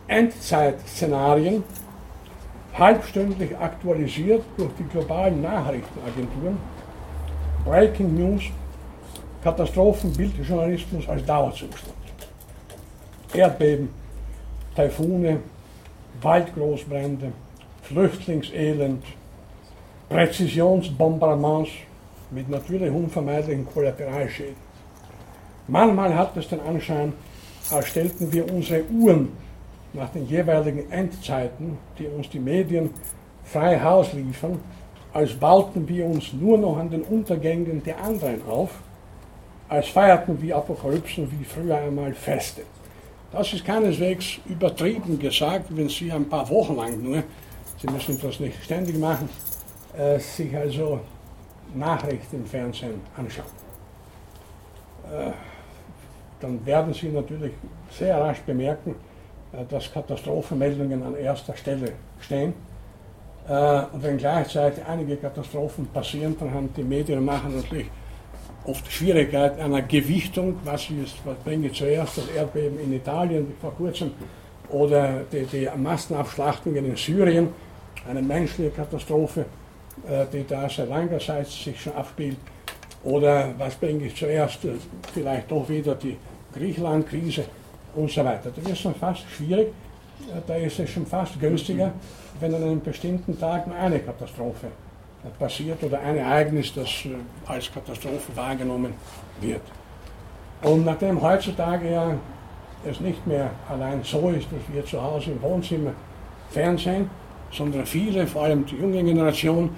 [0.07, 1.63] Endzeitszenarien,
[2.77, 6.57] halbstündlich aktualisiert durch die globalen Nachrichtenagenturen,
[7.65, 8.43] Breaking News,
[9.43, 11.93] Katastrophenbildjournalismus als Dauerzustand.
[13.33, 13.89] Erdbeben,
[14.75, 15.39] Taifune,
[16.21, 17.31] Waldgroßbrände,
[17.83, 19.03] Flüchtlingselend,
[20.09, 21.71] Präzisionsbombardements
[22.31, 24.55] mit natürlich unvermeidlichen Kollateralschäden.
[25.67, 27.13] Manchmal hat es den Anschein,
[27.71, 29.29] als stellten wir unsere Uhren
[29.93, 32.89] nach den jeweiligen Endzeiten, die uns die Medien
[33.43, 34.59] frei Haus liefern,
[35.13, 38.71] als bauten wir uns nur noch an den Untergängen der anderen auf,
[39.69, 42.63] als feierten wir Apokalypsen wie früher einmal Feste.
[43.31, 47.23] Das ist keineswegs übertrieben gesagt, wenn Sie ein paar Wochen lang nur,
[47.79, 49.29] Sie müssen das nicht ständig machen,
[49.97, 50.99] äh, sich also
[51.73, 53.47] Nachrichten im Fernsehen anschauen.
[55.11, 55.31] Äh,
[56.39, 57.53] dann werden Sie natürlich
[57.91, 58.95] sehr rasch bemerken,
[59.69, 62.53] dass Katastrophenmeldungen an erster Stelle stehen.
[63.47, 67.87] Äh, und wenn gleichzeitig einige Katastrophen passieren, dann haben die Medien machen natürlich
[68.65, 73.73] oft Schwierigkeit einer Gewichtung, was, ist, was bringe ich zuerst, das Erdbeben in Italien vor
[73.75, 74.11] kurzem
[74.69, 77.49] oder die, die Massenabschlachtungen in Syrien,
[78.09, 79.45] eine menschliche Katastrophe,
[80.07, 82.37] äh, die da seit langer Zeit sich schon abspielt,
[83.03, 84.59] oder was bringe ich zuerst,
[85.13, 86.17] vielleicht doch wieder die
[86.53, 87.43] Griechenland-Krise
[87.95, 88.51] und so weiter.
[88.55, 89.67] Das ist schon fast schwierig.
[90.47, 91.91] Da ist es schon fast günstiger,
[92.39, 94.67] wenn an einem bestimmten Tag nur eine Katastrophe
[95.39, 97.15] passiert oder ein Ereignis, das äh,
[97.45, 98.93] als Katastrophe wahrgenommen
[99.39, 99.61] wird.
[100.61, 102.13] Und nachdem heutzutage ja
[102.85, 105.91] es nicht mehr allein so ist, dass wir zu Hause im Wohnzimmer
[106.49, 107.09] Fernsehen,
[107.51, 109.69] sondern viele, vor allem die junge Generation,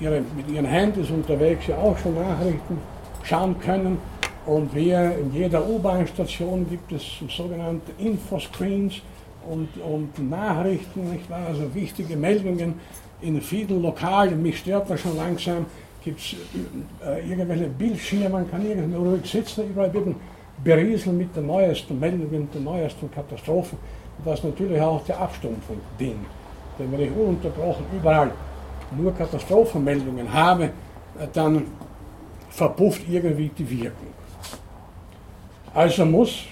[0.00, 2.78] ihre, mit ihren Handys unterwegs ja auch schon Nachrichten
[3.24, 3.98] schauen können,
[4.46, 8.94] und wir in jeder U-Bahn-Station gibt es sogenannte Infoscreens
[9.48, 11.46] und, und Nachrichten, nicht wahr?
[11.48, 12.74] also wichtige Meldungen
[13.20, 14.42] in vielen Lokalen.
[14.42, 15.66] Mich stört das schon langsam.
[16.02, 16.34] Gibt es
[17.06, 20.16] äh, irgendwelche Bildschirme, man kann irgendwo ruhig sitzen, überall wird
[20.64, 23.78] berieseln mit den neuesten Meldungen, den neuesten Katastrophen.
[24.24, 26.26] Was natürlich auch der Abstumpfung dient.
[26.78, 28.32] Denn wenn ich ununterbrochen überall
[28.96, 30.70] nur Katastrophenmeldungen habe, äh,
[31.32, 31.66] dann
[32.50, 34.08] verpufft irgendwie die Wirkung.
[35.74, 36.44] Also muss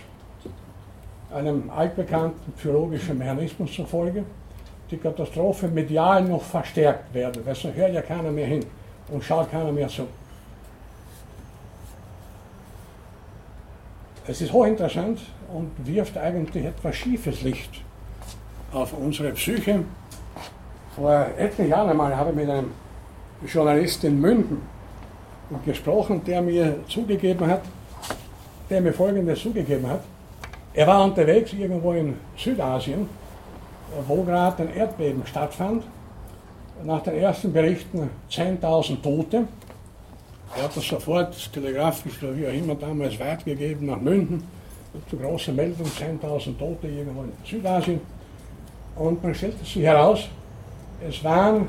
[1.33, 4.25] einem altbekannten psychologischen Mechanismus zufolge
[4.91, 8.65] die Katastrophe medial noch verstärkt werden, weil sonst hört ja keiner mehr hin
[9.09, 10.07] und schaut keiner mehr zu.
[14.27, 15.21] Es ist hochinteressant
[15.53, 17.83] und wirft eigentlich etwas schiefes Licht
[18.73, 19.85] auf unsere Psyche.
[20.95, 22.73] Vor etlichen Jahren einmal habe ich mit einem
[23.47, 24.61] Journalist in München
[25.65, 27.63] gesprochen, der mir zugegeben hat,
[28.71, 30.03] der mir Folgendes zugegeben hat.
[30.73, 33.09] Er war unterwegs irgendwo in Südasien,
[34.07, 35.83] wo gerade ein Erdbeben stattfand.
[36.85, 39.49] Nach den ersten Berichten 10.000 Tote.
[40.57, 44.43] Er hat das sofort telegrafisch oder wie auch immer damals weitergegeben nach München.
[45.09, 48.01] Zu großer Meldung, 10.000 Tote irgendwo in Südasien.
[48.97, 50.29] Und man stellte sich heraus,
[51.07, 51.69] es waren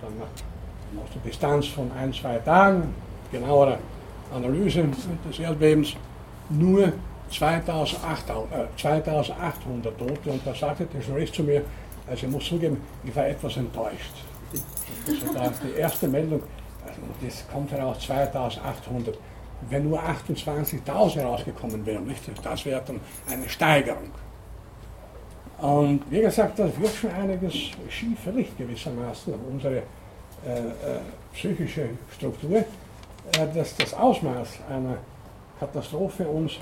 [0.00, 2.94] dann nach der Distanz von ein, zwei Tagen,
[3.30, 3.78] genauere
[4.34, 4.86] Analyse
[5.28, 5.94] des Erdbebens
[6.50, 6.92] nur
[7.30, 10.30] 2800, äh, 2800 Tote.
[10.30, 11.62] Und da sagte der Journalist zu mir,
[12.06, 14.12] also ich muss zugeben, ich war etwas enttäuscht.
[15.06, 16.42] Also da die erste Meldung,
[16.86, 19.18] also das kommt heraus 2800.
[19.70, 22.22] Wenn nur 28.000 herausgekommen wären, nicht?
[22.42, 23.00] das wäre dann
[23.30, 24.10] eine Steigerung.
[25.58, 27.54] Und wie gesagt, das wird schon einiges
[27.88, 30.62] schiefe Licht gewissermaßen unsere äh, äh,
[31.32, 32.64] psychische Struktur.
[33.54, 34.98] Dass das Ausmaß einer
[35.58, 36.52] Katastrophe uns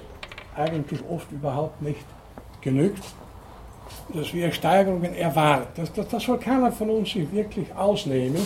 [0.56, 2.04] eigentlich oft überhaupt nicht
[2.60, 3.02] genügt.
[4.14, 5.68] dass wir Steigerungen erwarten.
[5.76, 8.44] Das, das, das soll keiner von uns sich wirklich ausnehmen,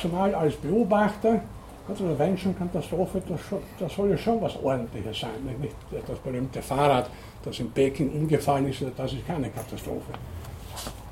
[0.00, 1.40] zumal als Beobachter
[1.88, 3.40] also eine Menschenkatastrophe, das,
[3.78, 5.56] das soll ja schon was Ordentliches sein.
[5.60, 5.74] Nicht
[6.06, 7.08] das berühmte Fahrrad,
[7.44, 10.12] das in Peking umgefallen ist, das ist keine Katastrophe.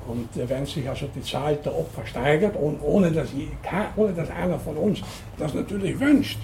[0.07, 3.29] Und wenn sich also die Zahl der Opfer steigert, und ohne dass,
[3.95, 5.01] ohne dass einer von uns
[5.37, 6.39] das natürlich wünscht,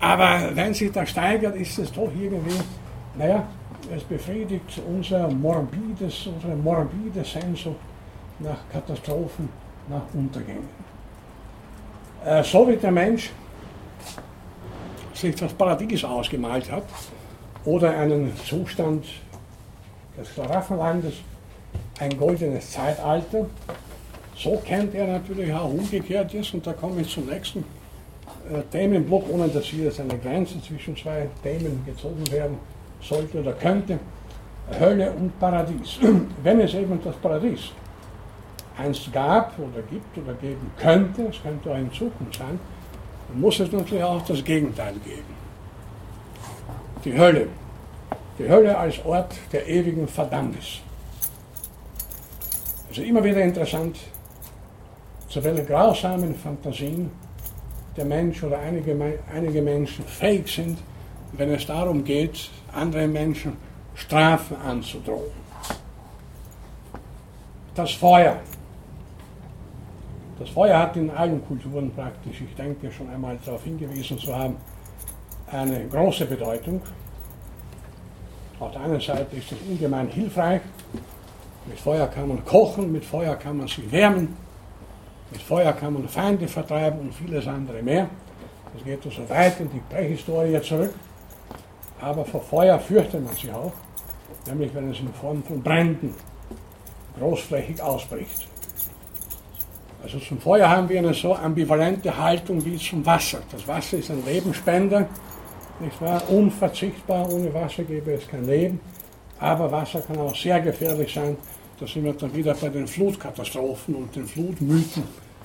[0.00, 2.56] aber wenn sich das steigert, ist es doch irgendwie,
[3.16, 3.44] naja,
[3.94, 7.76] es befriedigt unser morbides, unsere morbide Sehnsucht
[8.38, 9.48] nach Katastrophen,
[9.88, 10.68] nach Untergängen.
[12.24, 13.30] Äh, so wie der Mensch
[15.14, 16.84] sich das Paradies ausgemalt hat
[17.64, 19.04] oder einen Zustand
[20.16, 21.14] des Schlaraffenlandes,
[22.00, 23.46] ein goldenes Zeitalter,
[24.36, 29.48] so kennt er natürlich auch umgekehrtes und da komme ich zum nächsten äh, Themenblock, ohne
[29.48, 32.58] dass hier jetzt eine Grenze zwischen zwei Themen gezogen werden
[33.00, 33.98] sollte oder könnte.
[34.78, 35.98] Hölle und Paradies.
[36.42, 37.70] Wenn es eben das Paradies
[38.76, 42.60] einst gab oder gibt oder geben könnte, es könnte auch in Zukunft sein,
[43.28, 45.34] dann muss es natürlich auch das Gegenteil geben.
[47.04, 47.48] Die Hölle.
[48.38, 50.80] Die Hölle als Ort der ewigen Verdammnis.
[52.90, 53.98] Ist immer wieder interessant,
[55.28, 57.10] zu welchen grausamen Fantasien
[57.96, 58.96] der Mensch oder einige,
[59.34, 60.78] einige Menschen fähig sind,
[61.32, 63.56] wenn es darum geht, anderen Menschen
[63.94, 65.32] Strafen anzudrohen.
[67.74, 68.40] Das Feuer,
[70.38, 74.56] das Feuer hat in allen Kulturen praktisch, ich denke schon einmal darauf hingewiesen zu haben,
[75.50, 76.80] eine große Bedeutung.
[78.60, 80.62] Auf der einen Seite ist es ungemein hilfreich.
[81.66, 84.36] Mit Feuer kann man kochen, mit Feuer kann man sich wärmen,
[85.30, 88.08] mit Feuer kann man Feinde vertreiben und vieles andere mehr.
[88.74, 90.94] Das geht so weit in die Prähistorie zurück.
[92.00, 93.72] Aber vor Feuer fürchtet man sich auch,
[94.46, 96.14] nämlich wenn es in Form von Bränden
[97.18, 98.46] großflächig ausbricht.
[100.02, 103.40] Also zum Feuer haben wir eine so ambivalente Haltung wie zum Wasser.
[103.50, 105.08] Das Wasser ist ein Lebensspender,
[105.80, 106.22] nicht wahr?
[106.28, 108.80] Unverzichtbar, ohne Wasser gäbe es kein Leben.
[109.40, 111.36] Aber Wasser kann auch sehr gefährlich sein.
[111.78, 115.04] Da sind wir dann wieder bei den Flutkatastrophen und den Flutmythen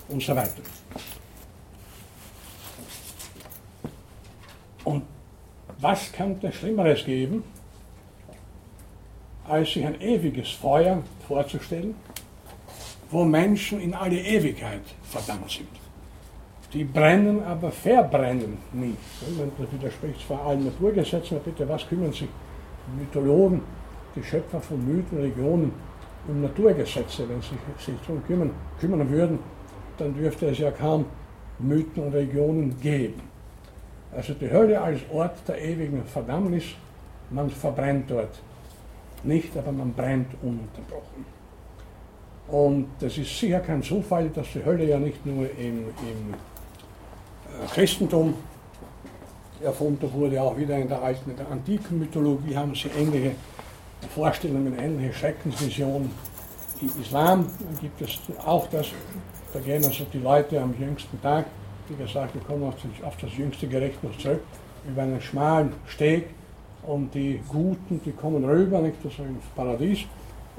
[0.09, 0.61] und so weiter.
[4.83, 5.03] Und
[5.79, 7.43] was könnte Schlimmeres geben,
[9.47, 11.95] als sich ein ewiges Feuer vorzustellen?
[13.13, 15.69] wo Menschen in alle Ewigkeit verdammt sind.
[16.73, 18.95] Die brennen, aber verbrennen nie.
[19.59, 22.27] Das widerspricht zwar allen Naturgesetzen, aber bitte, was kümmern sich
[22.97, 23.61] Mythologen,
[24.15, 25.71] die Schöpfer von Mythen, Religionen,
[26.27, 29.39] um Naturgesetze, wenn sie sich darum kümmern, kümmern würden,
[29.97, 31.05] dann dürfte es ja kaum
[31.59, 33.21] Mythen und Religionen geben.
[34.15, 36.65] Also die Hölle als Ort der ewigen Verdammnis,
[37.29, 38.41] man verbrennt dort
[39.23, 41.25] nicht, aber man brennt ununterbrochen.
[42.47, 47.67] Und das ist sicher kein Zufall, dass die Hölle ja nicht nur im, im äh,
[47.73, 48.33] Christentum
[49.63, 53.31] erfunden wurde, auch wieder in der alten, in der antiken Mythologie haben sie ähnliche
[54.07, 56.11] Vorstellungen, ähnliche Schreckensvisionen.
[56.81, 57.47] Im Islam
[57.81, 58.87] gibt es auch das,
[59.53, 61.45] da gehen also die Leute am jüngsten Tag,
[61.87, 64.41] wie gesagt, wir kommen auf das, auf das jüngste Gericht noch zurück,
[64.87, 66.27] über einen schmalen Steg
[66.83, 69.99] und die Guten, die kommen rüber, nicht so ins Paradies,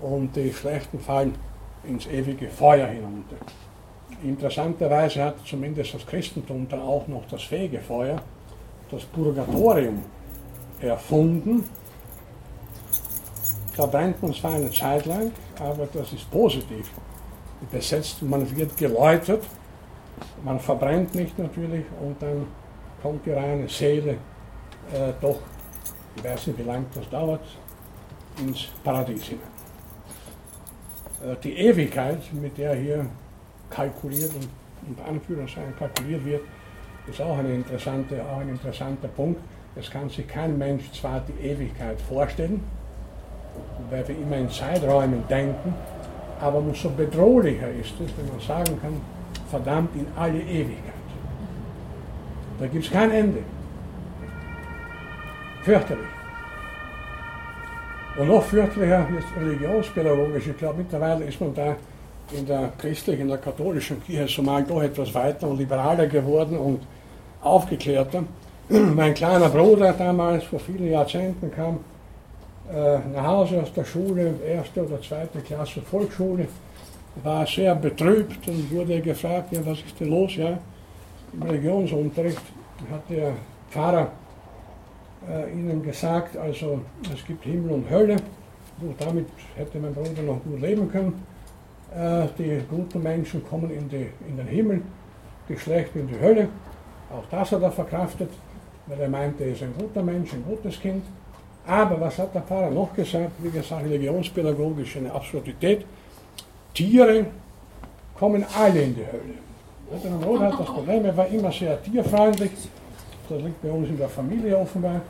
[0.01, 1.35] und die Schlechten fallen
[1.85, 3.37] ins ewige Feuer hinunter.
[4.23, 8.21] Interessanterweise hat zumindest das Christentum dann auch noch das Fegefeuer,
[8.91, 10.03] das Purgatorium,
[10.81, 11.65] erfunden.
[13.77, 16.91] Man zwar eine Zeit lang, aber das ist positiv
[17.71, 18.23] besetzt.
[18.23, 19.45] Man wird geläutert,
[20.45, 22.47] man verbrennt nicht natürlich und dann
[23.03, 24.19] kommt die reine Seele
[24.93, 25.39] äh, doch,
[26.17, 27.41] ich weiß nicht wie lange das dauert,
[28.39, 29.47] ins Paradies hinein.
[31.25, 33.07] Äh, die Ewigkeit, mit der hier
[33.71, 34.49] kalkuliert und
[34.89, 36.43] unter Anführungszeichen kalkuliert wird,
[37.07, 39.41] ist auch, eine interessante, auch ein interessanter Punkt.
[39.77, 42.63] Es kann sich kein Mensch zwar die Ewigkeit vorstellen,
[43.91, 45.75] weil wir immer in Zeiträumen denken,
[46.41, 49.01] aber umso bedrohlicher ist es, wenn man sagen kann,
[49.49, 50.95] verdammt in alle Ewigkeit.
[52.59, 53.39] Da gibt es kein Ende.
[55.63, 56.07] Fürchterlich.
[58.17, 60.47] Und noch fürchtlicher ist religionspädagogisch.
[60.49, 61.75] Ich glaube, mittlerweile ist man da
[62.33, 66.81] in der christlichen, in der katholischen Kirche zumal doch etwas weiter und liberaler geworden und
[67.43, 68.25] aufgeklärter.
[68.69, 71.81] Mein kleiner Bruder damals, vor vielen Jahrzehnten, kam
[72.67, 76.49] nach Hause aus der Schule, erste oder zweite Klasse Volksschule,
[77.23, 80.35] war sehr betrübt und wurde gefragt, ja, was ist denn los?
[80.37, 80.59] Ja,
[81.33, 82.41] im Religionsunterricht
[82.91, 83.33] hat der
[83.71, 84.11] Pfarrer
[85.29, 86.81] äh, ihnen gesagt, also
[87.13, 88.17] es gibt Himmel und Hölle
[88.81, 91.23] Gut, damit hätte mein Bruder noch gut leben können.
[91.95, 94.83] Äh, die guten Menschen kommen in, die, in den Himmel,
[95.49, 96.49] die schlechten in die Hölle.
[97.11, 98.31] Auch das hat er verkraftet,
[98.87, 101.05] weil er meinte, er ist ein guter Mensch, ein gutes Kind.
[101.67, 103.33] Aber was hat der Pfarrer noch gesagt?
[103.39, 105.85] Wie gesagt, religionspädagogisch eine Absurdität.
[106.75, 107.27] Tiere
[108.19, 110.03] kommen alle in die Hölle.
[110.03, 112.51] Der Bruder hat das Problem, er war immer sehr tierfreundlich.
[113.29, 115.01] Das liegt bei uns in der Familie offenbar.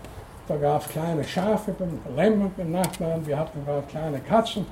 [0.47, 4.66] Da gab es kleine Schafe beim Lämmer, beim Nachbarn, wir hatten gerade kleine Katzen.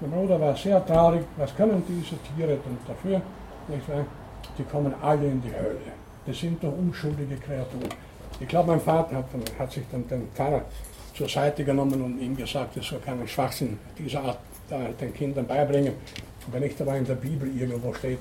[0.00, 3.22] Mein Bruder war sehr traurig, was können diese Tiere denn dafür?
[3.68, 4.04] Nicht wahr?
[4.58, 5.78] Die kommen alle in die Hölle.
[6.26, 7.88] Das sind doch unschuldige Kreaturen.
[8.40, 9.26] Ich glaube, mein Vater hat,
[9.58, 10.62] hat, sich dann den Pfarrer
[11.22, 14.38] zur Seite genommen und ihm gesagt, es soll keinen Schwachsinn dieser Art
[15.00, 15.94] den Kindern beibringen.
[16.50, 18.18] Wenn nicht aber in der Bibel irgendwo steht,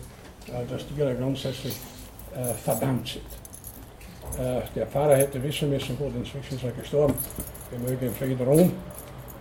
[0.47, 1.73] äh, dass Tiere grundsätzlich
[2.35, 3.23] äh, verdammt sind.
[4.39, 7.15] Äh, der Pfarrer hätte wissen müssen, gut, inzwischen ist er gestorben,
[7.71, 8.71] wir mögen im Frieden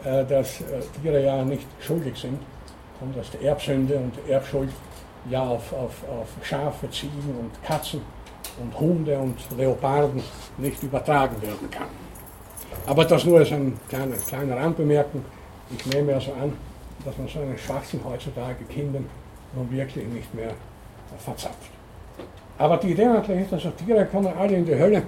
[0.04, 0.62] äh, dass
[1.02, 2.38] Tiere ja nicht schuldig sind
[3.02, 4.70] und dass die Erbsünde und die Erbschuld
[5.28, 8.00] ja auf, auf, auf Schafe, Ziegen und Katzen
[8.58, 10.22] und Hunde und Leoparden
[10.56, 12.09] nicht übertragen werden kann.
[12.86, 15.24] Aber das nur als eine kleine, kleine Randbemerkung.
[15.76, 16.52] Ich nehme also an,
[17.04, 19.06] dass man so einen Schwachsinn heutzutage Kindern
[19.54, 20.52] nun wirklich nicht mehr
[21.18, 21.70] verzapft.
[22.58, 25.02] Aber die Idee natürlich ist, dass Tiere kommen alle in die Hölle,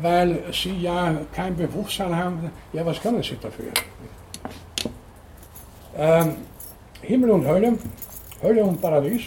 [0.00, 2.50] weil sie ja kein Bewusstsein haben.
[2.72, 3.72] Ja, was können sie dafür?
[5.96, 6.36] Ähm,
[7.02, 7.76] Himmel und Hölle,
[8.42, 9.22] Hölle und Paradies,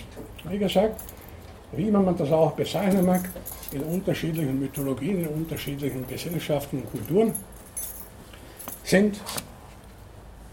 [0.50, 1.02] wie gesagt,
[1.74, 3.30] wie immer man das auch bezeichnen mag,
[3.72, 7.34] in unterschiedlichen Mythologien, in unterschiedlichen Gesellschaften und Kulturen,
[8.86, 9.20] sind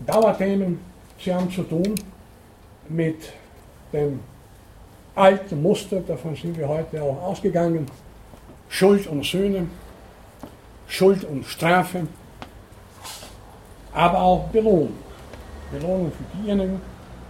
[0.06, 0.80] Dauerthemen.
[1.18, 1.94] Sie haben zu tun
[2.88, 3.32] mit
[3.92, 4.20] dem
[5.14, 7.86] alte Muster, davon sind wir heute auch ausgegangen.
[8.68, 9.68] Schuld und Söhne,
[10.88, 12.06] Schuld und Strafe,
[13.92, 14.94] aber auch Belohnung.
[15.70, 16.80] Belohnung für diejenigen,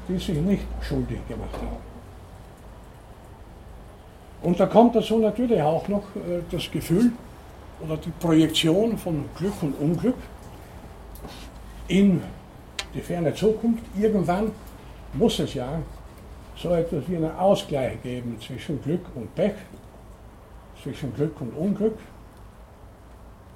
[0.09, 1.93] die sich nicht schuldig gemacht haben.
[4.43, 7.13] Und da kommt dazu natürlich auch noch äh, das Gefühl
[7.81, 10.17] oder die Projektion von Glück und Unglück
[11.93, 12.23] in
[12.95, 13.85] die ferne Zukunft.
[13.99, 14.51] Irgendwann
[15.13, 15.79] muss es ja
[16.57, 19.53] so etwas wie einen Ausgleich geben zwischen Glück und Pech,
[20.83, 21.99] zwischen Glück und Unglück.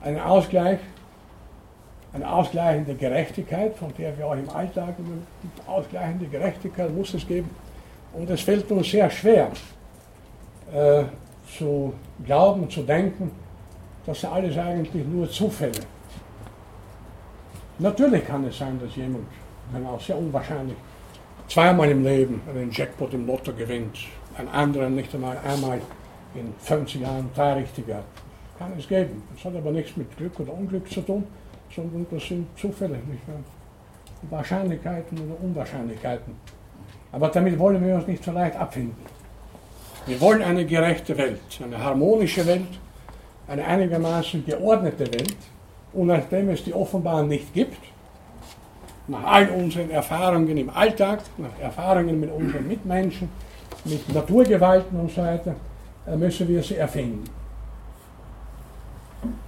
[0.03, 0.79] Einen Ausgleich,
[2.13, 7.51] eine ausgleichende Gerechtigkeit, von der wir auch im Alltag immer ausgleichende Gerechtigkeit muss es geben.
[8.13, 9.51] Und es fällt uns sehr schwer
[10.73, 11.05] äh,
[11.57, 11.95] zu
[12.25, 13.31] glauben, zu denken,
[14.05, 15.96] das sind alles eigentlich nur Zufälle.
[17.79, 19.25] Natürlich kann es sein, dass jemand,
[19.73, 20.77] wenn auch sehr unwahrscheinlich,
[21.49, 23.99] zweimal im Leben einen Jackpot im Lotto gewinnt,
[24.37, 25.81] ein anderer nicht einmal einmal
[26.35, 28.05] in 50 Jahren drei richtige hat.
[28.59, 29.23] Kann es geben.
[29.35, 31.25] Das hat aber nichts mit Glück oder Unglück zu tun,
[31.75, 33.37] sondern das sind Zufälle, nicht wahr?
[34.31, 36.35] Wahrscheinlichkeiten oder Unwahrscheinlichkeiten.
[37.13, 38.97] Aber damit wollen wir uns nicht so leicht abfinden.
[40.07, 42.67] Wir wollen eine gerechte Welt, eine harmonische Welt,
[43.49, 45.37] eine einigermaßen geordnete Welt.
[45.97, 47.79] Und nachdem es die offenbar nicht gibt,
[49.09, 53.31] nach all unseren Erfahrungen im Alltag, nach Erfahrungen mit unseren Mitmenschen,
[53.85, 55.55] mit Naturgewalten und so weiter,
[56.07, 57.25] äh, müssen wir sie erfinden.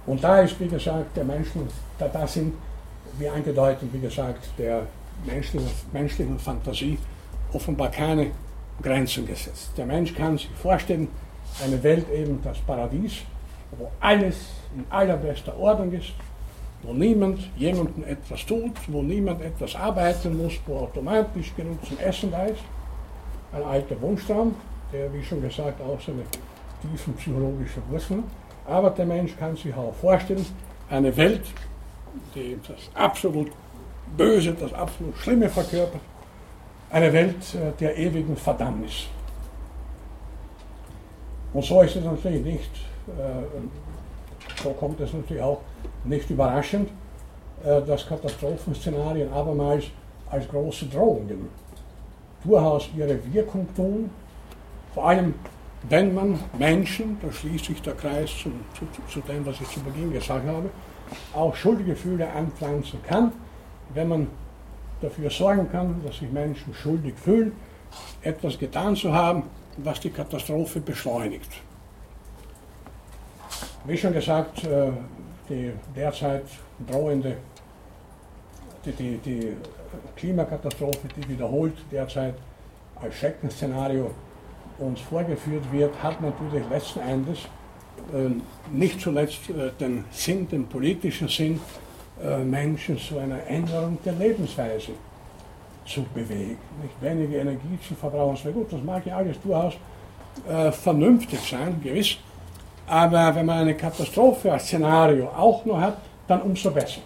[0.07, 1.67] Und da ist, wie gesagt, der Menschen,
[1.99, 2.53] da, da sind,
[3.19, 4.87] wie angedeutet, wie gesagt, der
[5.27, 6.97] menschlichen, menschlichen Fantasie
[7.53, 8.31] offenbar keine
[8.81, 9.69] Grenzen gesetzt.
[9.77, 11.09] Der Mensch kann sich vorstellen,
[11.63, 13.17] eine Welt eben das Paradies,
[13.77, 14.35] wo alles
[14.75, 16.13] in allerbester Ordnung ist,
[16.83, 22.31] wo niemand jemandem etwas tut, wo niemand etwas arbeiten muss, wo automatisch genug zum Essen
[22.31, 22.61] da ist.
[23.51, 24.55] Ein alter Wunschtraum,
[24.93, 26.23] der, wie schon gesagt, auch seine
[26.81, 28.23] tiefen psychologische Wurzeln.
[28.65, 30.45] Aber der Mensch kann sich auch vorstellen,
[30.89, 31.43] eine Welt,
[32.35, 33.51] die das absolut
[34.15, 36.01] Böse, das absolut Schlimme verkörpert,
[36.89, 39.07] eine Welt äh, der ewigen Verdammnis.
[41.53, 42.71] Und so ist es natürlich nicht,
[43.07, 43.41] äh,
[44.61, 45.61] so kommt es natürlich auch
[46.03, 46.89] nicht überraschend,
[47.63, 49.85] äh, dass Katastrophenszenarien abermals
[50.29, 51.49] als große Drohungen
[52.43, 54.09] durchaus ihre Wirkung tun,
[54.93, 55.33] vor allem
[55.89, 59.79] wenn man Menschen, da schließt sich der Kreis zu, zu, zu dem, was ich zu
[59.81, 60.69] Beginn gesagt habe,
[61.33, 63.31] auch Schuldgefühle anpflanzen kann,
[63.93, 64.27] wenn man
[65.01, 67.53] dafür sorgen kann, dass sich Menschen schuldig fühlen,
[68.21, 69.43] etwas getan zu haben,
[69.77, 71.49] was die Katastrophe beschleunigt.
[73.85, 74.91] Wie schon gesagt, äh,
[75.49, 76.45] die derzeit
[76.87, 77.37] drohende,
[78.85, 79.53] die, die, die
[80.15, 82.35] Klimakatastrophe, die wiederholt derzeit
[83.01, 84.11] als Schreckensszenario
[84.77, 87.39] uns vorgeführt wird, hat natürlich letzten Endes
[88.13, 88.29] äh,
[88.71, 91.59] nicht zuletzt äh, den Sinn, den politischen Sinn,
[92.23, 94.91] äh, Menschen zu einer Änderung der Lebensweise
[95.85, 96.57] zu bewegen.
[96.81, 98.53] Nicht weniger Energie zu verbrauchen.
[98.53, 99.73] Gut, das mag ja alles durchaus
[100.71, 102.17] vernünftig sein, gewiss.
[102.89, 105.97] Aber wenn man eine Katastrophe als Szenario auch noch hat,
[106.27, 107.01] dann umso besser.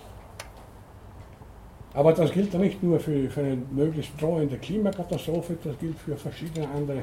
[1.93, 6.67] Aber das gilt nicht nur für, für eine möglichst drohende Klimakatastrophe, das gilt für verschiedene
[6.69, 6.99] andere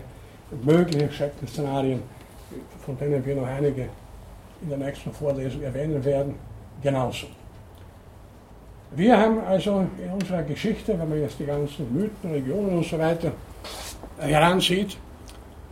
[0.62, 2.02] mögliche Schreckensszenarien,
[2.84, 3.88] von denen wir noch einige
[4.62, 6.34] in der nächsten Vorlesung erwähnen werden,
[6.82, 7.26] genauso.
[8.92, 12.98] Wir haben also in unserer Geschichte, wenn man jetzt die ganzen Mythen, Regionen und so
[12.98, 13.30] weiter
[14.18, 14.96] heransieht,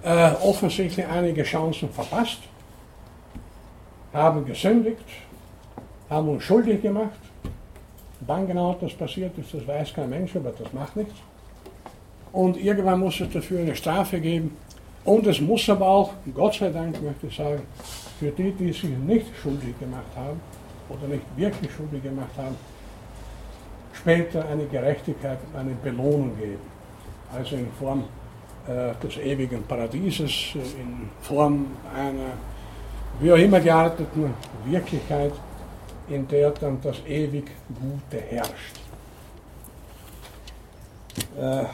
[0.05, 2.39] äh, offensichtlich einige Chancen verpasst,
[4.13, 5.05] haben gesündigt,
[6.09, 7.19] haben uns schuldig gemacht.
[8.21, 11.15] Wann genau das passiert ist, das weiß kein Mensch, aber das macht nichts.
[12.33, 14.57] Und irgendwann muss es dafür eine Strafe geben.
[15.05, 17.63] Und es muss aber auch, Gott sei Dank möchte ich sagen,
[18.19, 20.41] für die, die sich nicht schuldig gemacht haben
[20.89, 22.57] oder nicht wirklich schuldig gemacht haben,
[23.93, 26.61] später eine Gerechtigkeit, eine Belohnung geben.
[27.35, 28.05] Also in Form
[28.67, 32.33] äh, des ewigen Paradieses, äh, in Form einer
[33.21, 34.35] wie auch immer gearteten
[34.65, 35.33] Wirklichkeit,
[36.09, 38.77] in der dann das ewig Gute herrscht.
[41.39, 41.65] Äh,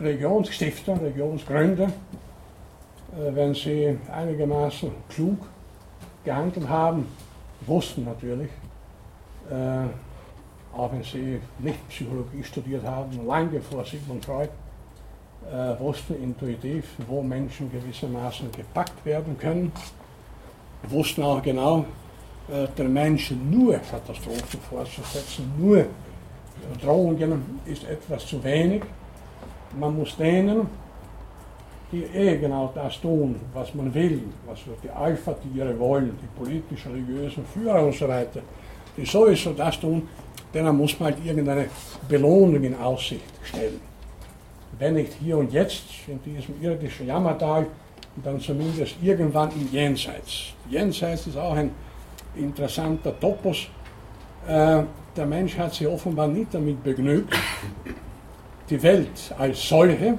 [0.00, 5.38] Religionsstifter, Religionsgründer, äh, wenn sie einigermaßen klug
[6.24, 7.06] gehandelt haben,
[7.66, 8.50] wussten natürlich,
[9.50, 14.50] äh, auch wenn sie nicht Psychologie studiert haben, lange vor Sigmund Freud,
[15.50, 19.72] äh, wussten intuitiv, wo Menschen gewissermaßen gepackt werden können,
[20.88, 21.84] wussten auch genau,
[22.48, 25.86] äh, der Menschen nur Katastrophen vorzusetzen, nur
[26.82, 28.82] Drohungen ist etwas zu wenig.
[29.78, 30.66] Man muss denen,
[31.92, 37.44] die eh genau das tun, was man will, was die Alpha-Tiere wollen, die politisch religiösen
[37.46, 38.40] Führer und so weiter,
[38.96, 40.08] die sowieso das tun,
[40.52, 41.66] denen muss man halt irgendeine
[42.08, 43.80] Belohnung in Aussicht stellen.
[44.78, 47.66] Wenn nicht hier und jetzt, in diesem irdischen Jammertal,
[48.24, 50.52] dann zumindest irgendwann im Jenseits.
[50.70, 51.70] Jenseits ist auch ein
[52.36, 53.68] interessanter Topos.
[54.46, 54.82] Äh,
[55.16, 57.34] der Mensch hat sich offenbar nicht damit begnügt,
[58.70, 60.18] die Welt als solche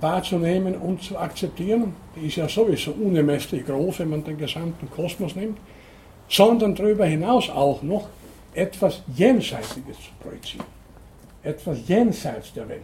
[0.00, 1.94] wahrzunehmen und zu akzeptieren.
[2.14, 5.58] Die ist ja sowieso unermesslich groß, wenn man den gesamten Kosmos nimmt,
[6.28, 8.08] sondern darüber hinaus auch noch
[8.54, 10.66] etwas Jenseitiges zu projizieren.
[11.42, 12.82] Etwas jenseits der Welt.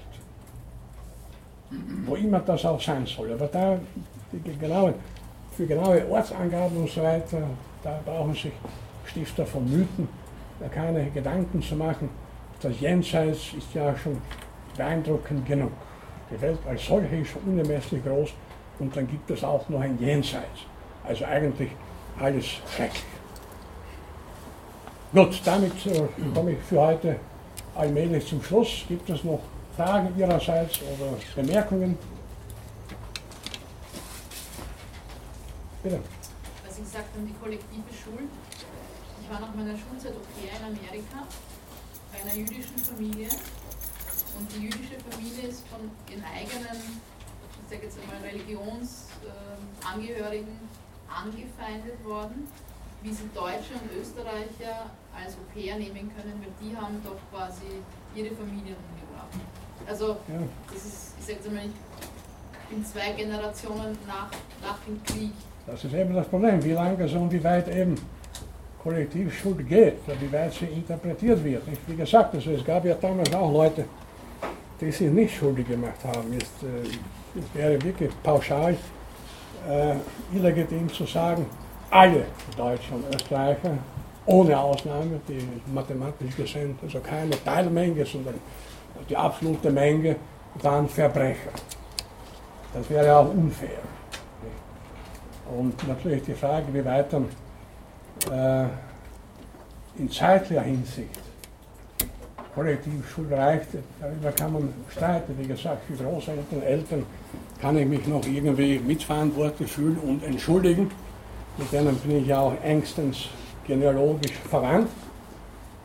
[2.04, 3.32] Wo immer das auch sein soll.
[3.32, 3.78] Aber da,
[4.60, 4.94] genaue,
[5.56, 7.42] für genaue Ortsangaben und so weiter,
[7.82, 8.52] da brauchen sich
[9.04, 10.08] Stifter von Mythen
[10.70, 12.08] keine Gedanken zu machen.
[12.60, 14.18] Das Jenseits ist ja schon
[14.76, 15.72] beeindruckend genug.
[16.30, 18.30] Die Welt als solche ist schon unermesslich groß
[18.78, 20.66] und dann gibt es auch noch ein Jenseits.
[21.04, 21.70] Also eigentlich
[22.18, 23.02] alles schrecklich.
[25.12, 26.02] Gut, damit äh,
[26.34, 27.16] komme ich für heute
[27.74, 28.84] allmählich zum Schluss.
[28.88, 29.40] Gibt es noch
[29.76, 31.98] Fragen Ihrerseits oder Bemerkungen?
[35.82, 36.00] Bitte.
[36.66, 38.28] Was Sie gesagt haben, die kollektive Schuld.
[39.22, 41.26] Ich war nach meiner Schulzeit au pair in Amerika
[42.12, 43.28] bei einer jüdischen Familie
[44.38, 47.00] und die jüdische Familie ist von ihren eigenen,
[47.62, 50.58] ich sage jetzt einmal, Religionsangehörigen
[51.08, 52.46] angefeindet worden,
[53.02, 57.82] wie sie Deutsche und Österreicher als Au pair nehmen können, weil die haben doch quasi
[58.14, 59.61] ihre Familien umgebracht.
[59.88, 60.16] Also,
[60.72, 64.30] das ist, ich sage jetzt einmal, ich bin zwei Generationen nach,
[64.62, 65.32] nach dem Krieg.
[65.66, 67.94] Das ist eben das Problem, wie lange so und wie weit eben
[68.82, 71.62] Kollektivschuld geht, wie weit sie interpretiert wird.
[71.86, 73.84] Wie gesagt, also es gab ja damals auch Leute,
[74.80, 76.32] die sich nicht schuldig gemacht haben.
[76.32, 78.76] Jetzt, äh, es wäre wirklich pauschal
[79.68, 81.46] äh, illegitim zu sagen,
[81.90, 82.24] alle
[82.56, 83.78] Deutschen und Österreicher
[84.26, 88.34] ohne Ausnahme, die mathematisch gesehen, also keine Teilmenge, sondern
[89.08, 90.16] die absolute Menge
[90.62, 91.50] waren Verbrecher.
[92.74, 93.80] Das wäre auch unfair.
[95.58, 97.28] Und natürlich die Frage, wie weit dann
[98.30, 98.66] äh,
[99.98, 101.20] in zeitlicher Hinsicht
[102.54, 103.68] kollektiv Schuld reicht,
[104.00, 105.34] darüber kann man streiten.
[105.38, 107.06] Wie gesagt, für Großeltern, Eltern
[107.60, 110.90] kann ich mich noch irgendwie mitverantwortlich fühlen und entschuldigen.
[111.58, 113.28] Mit denen bin ich ja auch engstens
[113.66, 114.88] genealogisch verwandt,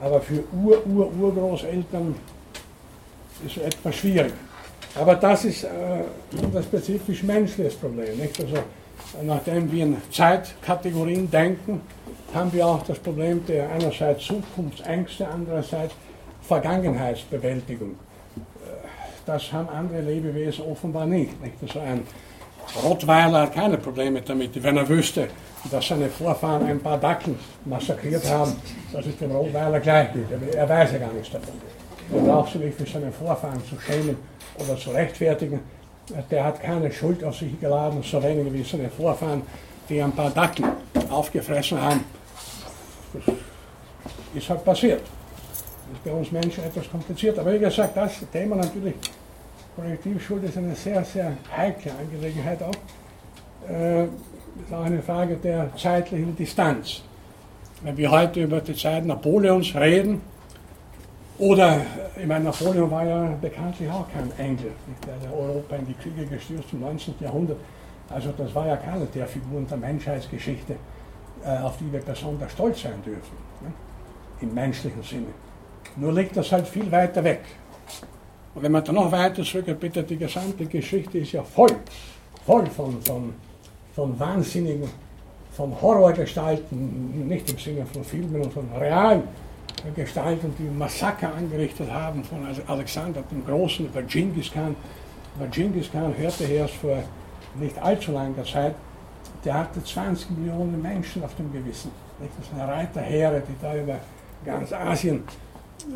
[0.01, 2.15] aber für Ur-Ur-Urgroßeltern
[3.45, 4.33] ist etwas schwierig.
[4.95, 8.17] Aber das ist äh, ein spezifisch menschliches Problem.
[8.17, 8.39] Nicht?
[8.39, 8.57] Also,
[9.23, 11.81] nachdem wir in Zeitkategorien denken,
[12.33, 15.93] haben wir auch das Problem der einerseits Zukunftsängste, andererseits
[16.41, 17.91] Vergangenheitsbewältigung.
[17.91, 18.87] Äh,
[19.25, 21.41] das haben andere Lebewesen offenbar nicht.
[21.41, 21.55] nicht?
[21.61, 22.05] Also ein
[22.83, 25.29] Rottweiler hat keine Probleme damit, wenn er wüsste,
[25.71, 28.55] dass seine Vorfahren ein paar Dackeln massakriert haben,
[28.91, 30.55] dass es dem Rottweiler gleich geht.
[30.55, 31.53] Er weiß ja gar nichts davon.
[32.13, 34.15] Er braucht sich nicht für seine Vorfahren zu schämen
[34.57, 35.59] oder zu rechtfertigen.
[36.31, 39.41] Der hat keine Schuld auf sich geladen, so wenig wie seine Vorfahren,
[39.89, 40.71] die ein paar Dackeln
[41.09, 42.03] aufgefressen haben.
[43.13, 43.35] Das
[44.35, 45.01] ist halt passiert.
[45.01, 47.37] Das ist bei uns Menschen etwas kompliziert.
[47.39, 48.95] Aber wie gesagt, das Thema natürlich,
[49.75, 53.69] Kollektivschuld ist eine sehr, sehr heikle Angelegenheit auch.
[53.69, 57.01] Äh, ist auch eine Frage der zeitlichen Distanz.
[57.83, 60.21] Wenn wir heute über die Zeit Napoleons reden,
[61.39, 61.81] oder,
[62.19, 64.71] ich meine, Napoleon war ja bekanntlich auch kein Engel,
[65.05, 67.13] der Europa in die Kriege gestürzt im 19.
[67.19, 67.57] Jahrhundert.
[68.09, 70.75] Also das war ja keine der Figuren der Menschheitsgeschichte,
[71.43, 73.71] äh, auf die wir besonders stolz sein dürfen, ne?
[74.41, 75.27] im menschlichen Sinne.
[75.95, 77.41] Nur liegt das halt viel weiter weg.
[78.55, 81.75] Und wenn man dann noch weiter zurückgeht, bitte, die gesamte Geschichte ist ja voll,
[82.45, 83.33] voll von, von,
[83.93, 84.89] von wahnsinnigen,
[85.51, 89.23] von Horrorgestalten, nicht im Sinne von Filmen und von realen
[89.95, 94.75] Gestalten, die Massaker angerichtet haben von Alexander dem Großen über Genghis Khan.
[95.35, 97.03] Über Genghis Khan hörte ich erst vor
[97.59, 98.75] nicht allzu langer Zeit,
[99.45, 101.91] der hatte 20 Millionen Menschen auf dem Gewissen.
[102.19, 103.99] Das eine Reiterheere, die da über
[104.43, 105.23] ganz Asien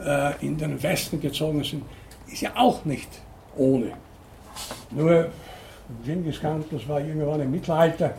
[0.05, 1.83] äh, in den Westen gezogen sind.
[2.27, 3.09] Ist ja auch nicht
[3.57, 3.93] ohne.
[4.91, 5.29] Nur
[6.05, 8.13] Genghis Khan, das war irgendwann im Mittelalter,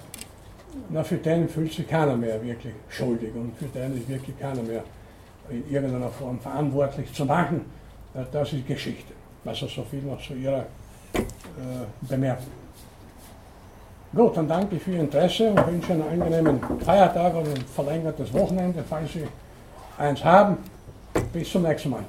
[0.89, 4.63] na, für den fühlt sich keiner mehr wirklich schuldig und für den ist wirklich keiner
[4.63, 4.83] mehr
[5.51, 7.65] in irgendeiner Form verantwortlich zu machen,
[8.31, 9.13] das ist Geschichte.
[9.45, 10.67] Also so viel noch zu Ihrer
[11.15, 11.21] äh,
[12.03, 12.47] Bemerkung.
[14.15, 18.33] Gut, dann danke ich für Ihr Interesse und wünsche einen angenehmen Feiertag oder ein verlängertes
[18.35, 19.27] Wochenende, falls Sie
[19.99, 20.59] eins haben.
[21.33, 22.05] Bis zum nächsten Mal.